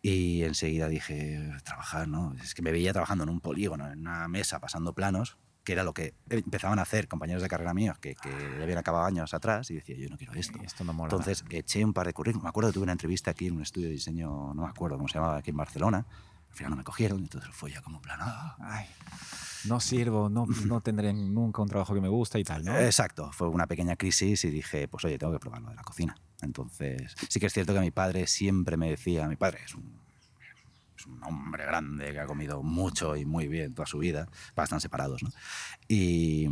[0.02, 2.36] Y enseguida dije, trabajar, ¿no?
[2.42, 5.84] Es que me veía trabajando en un polígono, en una mesa, pasando planos, que era
[5.84, 8.30] lo que empezaban a hacer compañeros de carrera míos que, que
[8.62, 10.60] habían acabado años atrás, y decía, yo no quiero esto.
[10.64, 11.12] Esto no mola.
[11.12, 12.44] Entonces eché un par de currículums.
[12.44, 14.96] Me acuerdo que tuve una entrevista aquí en un estudio de diseño, no me acuerdo
[14.96, 16.06] cómo se llamaba, aquí en Barcelona.
[16.50, 18.86] Al final no me cogieron, entonces fue ya como plan, ah, Ay,
[19.66, 22.78] no sirvo, no, no tendré nunca un trabajo que me gusta y tal, ¿no?
[22.78, 25.84] Exacto, fue una pequeña crisis y dije, pues oye, tengo que probar lo de la
[25.84, 26.16] cocina.
[26.42, 30.00] Entonces, sí que es cierto que mi padre siempre me decía, mi padre es un,
[31.06, 34.82] es un hombre grande que ha comido mucho y muy bien toda su vida, están
[34.82, 35.30] separados, ¿no?
[35.88, 36.48] Y,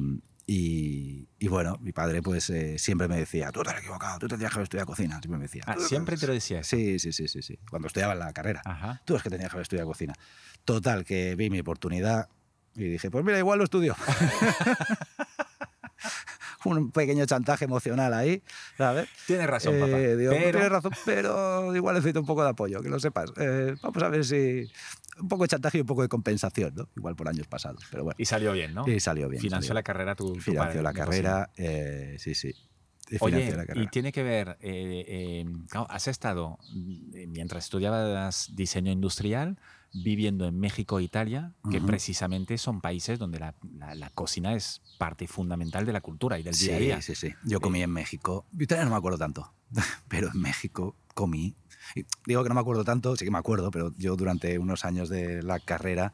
[0.45, 4.27] y, y bueno, mi padre pues eh, siempre me decía, tú te has equivocado, tú
[4.27, 5.63] tendrías que haber estudiado cocina, siempre me decía.
[5.65, 6.75] Ah, siempre te lo decía eso.
[6.75, 8.61] Sí, sí, sí, sí, sí, cuando estudiaba en la carrera.
[8.65, 9.01] Ajá.
[9.05, 10.13] Tú es que tenías que haber estudiado cocina.
[10.65, 12.29] Total, que vi mi oportunidad
[12.75, 13.95] y dije, pues mira, igual lo estudio.
[16.65, 18.41] Un pequeño chantaje emocional ahí,
[18.77, 19.09] ¿sabes?
[19.27, 19.99] Tienes razón, papá.
[19.99, 23.31] Eh, digo, pero Tienes razón, pero igual necesito un poco de apoyo, que lo sepas.
[23.37, 24.65] Eh, vamos a ver si...
[25.19, 26.89] Un poco de chantaje y un poco de compensación, ¿no?
[26.95, 28.15] Igual por años pasados, pero bueno.
[28.17, 28.87] Y salió bien, ¿no?
[28.87, 29.41] Y salió bien.
[29.41, 30.39] Financió salió la carrera tu, tu.
[30.39, 32.53] Financió padre la carrera, eh, sí, sí.
[33.19, 36.57] Oye, la y tiene que ver, eh, eh, claro, has estado,
[37.27, 39.59] mientras estudiabas diseño industrial,
[39.93, 41.85] viviendo en México e Italia, que Ujú.
[41.85, 46.43] precisamente son países donde la, la- la cocina es parte fundamental de la cultura y
[46.43, 47.01] del día a día.
[47.01, 47.33] sí, sí.
[47.45, 48.45] Yo comí en México.
[48.57, 49.53] Italia no me acuerdo tanto,
[50.07, 51.55] pero en México comí.
[52.25, 55.09] Digo que no me acuerdo tanto, sí que me acuerdo, pero yo durante unos años
[55.09, 56.11] de la carrera,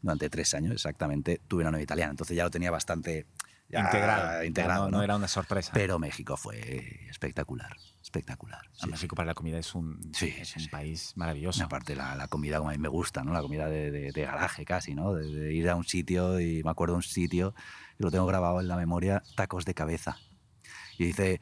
[0.00, 2.10] durante tres años exactamente, tuve una novia italiana.
[2.10, 3.26] Entonces ya lo tenía bastante
[3.72, 4.44] ya integrado.
[4.44, 4.96] integrado, no, ¿no?
[4.98, 5.72] no era una sorpresa.
[5.72, 8.60] Pero México fue espectacular, espectacular.
[8.74, 11.64] Sí, México para la comida es un, Sí, es un país maravilloso.
[11.64, 13.32] Aparte la, la comida como a mí me gusta, ¿no?
[13.32, 15.14] La comida de, de- de garaje casi, ¿no?
[15.14, 17.54] De, de ir a un sitio y me acuerdo de un sitio,
[17.98, 20.18] y lo tengo grabado en la memoria, tacos de cabeza.
[20.98, 21.40] Y dice,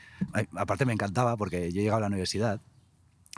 [0.56, 2.60] aparte me encantaba porque yo llegaba a la universidad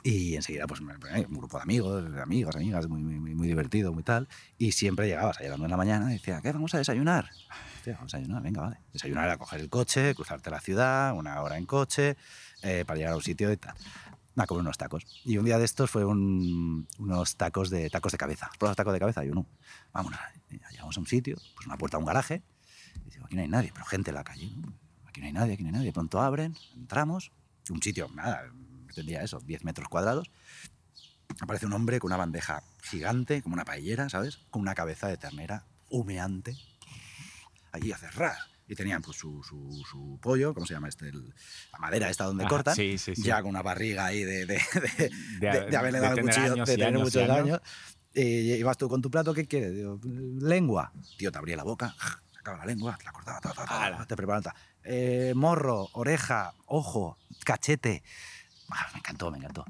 [0.05, 0.89] y enseguida pues un
[1.31, 4.29] grupo de amigos, amigos, amigas, muy, muy, muy, muy divertido, muy tal.
[4.59, 6.53] Y siempre llegabas a las 9 de la mañana y decía, ¿qué?
[6.53, 7.31] Vamos a desayunar.
[7.83, 8.79] Hostia, vamos a desayunar, venga, vale.
[8.93, 12.17] Desayunar era coger el coche, cruzarte la ciudad, una hora en coche,
[12.63, 13.75] eh, para llegar a un sitio y tal.
[14.37, 15.05] A comer unos tacos.
[15.25, 18.49] Y un día de estos fue un- unos tacos de tacos de cabeza.
[18.57, 19.25] ¿Pruebas tacos de cabeza?
[19.25, 19.47] Y yo no.
[19.93, 20.21] Vámonos.
[20.71, 22.45] Llegamos a un sitio, pues una puerta a un garaje.
[23.05, 24.49] Y digo, aquí no hay nadie, pero gente en la calle.
[24.57, 24.73] ¿no?
[25.07, 25.87] Aquí no hay nadie, aquí no hay nadie.
[25.87, 27.33] De pronto abren, entramos.
[27.69, 28.45] Un sitio, nada,
[28.95, 30.31] tendría eso, 10 metros cuadrados.
[31.41, 34.39] Aparece un hombre con una bandeja gigante, como una paellera, ¿sabes?
[34.51, 36.57] Con una cabeza de ternera humeante.
[37.73, 38.37] Allí a cerrar.
[38.69, 41.09] Y tenían pues su, su, su pollo, ¿cómo se llama este?
[41.09, 41.35] El-
[41.73, 42.75] la madera esta donde cortan.
[42.77, 43.23] sí, sí, sí.
[43.23, 46.69] Ya con una barriga ahí de, de, de, De- de- haberle dado el cuchillo, años
[46.69, 47.61] de tener años muchos años.
[48.15, 49.75] Y ibas tú con tu plato, ¿qué quieres?
[49.75, 50.93] Digo, lengua.
[51.19, 51.95] Tío, te abría la boca,
[52.33, 54.43] sacaba la lengua, te la cortaba, ta, ta, ta, te preparaban.
[54.43, 54.55] ta.
[54.85, 58.03] Eh, morro, oreja, ojo, cachete.
[58.71, 59.65] Ah, me encantó, me encantó.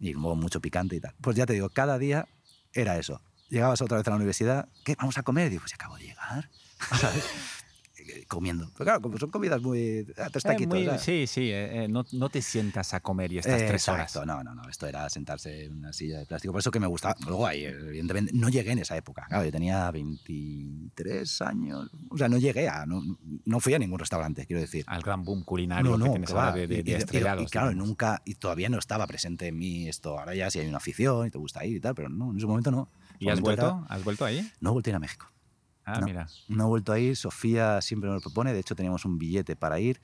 [0.00, 1.14] Y luego mucho picante y tal.
[1.20, 2.28] Pues ya te digo, cada día
[2.72, 3.20] era eso.
[3.48, 4.94] Llegabas otra vez a la universidad, ¿qué?
[4.96, 5.48] ¿Vamos a comer?
[5.50, 6.50] Digo, pues acabo de llegar,
[7.00, 7.24] ¿sabes?
[8.28, 8.70] Comiendo.
[8.72, 10.06] Pero claro, como son comidas muy...
[10.32, 13.60] Tres Eh, muy- sí, sí, eh, eh, no, no te sientas a comer y estas
[13.60, 14.06] Eh, tres horas.
[14.10, 14.66] exacto, no, no, no.
[14.68, 16.52] Esto era sentarse en una silla de plástico.
[16.52, 17.16] Por eso que me gustaba.
[17.26, 19.26] Luego ahí, evidentemente, no llegué en esa época.
[19.28, 21.90] Claro, yo tenía 23 años.
[22.08, 22.86] O sea, no llegué a.
[22.86, 23.02] No,
[23.44, 24.84] no fui a ningún restaurante, quiero decir.
[24.86, 27.42] Al gran boom culinario que tienes que ahora de, de- Y- de y- y- estrellados.
[27.42, 28.22] y claro, nunca.
[28.24, 30.18] Y todavía no estaba presente en mí esto.
[30.18, 32.38] Ahora ya sí hay una afición y te gusta ir y tal, pero no, en
[32.38, 32.88] ese momento no.
[33.18, 33.66] ¿Y has vuelto?
[33.66, 34.48] era- ¿Has vuelto ahí?
[34.60, 35.26] no he vuelto a ir a México.
[35.94, 36.06] Ah, No.
[36.06, 36.26] mira.
[36.48, 37.16] No he vuelto a ir.
[37.16, 38.52] Sofía siempre lo propone.
[38.52, 40.00] De hecho, teníamos un billete para ir.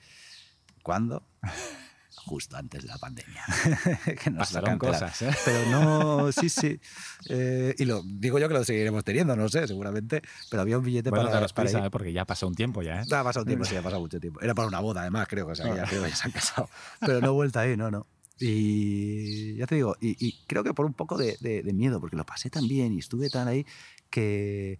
[0.83, 1.23] ¿Cuándo?
[2.17, 3.43] Justo antes de la pandemia.
[4.23, 5.29] que nos Pasaron cosas, ¿eh?
[5.43, 6.79] Pero no, sí, sí.
[7.29, 10.21] Eh, y lo digo yo que lo seguiremos teniendo, no sé, seguramente.
[10.49, 11.85] Pero había un billete Bueno, para, para prisa, ir.
[11.85, 11.89] ¿eh?
[11.91, 13.05] porque ya pasó un tiempo ya, ¿eh?
[13.11, 14.39] Ha pasado tiempo, sí, ha pasado mucho tiempo.
[14.41, 16.31] Era para una boda, además, creo que, o sea, ya, creo que ya se han
[16.31, 16.69] casado.
[17.01, 18.07] Pero no he vuelto ahí, no, no.
[18.39, 21.99] Y ya te digo, y, y creo que por un poco de, de- de miedo,
[21.99, 23.65] porque lo pasé tan bien y estuve tan ahí
[24.09, 24.79] que,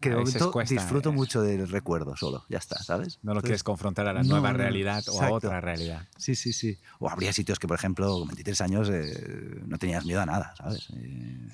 [0.00, 1.12] que de momento cuesta, disfruto eh.
[1.12, 3.18] mucho del recuerdo solo, ya está, ¿sabes?
[3.22, 5.60] No lo Entonces, quieres confrontar a la no, nueva no, no, realidad o a otra
[5.60, 6.06] realidad.
[6.16, 6.78] Sí, sí, sí.
[7.00, 10.54] O habría sitios que, por ejemplo, con 23 años eh, no tenías miedo a nada,
[10.56, 10.88] ¿sabes?
[10.94, 11.48] Eh,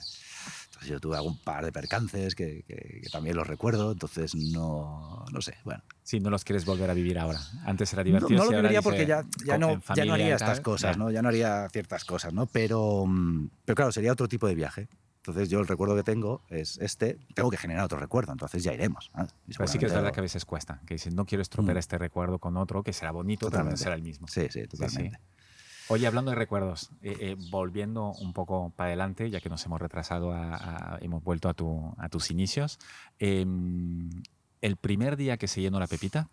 [0.66, 5.25] entonces yo tuve algún par de percances que, que- que también los recuerdo, entonces no,
[5.33, 5.83] no sé, bueno.
[6.03, 7.41] Sí, no los quieres volver a vivir ahora.
[7.65, 8.39] Antes era No, divertido.
[8.39, 11.03] no si lo viviría porque ya, ya, no, ya no haría estas cosas, ya.
[11.03, 11.11] ¿no?
[11.11, 12.47] Ya no haría ciertas cosas, ¿no?
[12.47, 14.89] Pero, mm, pero claro, sería otro tipo de viaje.
[15.26, 18.74] Entonces yo el recuerdo que tengo es este, tengo que generar otro recuerdo, entonces ya
[18.74, 19.10] iremos.
[19.48, 20.82] Y Pero sí que es verdad que a veces cuesta.
[20.86, 21.78] Que dices, no quiero estropear Mm.
[21.78, 23.82] este recuerdo con otro, que será bonito, pero no Totalmente.
[23.82, 24.28] será el mismo.
[24.28, 25.16] Sí, sí, Sí, totalmente.
[25.16, 25.24] sí.
[25.88, 29.80] Oye, hablando de recuerdos, eh, eh, volviendo un poco para adelante, ya que nos hemos
[29.80, 30.56] retrasado, a-
[30.96, 32.78] a- hemos vuelto a, tu- a tus inicios.
[33.18, 34.10] em,
[34.60, 36.28] el primer día que se llenó la pepita,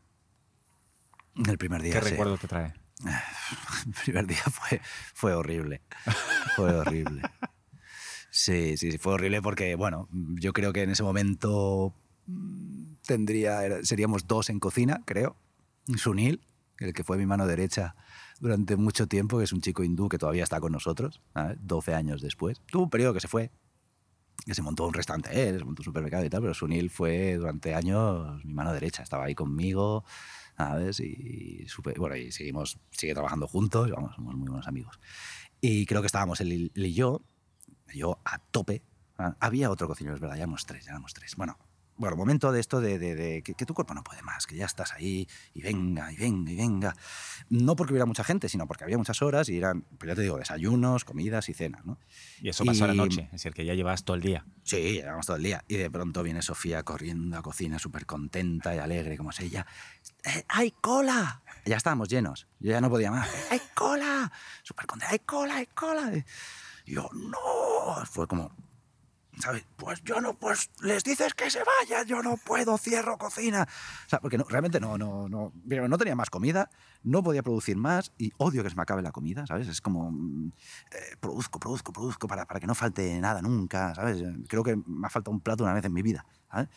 [1.48, 2.10] El primer día, ¿qué sí.
[2.12, 2.74] recuerdo te trae?
[3.86, 4.82] El primer día fue,
[5.14, 5.82] fue horrible.
[6.58, 7.22] Fue horrible.
[8.44, 11.94] Sí, sí, sí, fue horrible porque, bueno, yo creo que en ese momento
[12.26, 15.36] mm, tendría, seríamos dos en cocina, creo.
[15.96, 16.42] Sunil,
[16.80, 17.96] el que fue mi mano derecha
[18.40, 21.58] durante mucho tiempo, que es un chico hindú que todavía está con nosotros, ¿sabes?
[21.62, 22.62] 12 años después.
[22.66, 23.52] Tuvo un periodo que se fue,
[24.46, 27.36] que se montó un restaurante él, se montó un supermercado y tal, pero Sunil fue
[27.38, 30.04] durante años mi mano derecha, estaba ahí conmigo,
[30.58, 31.00] ¿sabes?
[31.00, 35.00] Y, supe- bueno, y seguimos, sigue trabajando juntos, y vamos, somos muy buenos amigos.
[35.62, 37.22] Y creo que estábamos y él y yo,
[37.94, 38.82] yo a tope.
[39.18, 41.36] Ah, Había otro cocinero, es verdad, ya éramos tres, ya éramos tres.
[41.36, 41.58] Bueno,
[41.98, 44.56] bueno, momento de esto de, de- de que, que tu cuerpo no puede más, que
[44.56, 46.96] ya estás ahí y venga, y venga, y venga.
[47.50, 50.22] No porque hubiera mucha gente, sino porque había muchas horas y eran, pero ya te
[50.24, 52.00] digo, desayunos, comidas y cenas, ¿no?
[52.42, 54.46] Y eso pasó a la noche, es decir, que ya llevas todo el día.
[54.64, 55.64] Sí, llevamos todo el día.
[55.68, 59.68] Y de pronto viene Sofía corriendo a cocina, súper contenta y alegre, como es ella.
[60.24, 61.44] "Eh, ¡Hay cola!
[61.66, 62.48] Ya estábamos llenos.
[62.60, 63.30] Yo ya no podía más.
[63.52, 64.32] ¡Hay cola!
[64.64, 65.14] Súper contenta.
[65.14, 65.56] ¡Hay cola!
[65.58, 66.12] ¡Hay cola!
[66.92, 68.06] Yo, ¡no!
[68.06, 68.52] Fue como,
[69.40, 69.66] ¿sabes?
[69.78, 73.66] Pues yo no, pues les dices que se vayan, yo no puedo, cierro cocina.
[74.06, 76.70] O sea, porque no, realmente no, no, no, no tenía más comida,
[77.04, 79.70] no podía producir más y odio que se me acabe la comida, ¿sabes?
[79.70, 80.52] Es como, mm,
[80.92, 84.22] eh, produzco, produzco, produzco para, para que no falte nada nunca, ¿sabes?
[84.50, 86.68] Creo que me ha faltado un plato una vez en mi vida, ¿sabes?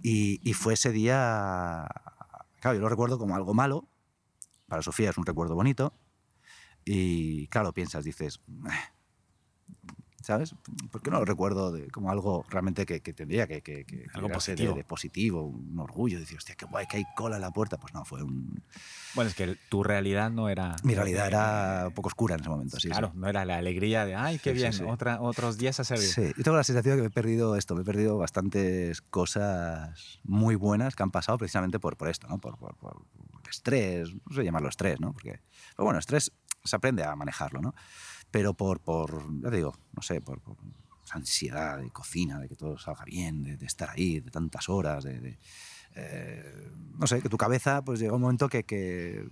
[0.00, 1.86] Y, y fue ese día,
[2.60, 3.86] claro, yo lo recuerdo como algo malo,
[4.66, 5.92] para Sofía es un recuerdo bonito,
[6.86, 8.97] y claro, piensas, dices, "Eh,
[10.22, 10.54] ¿sabes?
[10.90, 14.06] ¿Por qué no lo recuerdo de- como algo realmente que, que tendría que, que, que
[14.12, 14.72] Algo positivo.
[14.72, 17.78] De, de positivo, un orgullo, decir, hostia, qué guay, que hay cola en la puerta.
[17.78, 18.62] Pues no, fue un...
[19.14, 20.76] Bueno, es que tu realidad no era...
[20.82, 22.82] Mi realidad era un poco oscura en ese momento, sí.
[22.82, 22.88] sí.
[22.90, 24.84] claro, no era la alegría de, ay, qué Sí, sí, bien, sí.
[24.86, 26.08] Otra, otros días a servir.
[26.08, 29.00] Sí, yo tengo la sensación de que me he perdido esto, me he perdido bastantes
[29.00, 32.38] cosas muy buenas que han pasado precisamente por, por esto, ¿no?
[32.38, 33.02] Por, por, por
[33.48, 35.12] estrés, no sé llamarlo estrés, ¿no?
[35.12, 35.40] Porque,
[35.74, 36.32] pero bueno, estrés
[36.64, 37.74] se aprende a manejarlo, ¿no?
[38.30, 40.56] Pero por, por ya te digo, no sé, por, por
[41.04, 44.68] esa ansiedad de cocina, de que todo salga bien, de, de estar ahí, de tantas
[44.68, 45.20] horas, de...
[45.20, 45.38] de,
[45.94, 46.44] eh,
[46.98, 49.24] no sé, que tu cabeza, pues llega un momento que, que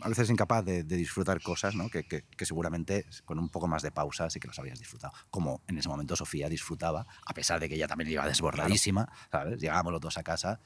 [0.00, 1.88] a veces es incapaz de, de disfrutar cosas ¿no?
[1.88, 5.12] que, que- que seguramente con un poco más de pausa sí que las habrías disfrutado.
[5.30, 9.60] Como en ese momento Sofía disfrutaba, a pesar de que ella también iba desbordadísima, ¿sabes?
[9.60, 10.60] Llegábamos los dos a casa,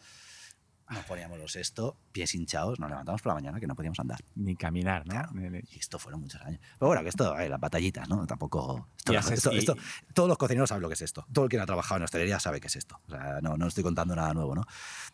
[0.91, 4.21] nos poníamos los esto, pies hinchados, nos levantamos por la mañana que no podíamos andar.
[4.37, 5.13] Ni caminar, ¿no?
[5.15, 5.31] Claro.
[5.71, 6.61] Y esto fueron muchos años.
[6.79, 8.27] Pero bueno, que esto, eh, las batallitas, ¿no?
[8.27, 8.89] Tampoco...
[8.99, 9.77] Esto, esto- y- esto-
[10.15, 11.27] todos los cocineros saben lo que es esto.
[11.33, 13.01] Todo el que ha trabajado en hostelería sabe qué es esto.
[13.07, 14.63] O sea, no, no estoy contando nada nuevo, ¿no?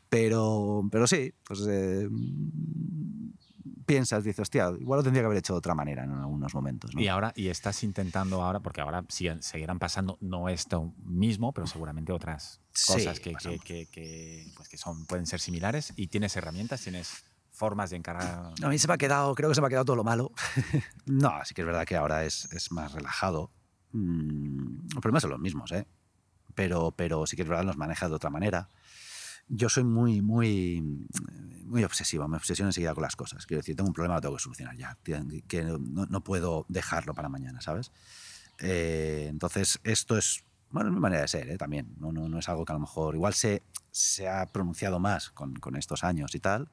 [0.09, 1.61] Pero, pero sí, pues...
[1.69, 2.09] eh,
[3.87, 6.95] piensas, dices, hostia, igual lo tendría que haber hecho de otra manera en algunos momentos.
[6.95, 7.01] ¿no?
[7.01, 11.67] Y ahora, y estás intentando ahora, porque ahora siguen- seguirán pasando, no esto mismo, pero
[11.67, 15.93] seguramente otras Sí, cosas que, que, que- que, pues que son, pueden ser similares.
[15.97, 18.53] Y tienes herramientas, tienes formas de encarar.
[18.63, 20.33] A mí se me ha quedado, creo que se me ha quedado todo lo malo.
[21.07, 23.51] no, sí que es verdad que ahora es, es más relajado.
[23.93, 25.87] Mm, los problemas son los mismos, ¿eh?
[26.55, 28.69] Pero, pero sí que es verdad, los manejas de otra manera.
[29.49, 31.07] Yo soy muy, muy,
[31.65, 33.47] muy obsesivo, me obsesiono enseguida con las cosas.
[33.47, 34.97] Quiero decir, tengo un problema, lo tengo que solucionar ya.
[35.03, 37.93] Que no, no puedo dejarlo para mañana, ¿sabes?
[38.59, 41.59] Eh, entonces, esto es, bueno, es mi manera de ser, ¿eh?
[41.59, 41.95] también.
[41.99, 45.31] No, no, no es algo que a lo mejor, igual se, se ha pronunciado más
[45.31, 46.71] con, con estos años y tal,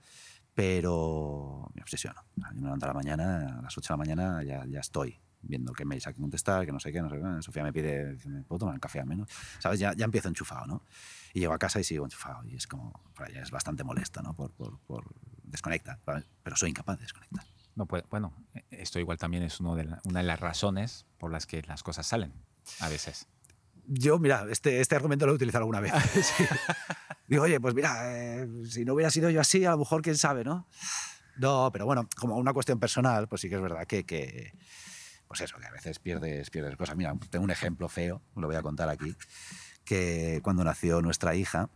[0.53, 2.21] pero me obsesiono.
[2.35, 5.19] Yo me levanto a la mañana, a las 8 de la mañana ya, ya estoy
[5.41, 7.41] viendo qué mails hay que contestar, que no sé qué, no sé qué.
[7.41, 9.29] Sofía me pide, dice, ¿me puedo tomar un café al menos?
[9.59, 9.79] ¿Sabes?
[9.79, 10.83] Ya, ya empiezo enchufado, ¿no?
[11.34, 12.43] Y llego a casa y sigo enchufado.
[12.45, 14.34] Y es como, para ella es bastante molesto, ¿no?
[14.35, 15.06] Por, por, por
[15.43, 15.99] desconecta,
[16.43, 17.45] pero soy incapaz de desconectar.
[17.76, 18.34] No puede, bueno,
[18.72, 21.81] esto igual también es uno de la- una de las razones por las que las
[21.84, 22.34] cosas salen
[22.81, 23.27] a veces.
[23.88, 25.93] Yo, mira, este, este argumento lo he utilizado alguna vez.
[26.23, 26.45] Sí.
[27.27, 30.18] Digo, oye, pues mira, eh, si no hubiera sido yo así, a lo mejor quién
[30.18, 30.68] sabe, ¿no?
[31.38, 34.51] No, pero bueno, como una cuestión personal, pues sí que es verdad que, que
[35.27, 36.95] pues eso, que a veces pierdes, pierdes cosas.
[36.97, 39.15] Mira, tengo un ejemplo feo, lo voy a contar aquí,
[39.89, 41.67] que cuando nació nuestra hija,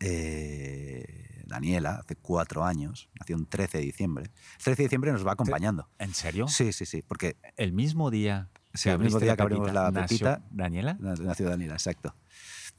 [0.00, 4.24] eh, Daniela, hace cuatro años, nació un 13 de diciembre.
[4.58, 5.88] El 13 de diciembre nos va acompañando.
[5.98, 6.48] ¿En serio?
[6.48, 10.42] Sí, sí, sí, porque El mismo día Sí, el mismo día que abrimos la pepita.
[10.50, 10.96] Daniela.
[11.00, 12.14] nació Daniela, exacto.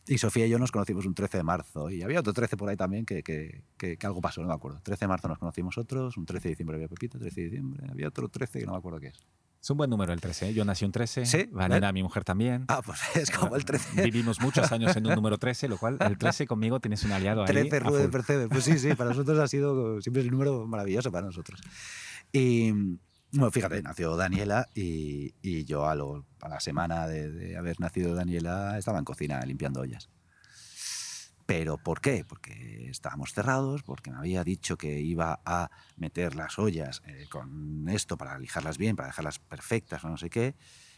[0.07, 1.89] Y Sofía y yo nos conocimos un 13 de marzo.
[1.91, 4.53] Y había otro 13 por ahí también que, que, que- que algo pasó, no me
[4.55, 4.79] acuerdo.
[4.81, 7.87] 13 de marzo nos conocimos otros, un 13 de diciembre había Pepita, 13 de diciembre.
[7.91, 9.19] Había otro 13 que no me acuerdo qué es.
[9.61, 10.49] Es un buen número el 13.
[10.49, 10.53] ¿eh?
[10.53, 11.25] Yo nací un 13.
[11.25, 11.93] Sí, ¿ves?
[11.93, 12.63] mi mujer también.
[12.69, 14.03] Ah, pues es como el 13.
[14.03, 17.41] Vivimos muchos años en un número 13, lo cual el 13 conmigo tienes un aliado
[17.43, 17.47] ahí.
[17.47, 18.09] 13 a Rude.
[18.09, 18.47] Percebe.
[18.47, 21.59] Pues sí, sí, para nosotros ha sido siempre un número maravilloso para nosotros.
[22.31, 22.71] Y
[23.31, 27.79] bueno, fíjate, nació Daniela y, y yo a, lo- a la semana de, de haber
[27.81, 30.09] nacido Daniela estaba en cocina limpiando ollas.
[31.49, 32.23] ¿Pero por qué?
[32.23, 37.89] Porque estábamos cerrados, porque me había dicho que iba a meter las ollas eh, con
[37.89, 40.53] esto para lijarlas bien, para dejarlas perfectas o no sé qué.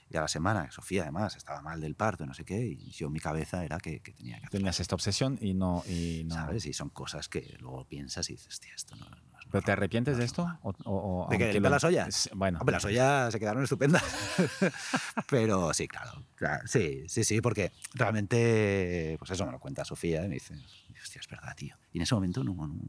[0.10, 3.10] Y a la semana, Sofía además estaba mal del parto, no sé qué, y yo
[3.10, 5.86] mi cabeza era que, que tenía que hacer Tenías esta obsesión y no.
[5.88, 6.36] Y no.
[6.36, 6.66] ¿Sabes?
[6.66, 9.08] Y son cosas que luego piensas y dices, tío, esto no,
[9.52, 10.44] ¿Pero te arrepientes de es esto?
[10.44, 10.60] normal".
[10.64, 12.30] O, o- ¿De aunque ¿Limpiar las ollas?
[12.34, 14.04] Bueno, Hombre, las ollas se quedaron estupendas.
[15.30, 20.24] Pero sí, claro, claro, Sí, sí, sí, porque realmente, pues eso me lo cuenta Sofía
[20.26, 20.56] y me dice,
[21.02, 21.76] hostia, es verdad, tío.
[21.92, 22.54] Y en ese momento no.
[22.56, 22.80] no-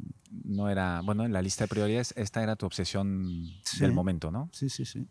[0.44, 1.01] no era.
[1.02, 3.80] Bueno, en la lista de prioridades, esta era tu obsesión Sí.
[3.80, 4.48] del momento, ¿no?
[4.52, 5.06] Sí, sí, sí.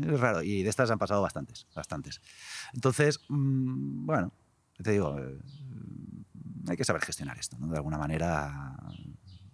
[0.00, 0.42] Es raro.
[0.42, 2.20] Y de estas han pasado bastantes, bastantes.
[2.74, 4.32] Entonces, mm, bueno,
[4.82, 5.38] te digo, eh,
[6.68, 7.68] hay que saber gestionar esto, ¿no?
[7.68, 8.76] De alguna manera.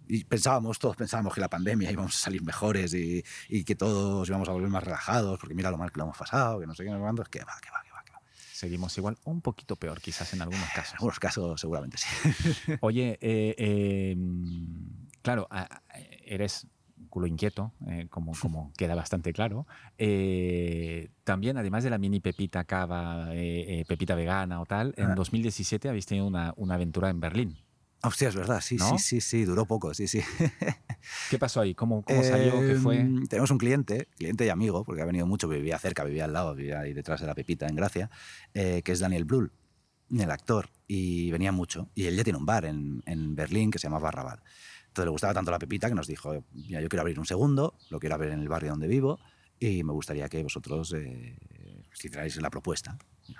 [0.07, 4.27] Y pensábamos, todos pensábamos que la pandemia íbamos a salir mejores y, y que todos
[4.27, 6.73] íbamos a volver más relajados, porque mira lo mal que lo hemos pasado, que no
[6.73, 7.23] sé qué, no sé cuánto.
[7.25, 8.21] Que va, que va, que va, que va.
[8.53, 10.93] Seguimos igual, un poquito peor, quizás en algunos En casos.
[10.95, 12.07] algunos casos, seguramente sí.
[12.81, 14.15] Oye, eh, eh,
[15.21, 15.47] claro,
[16.25, 16.67] eres
[17.09, 19.65] culo inquieto, eh, como, como queda bastante claro.
[19.97, 25.11] Eh, también, además de la mini pepita cava, eh, eh, pepita vegana o tal, en
[25.11, 25.15] Ah.
[25.15, 27.57] 2017 habéis tenido una, una aventura en Berlín.
[28.03, 28.97] Hostia, es verdad, sí, ¿No?
[28.97, 30.21] sí, sí, sí, duró poco, sí, sí.
[31.29, 31.73] ¿Qué pasó ahí?
[31.73, 32.59] ¿Cómo, cómo salió?
[32.65, 32.99] ¿Qué fue?
[33.01, 36.33] Eh, Tenemos un cliente, cliente y amigo, porque ha venido mucho, vivía cerca, vivía al
[36.33, 38.09] lado, vivía ahí detrás de la Pepita, en Gracia,
[38.53, 39.51] eh, que es Daniel Brühl,
[40.11, 41.89] el actor, y venía mucho.
[41.95, 44.41] Y él ya tiene un bar en, en Berlín que se llama Barrabal.
[44.87, 47.75] Entonces le gustaba tanto la Pepita que nos dijo, "Mira, yo quiero abrir un segundo,
[47.89, 49.19] lo quiero abrir en el barrio donde vivo,
[49.59, 51.35] y me gustaría que vosotros eh,
[51.93, 52.95] hicierais la propuesta.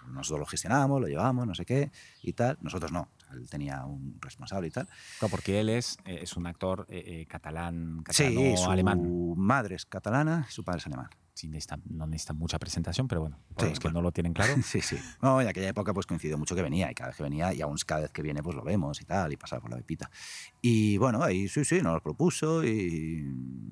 [0.08, 1.92] Nosotros lo gestionamos, lo llevamos, no sé qué,
[2.24, 2.58] y tal.
[2.62, 4.88] Nosotros no, él tenía un responsable y tal.
[5.20, 9.34] Claro, porque él es, eh, es un actor eh, eh, catalán, Sí, catalano, su alemán.
[9.38, 11.10] madre es catalana y su padre es alemán.
[11.34, 14.00] Sí, necesita- no necesita mucha presentación, pero bueno, para Sí, los que bueno.
[14.00, 14.56] no lo tienen claro.
[14.64, 14.98] Sí, sí.
[15.22, 17.62] No, en aquella época pues coincidió mucho que venía y cada vez que venía y
[17.62, 20.10] aún cada vez que viene pues lo vemos y tal y pasaba por la pepita.
[20.62, 23.24] Y bueno, ahí sí, sí, nos lo propuso y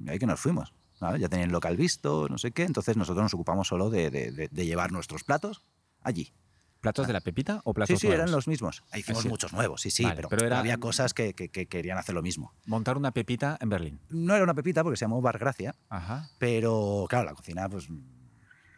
[0.08, 0.74] ahí que nos fuimos.
[1.20, 4.48] Ya tenían local visto, no sé qué, entonces nosotros nos ocupamos solo de, de- de-
[4.48, 5.64] de llevar nuestros platos
[6.02, 6.32] allí.
[6.82, 8.32] ¿Platos de la pepita o Sí, platos sí, eran nuevos?
[8.32, 8.84] los mismos.
[8.92, 9.30] Ahí hicimos sí.
[9.30, 12.14] muchos nuevos, sí, sí, Vale, pero, pero era- había cosas que, que- que querían hacer
[12.14, 12.54] lo mismo.
[12.66, 14.00] Montar una pepita en Berlín.
[14.10, 16.30] No era una pepita porque se llamó Bar Gracia, Ajá.
[16.38, 17.88] Pero claro, la cocina pues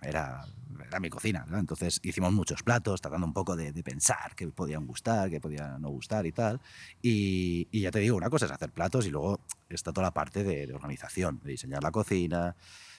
[0.02, 0.46] era,
[0.88, 1.58] era mi cocina, ¿no?
[1.58, 5.82] Entonces hicimos muchos platos, tratando un poco de, de pensar qué podían gustar, qué podían
[5.82, 6.62] no gustar y tal.
[7.02, 10.14] Y, y ya te digo, una cosa es hacer platos y luego está toda la
[10.14, 12.56] parte de, de organización, de diseñar la cocina,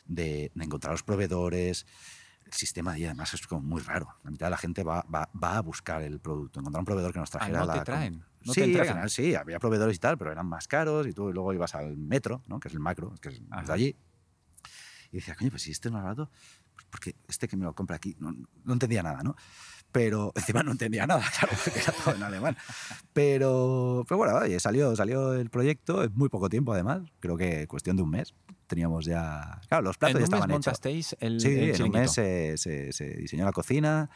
[0.06, 1.86] de, de encontrar los proveedores.
[2.48, 4.08] El sistema ahí además es como muy raro.
[4.24, 7.12] La mitad de la gente va, va, va a buscar el producto, encontrar un proveedor
[7.12, 7.74] que nos Ah, trajera no la...
[7.74, 8.24] te traen.
[8.44, 11.12] No sí, te al final sí, había proveedores y tal, pero eran más caros y
[11.12, 12.58] tú luego ibas al metro, ¿no?
[12.60, 13.62] que es el macro, que es Ajá.
[13.66, 13.96] de allí.
[15.10, 16.30] Y decía, coño, pues si este es más barato,
[16.74, 18.32] pues porque este que me lo compra aquí, no,
[18.64, 19.34] no entendía nada, ¿no?
[19.92, 22.56] Pero encima no entendía nada, claro, porque era todo en alemán.
[23.12, 27.66] Pero, pero bueno, oye, salió, salió el proyecto en muy poco tiempo además, creo que
[27.66, 28.34] cuestión de un mes.
[28.68, 30.66] Teníamos ya, claro, los platos en ya estaban hechos.
[30.66, 34.08] montasteis el, Sí, el en un mes se, se- se diseñó la cocina.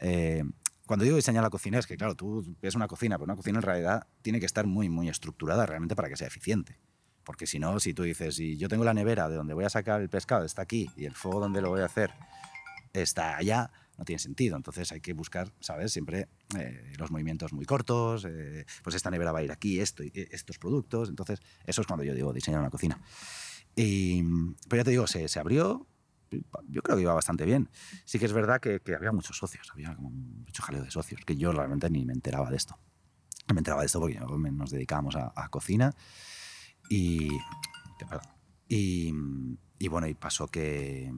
[0.00, 0.44] Eh,
[0.86, 3.58] cuando digo diseñar la cocina es que, claro, tú ves una cocina, pero una cocina
[3.58, 6.78] en realidad tiene que estar muy, muy estructurada realmente para que sea eficiente.
[7.24, 9.70] Porque si no, si tú dices, si yo tengo la nevera de donde voy a
[9.70, 12.10] sacar el pescado está aquí y el fuego donde lo voy a hacer
[12.92, 14.56] está allá, no tiene sentido.
[14.56, 15.92] Entonces hay que buscar, ¿sabes?
[15.92, 16.26] Siempre
[16.58, 20.10] eh, los movimientos muy cortos, eh, pues esta nevera va a ir aquí, esto, y
[20.32, 21.08] estos productos.
[21.08, 22.98] Entonces, eso es cuando yo digo diseñar una cocina.
[23.76, 24.22] Y,
[24.68, 25.86] pero ya te digo, se, se abrió,
[26.68, 27.68] yo creo que iba bastante bien.
[28.04, 31.20] Sí que es verdad que, que había muchos socios, había como mucho jaleo de socios,
[31.24, 32.78] que yo realmente ni me enteraba de esto.
[33.48, 35.92] No me enteraba de esto porque nos dedicábamos a, a cocina
[36.88, 37.28] y,
[38.68, 39.12] y,
[39.78, 41.12] y bueno, y pasó que,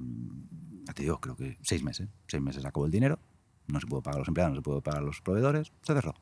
[0.85, 3.18] ya te digo, creo que seis meses, seis meses acabó el dinero,
[3.66, 5.94] no se pudo pagar a los empleados, no se pudo pagar a los proveedores, se
[5.94, 6.14] cerró.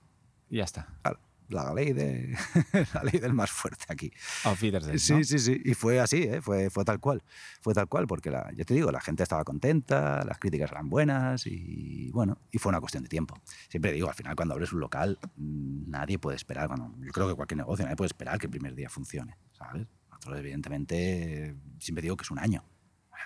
[0.50, 0.88] Y ya está.
[1.02, 1.20] Claro,
[1.52, 2.36] La ley, de,
[2.94, 4.10] la ley del más fuerte aquí.
[4.44, 5.24] Auf Wiedersehen, Sí, ¿no?
[5.24, 5.60] sí, sí.
[5.64, 6.40] Y fue así, ¿eh?
[6.40, 7.22] fue, fue tal cual.
[7.60, 10.88] Fue tal cual, porque la, yo te digo, la gente estaba contenta, las críticas eran
[10.88, 13.38] buenas y bueno, y fue una cuestión de tiempo.
[13.68, 17.28] Siempre digo, al final cuando abres un local, mm, nadie puede esperar, bueno, yo creo
[17.28, 19.86] que cualquier negocio, nadie puede esperar que el primer día funcione, ¿sabes?
[20.10, 22.64] Nosotros evidentemente siempre digo que es un año.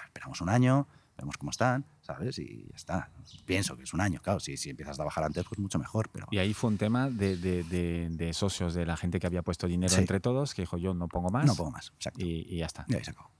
[0.06, 2.38] Esperamos un año, vemos cómo están, ¿sabes?
[2.38, 3.10] Y ya está.
[3.44, 6.08] Pienso que es un año, claro, si, si empiezas a trabajar antes, pues mucho mejor,
[6.12, 6.26] pero...
[6.30, 9.42] Y ahí fue un tema de, de- de- de socios, de la gente que había
[9.42, 10.00] puesto dinero Sí.
[10.00, 11.46] entre todos, que dijo yo no pongo más.
[11.46, 12.24] No pongo más, exacto.
[12.24, 12.84] Y, y ya está.
[12.88, 13.30] Y ahí se acabó.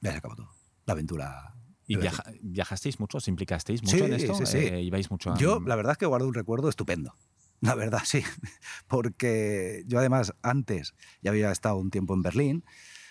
[0.00, 0.50] Ya se acabó todo.
[0.86, 1.52] La aventura...
[1.88, 3.18] ¿Y viaja- viajasteis mucho?
[3.18, 4.34] ¿Os implicasteis mucho Sí, en esto?
[4.34, 4.58] sí, sí.
[4.58, 7.14] Eh, ¿Ibais mucho a- Yo, la verdad es que guardo un recuerdo estupendo.
[7.60, 8.22] La verdad, sí.
[8.88, 12.64] Porque yo además antes ya había estado un tiempo en Berlín,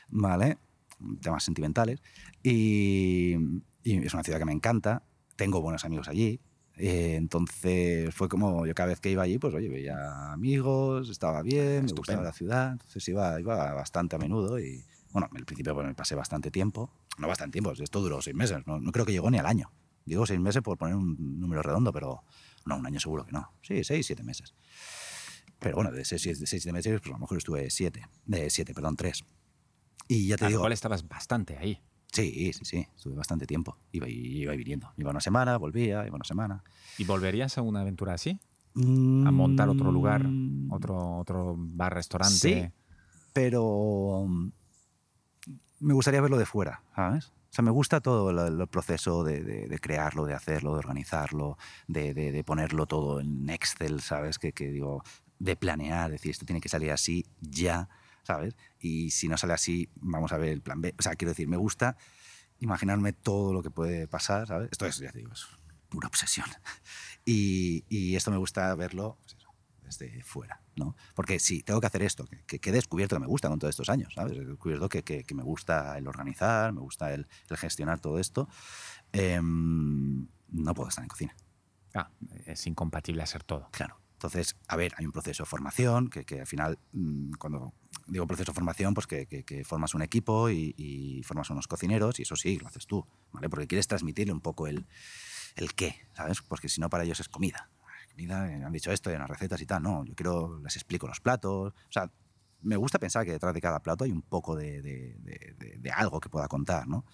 [0.09, 0.57] ¿vale?
[1.21, 2.01] Temas sentimentales.
[2.43, 3.35] Y,
[3.83, 5.03] y es una ciudad que me encanta.
[5.35, 6.39] Tengo buenos amigos allí.
[6.77, 11.41] eh, entonces fue como yo cada vez que iba allí, pues oye, veía amigos, estaba
[11.41, 11.95] bien, me Estupendo.
[11.95, 12.71] gustaba la ciudad.
[12.73, 16.91] Entonces iba, iba bastante a menudo y bueno, al principio bueno, me pasé bastante tiempo.
[17.17, 18.59] No bastante tiempo, esto duró seis meses.
[18.65, 19.71] No, no creo que llegó ni al año.
[20.05, 22.23] Digo seis meses por poner un número redondo, pero
[22.65, 23.51] no, un año seguro que no.
[23.61, 24.53] Sí, seis, siete meses.
[25.59, 28.05] Pero bueno, de seis, de seis, siete meses, pues a lo mejor estuve siete.
[28.25, 29.23] De siete, perdón, tres.
[30.07, 31.81] Y ya te digo, cual estabas bastante ahí.
[32.11, 33.77] sí, sí, sí, estuve bastante tiempo.
[33.91, 34.91] Iba, y- iba viniendo.
[34.97, 36.63] Iba una semana, volvía, iba una semana.
[36.97, 38.39] ¿Y volverías a una aventura así?
[38.75, 40.27] ¿A montar otro lugar?
[40.27, 42.71] Mm, ¿Otro, otro bar, restaurante?
[42.73, 42.81] Sí.
[43.33, 44.49] Pero mm,
[45.79, 47.27] me gustaría verlo de fuera, ¿sabes?
[47.27, 50.79] O sea, me gusta todo el, el proceso de, de- de crearlo, de hacerlo, de
[50.79, 51.57] organizarlo,
[51.87, 54.39] de ponerlo todo en Excel, ¿sabes?
[54.39, 55.03] Que, que digo,
[55.39, 57.87] de planear, decir, esto tiene que salir así ya,
[58.25, 58.55] ¿sabes?
[58.79, 60.93] Y si no sale así, vamos a ver el plan B.
[60.99, 61.95] O sea, quiero decir, me gusta
[62.59, 64.69] imaginarme todo lo que puede pasar, ¿sabes?
[64.71, 65.45] Esto es, ya te digo, es
[65.89, 66.47] pura obsesión.
[67.25, 69.49] Y, y esto me gusta verlo pues eso,
[69.81, 70.95] desde fuera, ¿no?
[71.15, 73.57] Porque sí, tengo que hacer esto, que, que, que he descubierto que me gusta con
[73.57, 74.37] todos estos años, ¿sabes?
[74.37, 78.19] He descubierto que, que- que me gusta el organizar, me gusta el, el gestionar todo
[78.19, 78.47] esto.
[79.11, 81.35] Em, no puedo estar en cocina.
[81.93, 82.11] Ah,
[82.45, 83.69] es incompatible hacer todo.
[83.71, 83.99] Claro.
[84.15, 87.73] Entonces, a ver, hay un proceso de formación que, al final, mm, cuando
[88.07, 92.23] digo proceso de formación, pues que, que- formas un equipo y, formas unos cocineros y
[92.23, 93.49] eso sí, lo haces tú, ¿vale?
[93.49, 94.85] Porque quieres transmitirle un poco el,
[95.55, 96.41] el qué, ¿sabes?
[96.41, 97.69] Porque si no, para ellos es comida.
[98.11, 99.83] Comida, eh, han dicho esto, hay unas recetas y tal.
[99.83, 101.73] No, yo quiero, les explico los platos.
[101.73, 102.09] O sea,
[102.61, 106.29] me gusta pensar que detrás de cada plato hay un poco de, de- algo que
[106.29, 107.05] pueda contar, ¿no?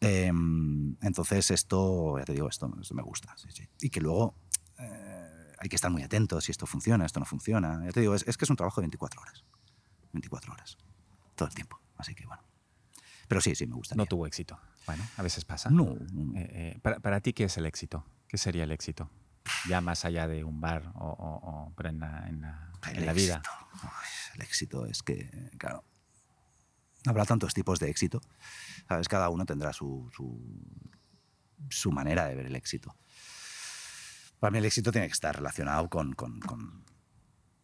[0.00, 3.34] Em, entonces, esto, ya te digo, esto, esto me gusta.
[3.80, 4.34] Y que luego
[4.78, 5.23] eh,
[5.64, 7.82] hay que estar muy atentos si esto funciona, esto no funciona.
[7.84, 9.44] Ya te digo, es, es que es un trabajo de 24 horas.
[10.12, 10.76] 24 horas.
[11.34, 11.80] Todo el tiempo.
[11.96, 12.42] Así que bueno.
[13.28, 13.94] Pero sí, sí, me gusta.
[13.94, 14.58] No tuvo éxito.
[14.86, 15.70] Bueno, a veces pasa.
[15.70, 15.92] No.
[16.36, 18.04] Eh, eh, para, para ti, ¿qué es el éxito?
[18.28, 19.10] ¿Qué sería el éxito?
[19.68, 22.98] Ya más allá de un bar o, o- o- pero en la, en la- El
[22.98, 23.42] en la vida.
[23.82, 23.88] Uy,
[24.34, 25.82] el éxito es que, claro,
[27.06, 28.20] habrá tantos tipos de éxito.
[28.88, 29.08] ¿Sabes?
[29.08, 30.38] Cada uno tendrá su, su,
[31.70, 32.94] su manera de ver el éxito.
[34.40, 36.84] Para mí el éxito tiene que estar relacionado con, con- con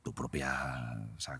[0.03, 1.11] tu propia...
[1.17, 1.39] O sea,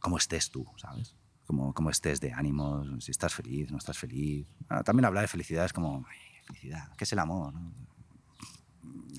[0.00, 1.16] cómo estés tú, ¿sabes?
[1.46, 4.46] Cómo, estés de ánimos, si estás feliz, no estás feliz.
[4.68, 6.16] Ah, también hablar de felicidad es como, "Ay,
[6.46, 7.52] felicidad, ¿qué es el amor?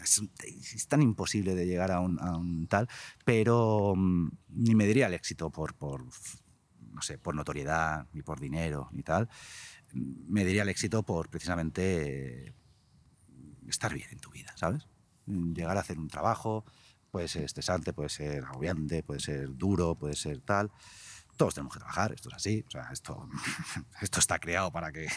[0.02, 2.88] es, tan imposible de llegar a un, tal,
[3.26, 6.06] pero mm, ni me diría el éxito por, por,
[6.92, 9.30] no sé, por notoriedad, ni por dinero, ni tal.
[9.94, 12.54] Me diría el éxito por precisamente
[13.68, 14.88] estar bien en tu vida, ¿sabes?
[15.26, 16.66] Llegar a hacer un trabajo,
[17.14, 20.72] puede ser estresante, puede ser agobiante, puede ser duro, puede ser tal.
[21.38, 22.66] Todos tenemos que trabajar, esto es así.
[22.68, 23.30] O sea, esto,
[24.02, 25.08] esto está creado para que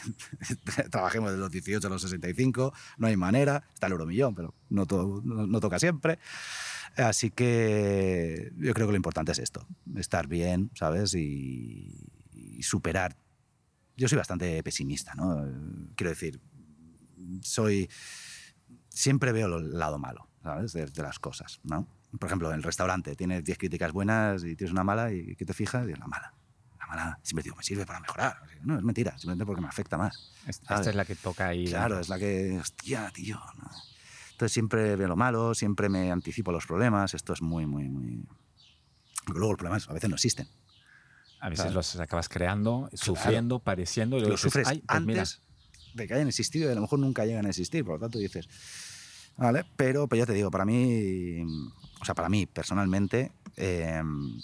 [0.90, 4.84] trabajemos de los 18 a los 65, no hay manera, está el euromillón, pero no,
[4.84, 6.18] todo, no, toca siempre.
[6.96, 9.66] Así que yo creo que lo importante es esto,
[9.96, 11.14] estar bien, ¿sabes?
[11.14, 13.16] Y, y superar.
[13.96, 15.46] Yo soy bastante pesimista, ¿no?
[15.94, 16.42] Quiero decir,
[17.40, 17.88] soy
[18.96, 20.72] siempre veo el lado malo, ¿sabes?
[20.72, 21.86] De, las cosas, ¿no?
[22.18, 25.44] Por ejemplo, en el restaurante tienes 10 críticas buenas y tienes una mala y ¿qué
[25.44, 25.86] te fijas?
[25.86, 26.32] Y la mala.
[26.80, 28.38] La mala, siempre digo, me sirve para mejorar.
[28.62, 30.32] No, es mentira, simplemente porque me afecta más.
[30.46, 31.66] Esta es la que toca ahí.
[31.66, 33.38] Claro, es la que, hostia, tío.
[34.32, 37.12] Entonces siempre veo lo malo, siempre me anticipo los problemas.
[37.12, 38.24] Esto es muy, muy, muy...
[39.26, 40.48] Porque luego los problemas a veces no existen.
[41.40, 44.16] A veces los acabas creando, sufriendo, padeciendo.
[44.16, 45.42] Y luego los sufres pues antes
[45.96, 47.84] de que hayan existido y a lo mejor nunca llegan a existir.
[47.84, 48.48] Por lo tanto, dices,
[49.36, 49.64] ¿vale?
[49.76, 51.42] Pero, pues ya te digo, para mí,
[52.00, 54.40] o sea, para mí personalmente, em,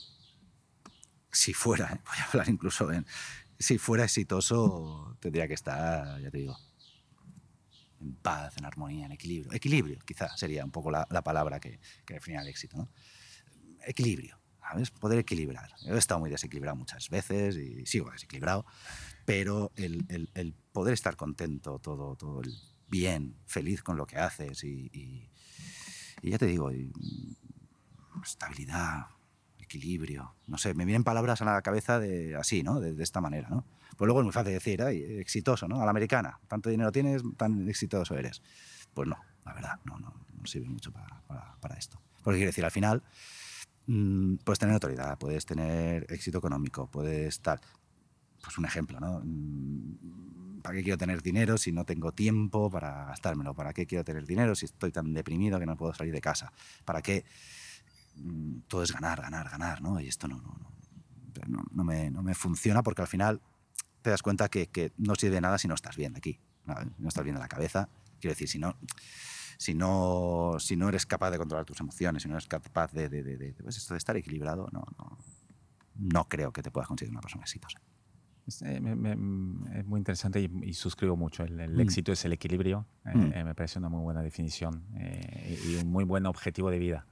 [1.30, 2.88] si fuera, voy a hablar incluso
[3.58, 6.56] si fuera exitoso, tendría que estar, ya te digo,
[8.00, 9.52] en paz, en armonía, en equilibrio.
[9.52, 12.76] Equilibrio, quizás sería un poco la, palabra que, que definiría el éxito.
[12.76, 12.90] ¿no?
[13.86, 14.90] Equilibrio, ¿sabes?
[14.90, 15.70] Poder equilibrar.
[15.84, 18.66] Yo he estado muy desequilibrado muchas veces y sigo desequilibrado,
[19.24, 20.04] pero el,
[20.34, 22.52] el, poder estar contento, todo, todo el
[22.92, 25.30] bien, feliz con lo que haces y,
[26.22, 26.70] ya te digo,
[28.22, 29.06] estabilidad,
[29.58, 32.80] equilibrio, no sé, me vienen palabras a la cabeza de así, ¿no?
[32.80, 33.64] De, esta manera, ¿no?
[33.96, 35.80] Pues luego es muy fácil decir, Ay, exitoso, ¿no?
[35.80, 38.42] A la americana, tanto dinero tienes, tan exitoso eres.
[38.92, 39.16] Pues no,
[39.46, 41.98] la verdad, no, no, no sirve mucho para, para, para esto.
[42.22, 43.02] Porque quiere decir, al final,
[43.86, 47.58] mmm, puedes tener autoridad, puedes tener éxito económico, puedes estar,
[48.42, 49.20] pues un ejemplo, ¿no?
[49.24, 53.54] Mm, ¿Para qué quiero tener dinero si no tengo tiempo para gastármelo?
[53.54, 56.52] ¿Para qué quiero tener dinero si estoy tan deprimido que no puedo salir de casa?
[56.84, 57.24] ¿Para qué?
[58.16, 59.98] Mm, todo es ganar, ganar, ganar, ¿no?
[60.00, 60.58] Y esto no, no,
[61.48, 63.40] no, no, me, no me, funciona porque al final
[64.02, 66.74] te das cuenta que, que, no sirve de nada si no estás bien aquí, ¿no?
[66.98, 67.88] no estás bien de la cabeza.
[68.20, 68.76] Quiero decir, si no,
[69.58, 73.08] si no, si no eres capaz de controlar tus emociones, si no eres capaz de,
[73.08, 75.18] de, de, de pues esto de estar equilibrado, no, no,
[75.96, 77.80] no creo que te puedas conseguir una persona exitosa.
[78.62, 78.80] Eh,
[79.74, 81.44] es, muy interesante y, suscribo mucho.
[81.44, 81.80] El, mm.
[81.80, 82.86] éxito es el equilibrio.
[83.04, 83.32] Eh, mm.
[83.34, 84.84] eh, me parece una muy buena definición
[85.64, 87.06] y un muy buen objetivo de vida.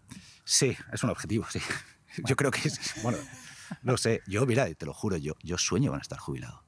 [0.44, 1.60] Sí, es un objetivo, sí.
[2.26, 3.02] Yo creo que es.
[3.02, 3.18] Bueno,
[3.82, 4.22] no sé.
[4.26, 6.64] Yo, mira, te lo juro, yo, yo sueño con estar jubilado.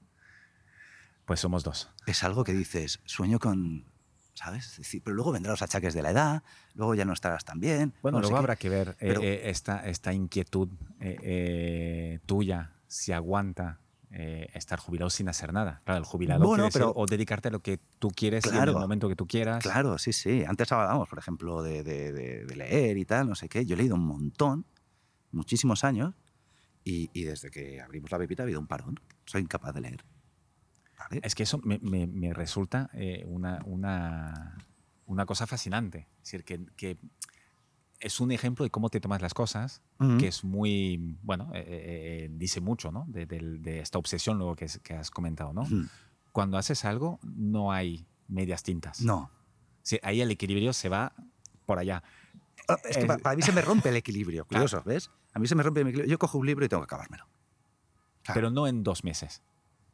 [1.25, 1.91] Pues somos dos.
[2.07, 3.91] Es algo que dices, sueño con.
[4.35, 4.81] ¿Sabes?
[5.05, 6.43] pero luego vendrán los achaques de la edad,
[6.75, 7.93] luego ya no estarás tan bien.
[8.01, 10.71] Bueno, luego habrá que ver esta, esta inquietud
[12.25, 13.82] tuya, si aguanta
[14.15, 15.81] eh, estar jubilado sin hacer nada.
[15.85, 19.09] Claro, el jubilado bueno, pero, o dedicarte a lo que tú quieres en el momento
[19.09, 19.63] que tú quieras.
[19.63, 20.45] Claro, sí, sí.
[20.47, 23.65] Antes hablábamos, por ejemplo, de, de, leer y tal, no sé qué.
[23.65, 24.67] Yo he leído un montón,
[25.31, 26.15] muchísimos años,
[26.85, 29.01] y, y, desde que abrimos la pepita ha habido un parón.
[29.25, 30.05] Soy incapaz de leer.
[31.23, 34.59] Es que eso me, me, me resulta eh, una, una,
[35.07, 36.09] una, cosa fascinante.
[36.19, 36.99] Es decir, que, que
[38.03, 39.81] es un ejemplo de cómo te tomas las cosas,
[40.19, 41.65] que es muy, bueno, eh, eh,
[42.25, 43.05] eh, dice mucho, ¿no?
[43.07, 45.65] De, esta obsesión luego que, que has comentado, ¿no?
[46.33, 49.03] Cuando haces algo, no hay medias tintas.
[49.03, 49.31] No.
[49.83, 51.13] Sí, ahí el equilibrio se va
[51.65, 52.03] por allá.
[52.69, 55.11] Ah, es que para, mí se me rompe el equilibrio, curioso, ¿ves?
[55.33, 56.11] A mí se me rompe el equilibrio.
[56.11, 57.29] Yo cojo un libro y tengo que acabármelo.
[58.35, 59.43] Pero no en dos meses.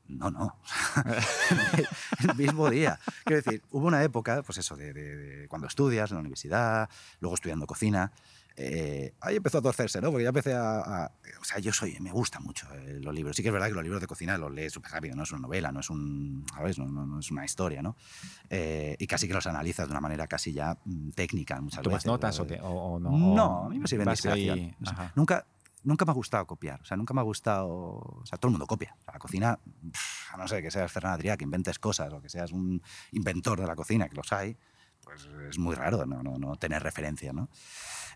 [0.08, 0.56] No, no.
[2.28, 2.98] el mismo día.
[3.24, 6.88] Quiero decir, hubo una época, pues eso, de, cuando estudias en la universidad,
[7.20, 8.10] luego estudiando cocina.
[8.60, 10.10] Eh, ahí empezó a torcerse, ¿no?
[10.10, 11.96] Porque ya empecé a, O sea, yo soy.
[12.00, 13.36] Me gustan mucho eh, los libros.
[13.36, 15.30] Sí que es verdad que los libros de cocina los lees súper rápido, no es
[15.30, 16.44] una novela, no es un.
[16.52, 16.76] ¿Sabes?
[16.76, 17.94] No, no, es una historia, ¿no?
[18.50, 22.04] Eh, y casi que los analizas de una manera casi ya mm, técnica muchas ¿Tomas
[22.04, 23.10] notas o, o, no?
[23.10, 24.76] No, a mí me sirven de inspiración.
[25.14, 25.46] nunca
[25.84, 26.80] nunca me ha gustado copiar.
[26.80, 27.68] O sea, nunca me ha gustado.
[27.68, 28.96] O sea, todo el mundo copia.
[29.06, 29.58] la cocina,
[30.32, 32.82] a no ser que seas Fernando Adrià, que inventes cosas o que seas un
[33.12, 34.56] inventor de la cocina, que los hay,
[35.02, 37.48] pues es muy raro no, no, no tener referencia, ¿no?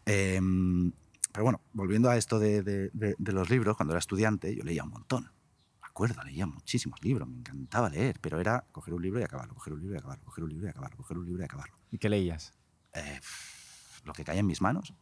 [0.04, 0.92] Em,
[1.32, 4.84] pero bueno, volviendo a esto de, de, de, los libros, cuando era estudiante, yo leía
[4.84, 5.32] un montón.
[5.80, 9.54] Me acuerdo, leía muchísimos libros, me encantaba leer, pero era coger un libro y acabarlo,
[9.54, 11.78] coger un libro y acabarlo, coger un libro y acabarlo, coger un libro y acabarlo.
[11.90, 12.52] ¿Y qué leías?
[12.92, 13.20] Eh,
[14.04, 14.92] lo que caía en mis manos,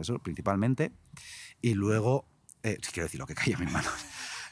[0.00, 0.92] eso principalmente.
[1.60, 2.28] Y luego,
[2.62, 3.92] eh, quiero decir, lo que caía en mis manos.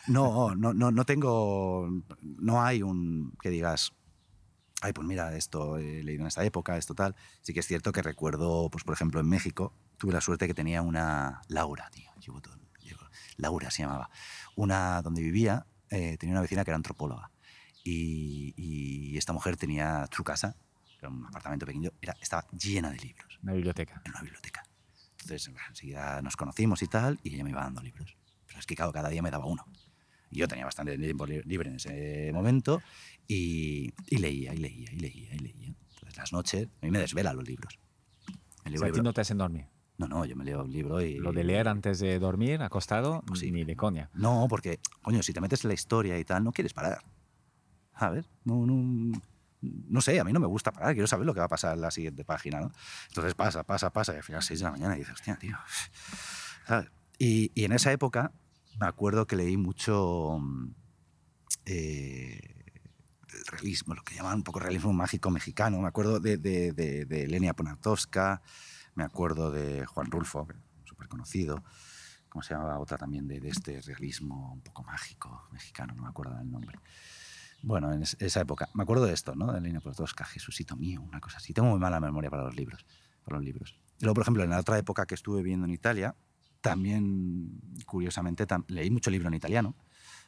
[0.09, 1.89] No, no, no, no tengo,
[2.20, 3.93] no hay un, que digas,
[4.81, 7.14] ay, pues mira, esto he leído en esta época, esto tal.
[7.40, 10.55] Sí que es cierto que recuerdo, pues por ejemplo, en México, tuve la suerte que
[10.55, 12.60] tenía una Laura, tío, llevo todo,
[13.36, 14.10] Laura se llamaba,
[14.56, 17.31] una donde vivía, eh, tenía una vecina que era antropóloga.
[17.85, 20.56] Y, y, esta mujer tenía su casa
[21.02, 23.39] era un apartamento pequeño, era, estaba llena de libros.
[23.43, 24.01] Una biblioteca.
[24.06, 24.62] Una biblioteca.
[25.23, 28.16] Entonces, enseguida nos conocimos y tal, y ella me iba dando libros.
[28.47, 29.65] Pero es que, claro, cada día me daba uno.
[30.31, 32.82] Y yo tenía bastante tiempo libre en ese momento,
[33.28, 35.66] y, y leía, y leía, y leía, y leía.
[35.69, 37.78] Entonces, las noches, a mí me desvelan los libros.
[38.65, 39.66] El libro, o sea, a ti no te hacen dormir.
[39.99, 41.19] No, no, yo me leo el libro y...
[41.19, 43.53] Lo de leer antes de dormir, acostado, Pues sí.
[43.53, 44.11] ni de coña.
[44.15, 47.05] No, porque, coño, si te metes en la historia y tal, no quieres parar.
[47.99, 48.28] ¿Sabes?
[48.44, 49.12] No, no,
[49.62, 51.74] no sé, a mí no me gusta parar, quiero saber lo que va a pasar
[51.74, 52.72] en la siguiente página, ¿no?
[53.09, 55.56] Entonces pasa, pasa, pasa, y al final 6 de la mañana y dices, hostia, tío.
[57.18, 58.32] Y, en esa época
[58.80, 60.74] me acuerdo que leí mucho mm,
[61.66, 62.40] eh,
[63.28, 65.80] el realismo, lo que llaman un poco realismo mágico mexicano.
[65.80, 68.43] Me acuerdo de, de, de, de Lenia Poniatowska,
[68.94, 70.48] me acuerdo de Juan Rulfo,
[70.84, 71.62] súper conocido.
[72.28, 75.94] ¿Cómo se llamaba otra también de, de, este realismo un poco mágico mexicano?
[75.94, 76.78] No me acuerdo del nombre.
[77.62, 78.68] Bueno, en esa época.
[78.74, 79.52] Me acuerdo de esto, ¿no?
[79.52, 81.55] De Lenia Poniatowska, Jesucito mío, una cosa así.
[81.55, 82.84] Tengo muy mala memoria para los libros.
[83.24, 83.80] Para los libros.
[84.01, 86.16] Y luego, por ejemplo, en la otra época que estuve viviendo en Italia,
[86.60, 89.76] también, curiosamente, tam leí mucho libro en italiano.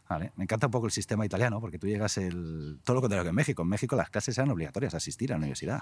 [0.09, 0.33] ¿vale?
[0.37, 2.81] Me encanta un poco el sistema italiano, porque tú llegas el...
[2.85, 3.63] todo lo contrario que en México.
[3.63, 5.81] En México las clases eran obligatorias, asistir a la universidad.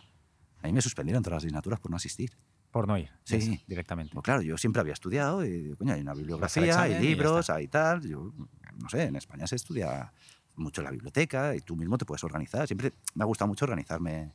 [0.62, 2.30] A mí me suspendieron todas las asignaturas por no asistir.
[2.70, 4.14] Por no ir, sí, sí, directamente.
[4.14, 8.00] Pues claro, yo siempre había estudiado, y, coño, hay una bibliografía, hay libros, hay tal.
[8.00, 8.32] Yo,
[8.78, 10.10] no sé, en España se estudia
[10.56, 12.66] mucho la biblioteca y tú mismo te puedes organizar.
[12.66, 14.34] Siempre me ha gustado mucho organizarme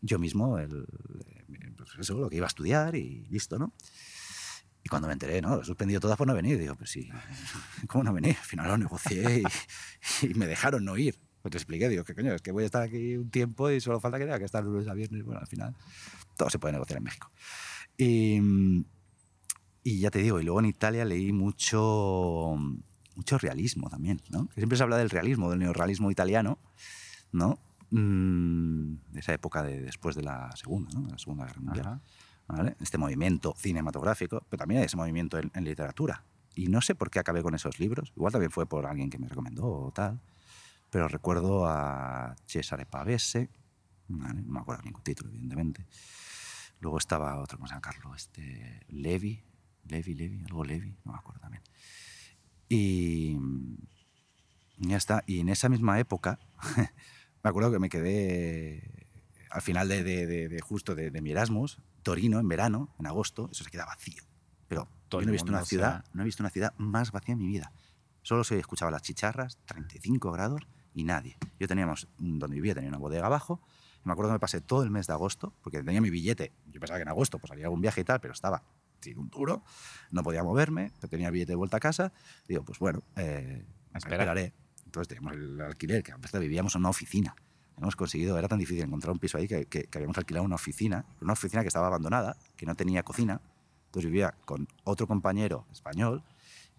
[0.00, 0.86] yo mismo, el,
[1.76, 3.72] pues eso, lo que iba a estudiar y listo, ¿no?
[4.84, 5.56] Y cuando me enteré, ¿no?
[5.56, 6.58] Lo he suspendido todas por no venir.
[6.58, 7.10] Digo, pues sí,
[7.88, 8.36] ¿cómo no venir?
[8.38, 9.42] Al final lo negocié
[10.22, 11.18] y, y me dejaron no ir.
[11.42, 13.80] Pues te expliqué, digo, que coño, es que voy a estar aquí un tiempo y
[13.80, 15.24] solo falta que tenga que estar lunes a viernes.
[15.24, 15.74] Bueno, al final
[16.36, 17.30] todo se puede negociar en México.
[17.96, 18.40] Y,
[19.82, 22.56] y ya te digo, y luego en Italia leí mucho,
[23.18, 24.48] mucho realismo también, ¿no?
[24.54, 26.58] Siempre se habla del realismo, del neorrealismo italiano,
[27.32, 27.58] ¿no?
[27.90, 31.02] Mm, de esa época de, después de la Segunda, ¿no?
[31.02, 32.00] De la Segunda Guerra Mundial.
[32.46, 32.76] ¿vale?
[32.80, 36.24] Este movimiento cinematográfico, pero también hay ese movimiento en, en, literatura.
[36.54, 38.12] Y no sé por qué acabé con esos libros.
[38.16, 40.20] Igual también fue por alguien que me recomendó o tal.
[40.88, 43.50] Pero recuerdo a Cesare Pavese,
[44.06, 44.42] ¿vale?
[44.42, 45.86] no me acuerdo ningún título, evidentemente.
[46.80, 47.82] Luego estaba otro, ¿cómo se llama?
[47.82, 49.42] Carlos, este, Levi,
[49.88, 51.62] Levi, Levi, algo Levi, no me acuerdo también.
[52.68, 53.38] Y
[54.78, 55.24] ya está.
[55.26, 56.38] Y en esa misma época,
[57.42, 58.98] me acuerdo que me quedé
[59.50, 63.48] al final de, de, de, de justo de, mi Erasmus, Torino, en verano, en agosto,
[63.50, 64.22] eso se queda vacío.
[64.68, 66.10] Pero Todo yo no he, visto una ciudad, sea...
[66.12, 67.72] no he visto una ciudad más vacía en mi vida.
[68.22, 70.62] Solo se escuchaba las chicharras, 35 grados
[70.94, 71.38] y nadie.
[71.58, 73.60] Yo teníamos, donde vivía, tenía una bodega abajo.
[74.04, 76.52] Y me acuerdo que me pasé todo el mes de agosto, porque tenía mi billete.
[76.66, 78.62] Yo pensaba que en agosto pues, haría algún viaje y tal, pero estaba
[79.00, 79.62] sin un duro,
[80.10, 82.12] no podía moverme, tenía el billete de vuelta a casa.
[82.46, 83.64] Digo, pues bueno, eh,
[83.94, 84.52] esperaré.
[84.84, 87.34] Entonces teníamos el alquiler, que a veces vivíamos en una oficina
[87.80, 90.56] hemos conseguido, era tan difícil encontrar un piso ahí que, que, que, habíamos alquilado una
[90.56, 93.40] oficina, una oficina que estaba abandonada, que no tenía cocina.
[93.86, 96.24] Entonces vivía con otro compañero español,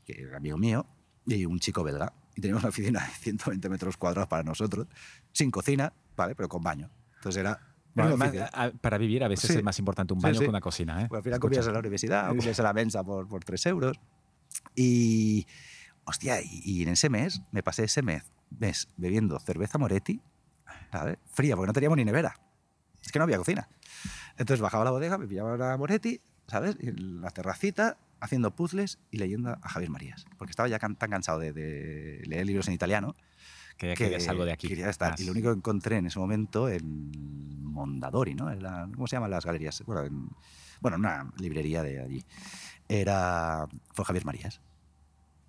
[0.05, 0.85] que era amigo mío,
[1.25, 2.13] y un chico belga.
[2.35, 4.87] Y teníamos una oficina de 120 metros cuadrados para nosotros,
[5.31, 6.35] sin cocina, ¿vale?
[6.35, 6.89] Pero con baño.
[7.15, 7.68] Entonces era...
[7.93, 9.57] Bueno, más, a, para vivir a veces sí.
[9.57, 10.45] es más importante un baño sí, sí.
[10.45, 11.03] que una cocina.
[11.03, 11.05] ¿eh?
[11.09, 13.99] Pues al final comías la universidad, comías en la mensa por, por 3 euros.
[14.75, 15.45] Y,
[16.05, 20.21] hostia, y, y, en ese mes, me pasé ese mes, mes bebiendo cerveza Moretti,
[20.91, 21.17] ¿sabes?
[21.31, 22.35] Fría, porque no teníamos ni nevera.
[23.03, 23.69] Es que no había cocina.
[24.37, 26.77] Entonces bajaba a la bodega, me pillaba una Moretti, ¿sabes?
[26.79, 30.25] En la terracita, haciendo puzzles y leyendo a Javier Marías.
[30.37, 33.15] Porque estaba ya tan cansado de, de leer libros en italiano.
[33.79, 34.67] Que, que querías algo de aquí.
[34.67, 35.11] Quería estar.
[35.11, 35.21] Más.
[35.21, 38.51] Y lo único que encontré en ese momento en Mondadori, ¿no?
[38.51, 39.81] En la, ¿Cómo se llaman las galerías?
[39.85, 40.29] Bueno, en,
[40.81, 42.25] bueno, una librería de allí.
[42.89, 44.59] Era, fue Javier Marías.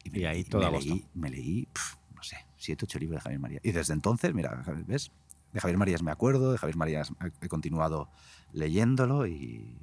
[0.05, 3.19] Y, me, y ahí todo me leí, me leí pff, no sé, siete, ocho libros
[3.19, 3.63] de Javier Marías.
[3.65, 5.11] Y desde entonces, mira, ¿ves?
[5.53, 8.09] De Javier Marías me acuerdo, de Javier Marías he continuado
[8.53, 9.77] leyéndolo y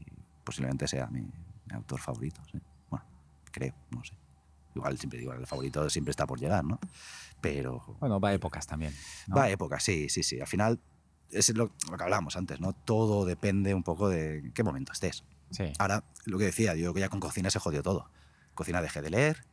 [0.45, 2.41] posiblemente sea mi, mi autor favorito.
[2.49, 2.59] ¿sí?
[2.89, 3.05] Bueno,
[3.51, 4.15] creo, no sé.
[4.75, 6.79] Igual siempre digo, el favorito siempre está por llegar, ¿no?
[7.41, 7.97] Pero...
[7.99, 8.93] Bueno, va a épocas también.
[9.27, 9.35] ¿no?
[9.35, 10.39] Va a épocas, sí, sí, sí.
[10.39, 10.79] Al final,
[11.29, 12.73] es lo, lo que hablábamos antes, ¿no?
[12.73, 15.23] Todo depende un poco de qué momento estés.
[15.51, 15.71] Sí.
[15.79, 18.09] Ahora, lo que decía, yo que ya con cocina se jodió todo.
[18.53, 19.45] Cocina dejé de leer,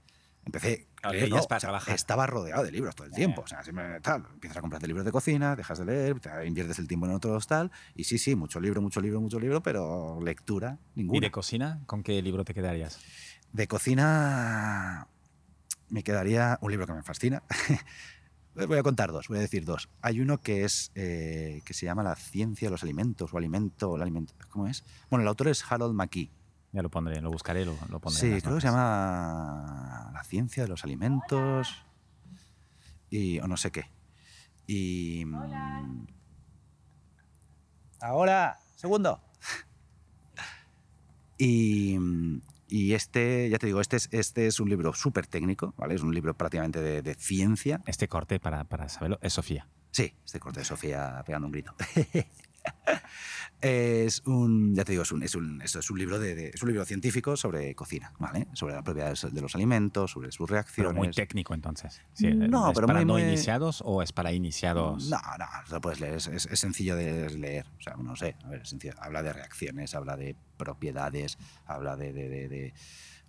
[0.45, 1.95] empecé claro, leer, no, para trabajar.
[1.95, 3.43] estaba rodeado de libros todo el tiempo.
[3.43, 6.79] O sea, siempre, tal, empiezas a comprarte libros de cocina, dejas de leer, te inviertes
[6.79, 7.71] el tiempo en otros tal.
[7.95, 11.19] Y sí, sí, mucho libro, mucho libro, mucho libro, pero lectura ninguna.
[11.19, 11.83] ¿Y de cocina?
[11.87, 13.01] ¿Con qué libro te quedarías?
[13.53, 15.09] De cocina
[15.89, 17.43] me quedaría un libro que me fascina.
[18.55, 19.89] voy a contar dos, voy a decir dos.
[20.01, 23.97] Hay uno que es eh, que se llama La ciencia de los alimentos o alimento,
[23.97, 24.85] el alimento, ¿cómo es?
[25.11, 26.31] Bueno, el autor es Harold McKee.
[26.73, 28.21] Ya lo pondré, lo buscaré, lo, lo pondré.
[28.21, 31.85] Sí, creo que se llama La ciencia de los alimentos
[33.11, 33.91] y o no sé qué.
[34.67, 35.89] Y Hola.
[38.01, 39.21] Ahora, segundo.
[41.37, 41.99] Y,
[42.69, 45.95] y este, ya te digo, este es, este es un libro súper técnico, ¿vale?
[45.95, 47.81] Es un libro prácticamente de, de ciencia.
[47.87, 49.69] Este corte, para, para saberlo, es Sofía.
[49.91, 51.75] Sí, este corte de Sofía pegando un grito.
[53.61, 56.63] es un, ya te digo, es un, es un, es un libro de, de- es
[56.63, 58.47] un libro científico sobre cocina, ¿vale?
[58.53, 60.95] Sobre las propiedades de los alimentos, sobre sus Pero reacciones.
[60.95, 62.03] muy técnico entonces.
[62.13, 65.09] Sí, No, ¿Es pero para muy- no muy- iniciados o es para iniciados?
[65.09, 67.67] No, no, lo puedes leer, es, es- sencillo de leer.
[67.79, 68.95] O sea, no sé, a ver, es sencillo.
[69.01, 72.75] habla de reacciones, habla de propiedades, habla de, de- de-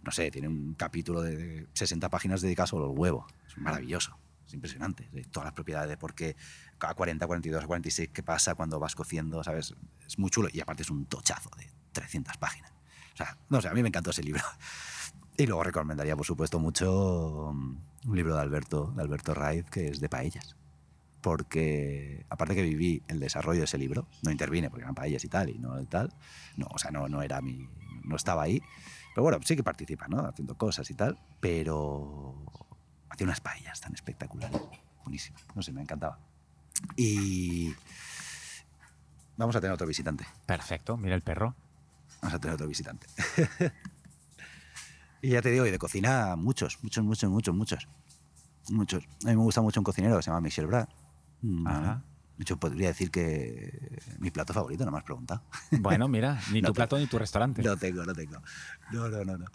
[0.04, 3.26] no sé, tiene un capítulo de, de 60 páginas dedicado solo al huevo.
[3.48, 5.08] Es maravilloso, es impresionante.
[5.14, 6.36] De todas las propiedades, de por qué
[6.80, 9.74] a 40, 42, 46, qué pasa cuando vas cociendo, ¿sabes?
[10.06, 12.72] Es muy chulo y aparte es un tochazo de 300 páginas.
[13.14, 14.44] O sea, no sé, a mí me encantó ese libro.
[15.38, 17.78] Y luego recomendaría, por supuesto, mucho um,
[18.08, 20.56] un libro de Alberto, de Alberto Raiz, que es de paellas
[21.26, 25.28] porque aparte que viví el desarrollo de ese libro, no intervine porque eran paellas y
[25.28, 26.14] tal, y no tal,
[26.56, 27.68] no, o sea, no, no era mi,
[28.04, 28.62] no estaba ahí,
[29.16, 30.20] pero bueno, sí que participa, ¿no?
[30.20, 32.46] Haciendo cosas y tal, pero
[33.10, 34.62] hacía unas paellas tan espectaculares,
[35.04, 36.20] buenísimo, no sé, me encantaba.
[36.96, 37.74] Y
[39.38, 41.56] vamos a tener otro visitante, Perfecto, mira el perro.
[42.22, 43.08] vamos a tener otro visitante.
[45.22, 47.88] y ya te digo, y de cocina muchos, muchos, muchos, muchos, muchos,
[48.70, 49.04] muchos.
[49.24, 50.88] A mí me gusta mucho un cocinero que se llama Michel Bras.
[51.42, 52.04] Mm, Ajá.
[52.38, 55.42] De hecho, podría decir que mi plato favorito, no me has preguntado.
[55.80, 57.64] Bueno, mira, ni No tu plato ni tu restaurante.
[57.64, 58.42] No tengo, no tengo.
[58.92, 59.46] No, no, no, no.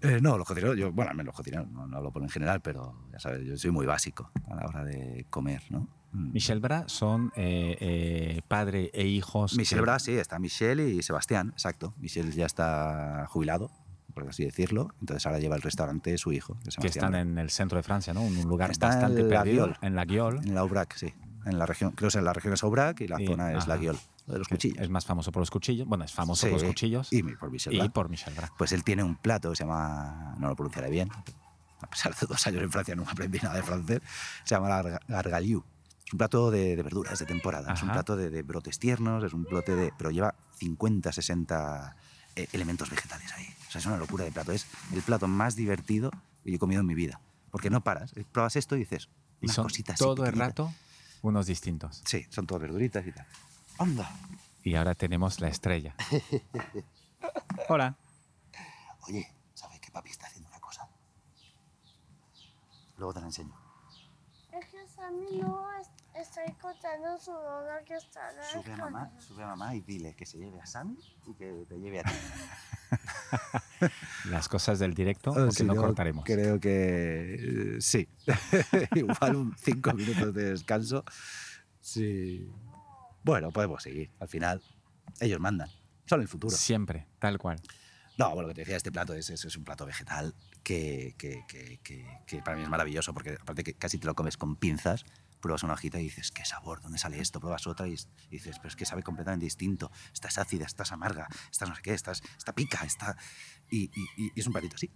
[0.00, 2.28] Eh, no, los cocineros, yo, bueno, al menos los cocineros, no, no hablo por en
[2.28, 5.88] general, pero ya sabes, yo soy muy básico a la hora de comer, ¿no?
[6.12, 6.32] Mm.
[6.32, 9.56] Michel Bra son eh, eh, padre e hijos.
[9.56, 11.94] Michel que- Bras, sí, está Michel y Sebastián, exacto.
[11.98, 13.70] Michel ya está jubilado,
[14.14, 17.76] por así decirlo, entonces ahora lleva el restaurante su hijo, que, están en el centro
[17.76, 18.22] de Francia, ¿no?
[18.22, 19.66] Un lugar Está en bastante la perdido.
[19.66, 19.78] Guiol.
[19.82, 20.40] En la Guiol.
[20.44, 21.12] En la Aubrac, sí.
[21.44, 23.66] En la región, creo que en la región es Aubrac y la Y- zona es
[23.68, 23.76] la.
[23.76, 24.78] Guiol, lo de los cuchillos.
[24.78, 25.86] Es más famoso por los cuchillos.
[25.86, 27.12] Bueno, es famoso por los cuchillos.
[27.12, 27.90] Y por Michel y Bras.
[27.90, 28.50] por Michel Bra.
[28.58, 31.10] Pues él tiene un plato que se llama, no lo pronunciaré bien,
[31.80, 34.00] a pesar de dos años en Francia no aprendí nada de francés,
[34.44, 35.64] se llama la gargaliu.
[36.08, 39.22] Es un plato de, de verduras de temporada, es un plato de, de brotes tiernos,
[39.24, 39.92] es un plato de...
[39.98, 41.96] pero lleva 50, 60
[42.34, 43.46] eh, elementos vegetales ahí.
[43.68, 44.52] O sea, es una locura de plato.
[44.52, 46.10] Es el plato más divertido
[46.42, 47.20] que yo he comido en mi vida.
[47.50, 49.10] Porque no paras, eh, pruebas esto y dices,
[49.42, 50.72] Y una son cosita así todo el rato
[51.20, 52.00] unos distintos.
[52.06, 53.26] Sí, son todas verduritas y tal.
[53.78, 54.10] ¡Anda!
[54.62, 55.94] Y ahora tenemos la estrella.
[57.68, 57.96] Hola.
[59.08, 60.88] Oye, ¿sabes que papi está haciendo una cosa?
[62.96, 63.52] Luego te la enseño.
[64.52, 65.88] Es que Sammy no es-
[66.20, 70.14] estoy contando su dolor que está en Sube a mamá, sube a mamá y dile
[70.14, 72.10] que se lleve a Sammy y que te lleve a ti.
[74.30, 76.24] Las cosas del directo, porque no cortaremos.
[76.24, 78.08] Creo que eh, sí.
[78.94, 81.04] Igual un cinco minutos de descanso.
[81.80, 82.50] Sí.
[83.22, 84.10] Bueno, podemos seguir.
[84.18, 84.62] Al final,
[85.20, 85.68] ellos mandan.
[86.06, 86.56] Son el futuro.
[86.56, 87.60] Siempre, tal cual.
[88.16, 90.34] No, bueno, lo que te decía, este plato es, es, es un plato vegetal
[90.64, 94.14] que, que, que, que- que para mí es maravilloso porque aparte que casi te lo
[94.16, 95.04] comes con pinzas,
[95.40, 97.40] pruebas una hojita y dices, qué sabor, ¿dónde sale esto?
[97.40, 97.98] Pruebas otra y, y
[98.30, 99.90] dices, pero es que sabe completamente distinto.
[100.12, 103.16] Esta es ácida, esta es amarga, esta no sé qué, esta, es- esta pica, esta...
[103.70, 104.90] Y, y- y es un platito así.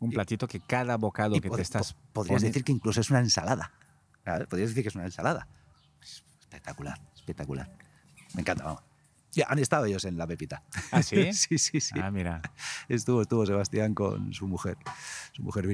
[0.00, 1.94] Un Y- platito que cada bocado Y que te estás.
[1.94, 3.72] po- podrías poni- decir que incluso es una ensalada.
[4.24, 4.46] ¿sabes?
[4.48, 5.48] Podrías decir que es una ensalada.
[6.02, 7.76] Es espectacular, espectacular.
[8.34, 8.82] Me encanta, vamos.
[9.32, 10.62] Ya, han estado ellos en la pepita.
[10.92, 11.32] ¿Ah, sí?
[11.32, 11.94] sí, sí, sí.
[12.00, 12.40] Ah, mira.
[12.88, 14.76] Estuvo, estuvo Sebastián con su mujer,
[15.32, 15.66] su mujer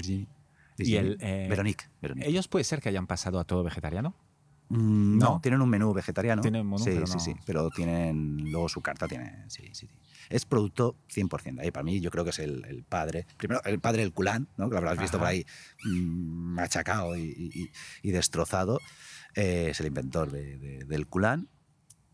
[0.89, 1.85] Y el, eh, Veronique.
[2.03, 2.29] Veronique.
[2.29, 4.15] ¿Ellos puede ser que hayan pasado a todo vegetariano?
[4.69, 5.41] Mm, no, no.
[5.41, 6.43] tienen un menú vegetariano.
[6.43, 7.35] Tienen menú, sí, pero sí, no- sí.
[7.45, 8.51] Pero tienen.
[8.53, 9.45] Luego su carta tiene.
[9.49, 9.89] Sí, sí, sí.
[10.29, 11.61] Es producto 100%.
[11.61, 13.27] Ahí para mí, yo creo que es el, el padre.
[13.37, 14.69] Primero, el padre del culán, ¿no?
[14.69, 15.45] que lo habrás visto por ahí
[15.85, 17.71] mm, machacado y, y- y-
[18.03, 18.79] y destrozado.
[19.35, 21.49] Eh, es el inventor de- de- del culán.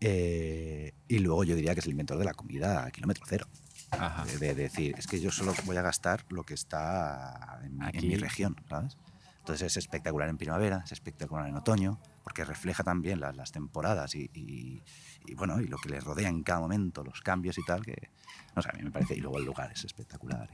[0.01, 3.47] Eh, y luego yo diría que es el inventor de la comida a kilómetro cero.
[3.91, 4.25] Ajá.
[4.25, 7.83] De, de decir, es que yo solo voy a gastar lo que está en mi,
[7.85, 8.07] en Aquí.
[8.09, 8.97] mi región, ¿sabes?
[9.39, 14.15] Entonces es espectacular en primavera, es espectacular en otoño, porque refleja también las, las temporadas
[14.17, 14.83] y, y-
[15.25, 18.11] y, bueno, y lo que les rodea en cada momento, los cambios y tal, que
[18.57, 20.51] no sé, a mí me parece, y luego el lugar es espectacular.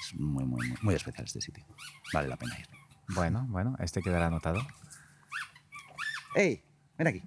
[0.00, 1.64] Es muy, muy, muy, muy especial este sitio.
[2.12, 2.66] Vale la pena ir.
[3.08, 4.60] Bueno, bueno, este quedará anotado.
[6.34, 6.62] ¡Ey!
[6.96, 7.22] Ven aquí.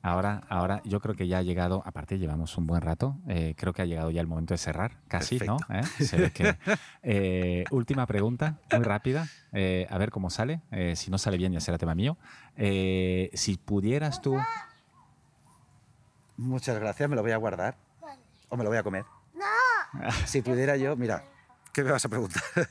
[0.00, 3.72] Ahora, ahora yo creo que ya ha llegado, aparte llevamos un buen rato, eh, creo
[3.72, 5.56] que ha llegado ya el momento de cerrar, casi, ¿no?
[5.70, 5.82] ¿Eh?
[6.04, 6.56] Se ve que...
[7.02, 11.52] Eh, última pregunta, muy rápida, eh, a ver cómo sale, eh, si no sale bien
[11.52, 12.16] ya será tema mío.
[12.56, 14.36] Eh, si pudieras tú...
[16.36, 17.76] Muchas gracias, me lo voy a guardar.
[18.48, 19.04] O me lo voy a comer.
[19.34, 19.44] No,
[20.26, 21.24] Si pudiera yo, mira,
[21.72, 22.42] ¿qué me vas a preguntar?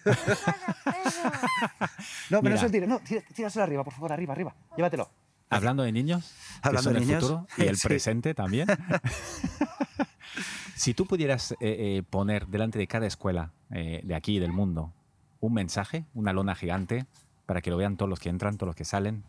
[2.29, 4.53] No, pero no se lo tire, no, tira- tíraselo arriba, por favor, arriba, arriba.
[4.75, 5.09] Llévatelo.
[5.49, 7.87] Hablando de niños, Hablando de el niños, futuro y el sí.
[7.87, 8.67] presente también.
[10.75, 14.93] si tú pudieras eh, eh, poner delante de cada escuela eh, de aquí, del mundo,
[15.39, 17.05] un mensaje, una lona gigante,
[17.45, 19.23] para que lo vean todos los que entran, todos los que salen,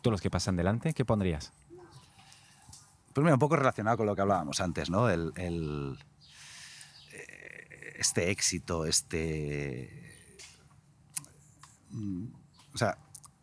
[0.00, 1.52] todos los que pasan delante, ¿qué pondrías?
[3.12, 5.10] Pues mira, un poco relacionado con lo que hablábamos antes, ¿no?
[5.10, 5.98] El, el,
[7.98, 10.38] este éxito, este...
[11.90, 12.24] mm,
[12.74, 12.96] O sea,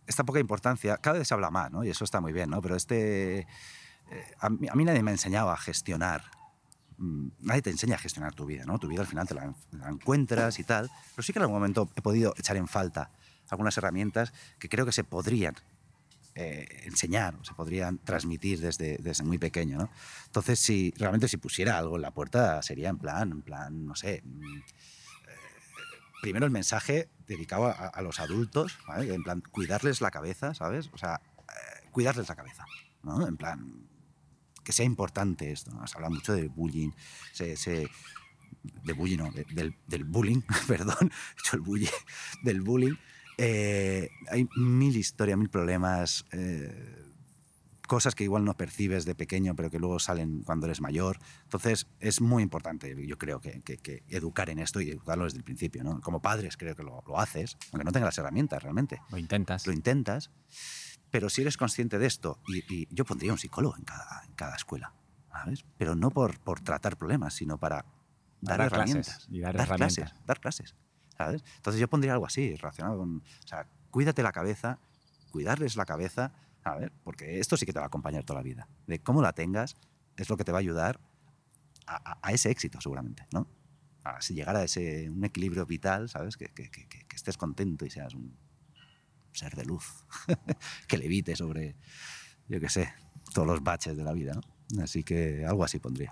[0.10, 1.84] esta poca importancia, cada vez se habla más, ¿no?
[1.86, 2.62] Y eso está muy bien, ¿no?
[2.62, 3.40] Pero este...
[3.40, 3.46] eh,
[4.40, 6.24] a, mí, a mí nadie me ha enseñado a gestionar.
[6.98, 8.78] mm, Nadie te enseña a gestionar tu vida, ¿no?
[8.80, 10.90] Tu vida al final te la, la encuentras y tal.
[11.16, 13.12] Pero sí que en algún momento he podido echar en falta
[13.50, 15.56] algunas herramientas que creo que se podrían
[16.36, 19.90] eh, enseñar, o se podrían transmitir desde, desde muy pequeño, ¿no?
[20.26, 23.96] Entonces, si realmente si pusiera algo en la puerta, sería en plan, en plan, no
[23.96, 24.22] sé.
[24.24, 24.60] mm,
[26.22, 28.78] primero el mensaje dedicado a, los adultos.
[28.98, 30.90] En plan, cuidarles la cabeza, ¿sabes?
[30.94, 32.66] O sea, eh, cuidarles la cabeza,
[33.04, 33.28] ¿no?
[33.28, 33.88] En plan,
[34.64, 35.86] que sea importante esto, ¿no?
[35.88, 36.92] Se habla mucho de bullying,
[38.84, 41.90] de bullying, no, de- del, del bullying, perdón, he hecho el bullying,
[42.44, 42.96] del bullying.
[43.38, 47.06] Eh, hay mil historias, mil problemas, eh,
[47.90, 51.18] cosas que igual no percibes de pequeño, pero que luego salen cuando eres mayor.
[51.44, 55.40] Entonces, es muy importante, yo creo, que, que- que educar en esto y educarlo desde
[55.40, 55.84] el principio.
[55.84, 56.00] ¿no?
[56.00, 59.02] Como padres, creo que lo, lo haces, aunque no tengas las herramientas realmente.
[59.10, 59.66] Lo intentas.
[59.66, 60.30] Lo intentas,
[61.12, 64.34] pero si eres consciente de esto, y, y yo pondría un psicólogo en cada, en
[64.34, 64.94] cada escuela,
[65.32, 65.66] ¿sabes?
[65.80, 67.86] Pero no por, por tratar problemas, sino para
[68.42, 68.74] dar, Dar clases
[69.08, 69.28] herramientas.
[69.32, 70.26] y dar clases, herramientas.
[70.28, 70.76] dar clases,
[71.18, 71.44] ¿sabes?
[71.56, 74.78] Entonces yo pondría algo así, relacionado con, o sea, cuídate la cabeza,
[75.32, 76.32] cuidarles la cabeza,
[76.64, 76.92] ¿sabes?
[77.04, 78.68] Porque esto sí que te va a acompañar toda la vida.
[78.88, 79.76] De cómo la tengas
[80.18, 81.00] es lo que te va a ayudar
[81.88, 83.48] a, a- a ese éxito, seguramente, ¿no?
[84.04, 86.38] A si llegar a ese, un equilibrio vital, ¿sabes?
[86.38, 88.38] Que, que- que- que- que estés contento y seas un
[89.34, 90.06] ser de luz,
[90.88, 91.76] que levite sobre,
[92.48, 92.94] yo qué sé,
[93.34, 94.84] todos los baches de la vida, ¿no?
[94.84, 96.12] Así que algo así pondría.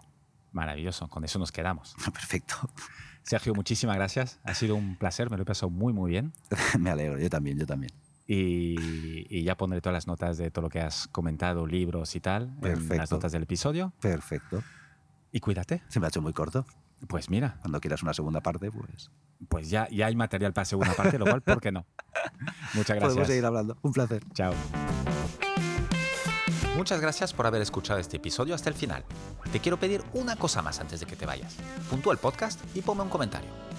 [0.52, 1.96] Maravilloso, con eso nos quedamos.
[2.14, 2.56] Perfecto.
[3.24, 4.40] Sergio, muchísimas gracias.
[4.44, 6.32] Ha sido un placer, me lo he pasado muy, muy bien.
[6.80, 7.92] Me alegro, yo también, yo también.
[8.28, 12.20] Y, y ya pondré todas las notas de todo lo que has comentado, libros y
[12.20, 13.16] tal, en las Perfecto.
[13.16, 13.94] notas del episodio.
[14.02, 14.62] Perfecto.
[15.32, 15.82] Y cuídate.
[15.88, 16.66] Se me ha hecho muy corto.
[17.08, 19.10] Pues mira, Cuando quieras una segunda parte, pues
[19.50, 21.86] pues ya, ya hay material para segunda parte, lo cual, ¿por qué no?
[22.74, 23.04] Muchas gracias.
[23.04, 23.78] podemos seguir hablando.
[23.84, 24.24] Un placer.
[24.34, 24.52] Chao.
[26.76, 29.04] Muchas gracias por haber escuchado este episodio hasta el final.
[29.52, 31.56] Te quiero pedir una cosa más antes de que te vayas.
[31.90, 33.50] Puntúa el podcast y ponme un comentario.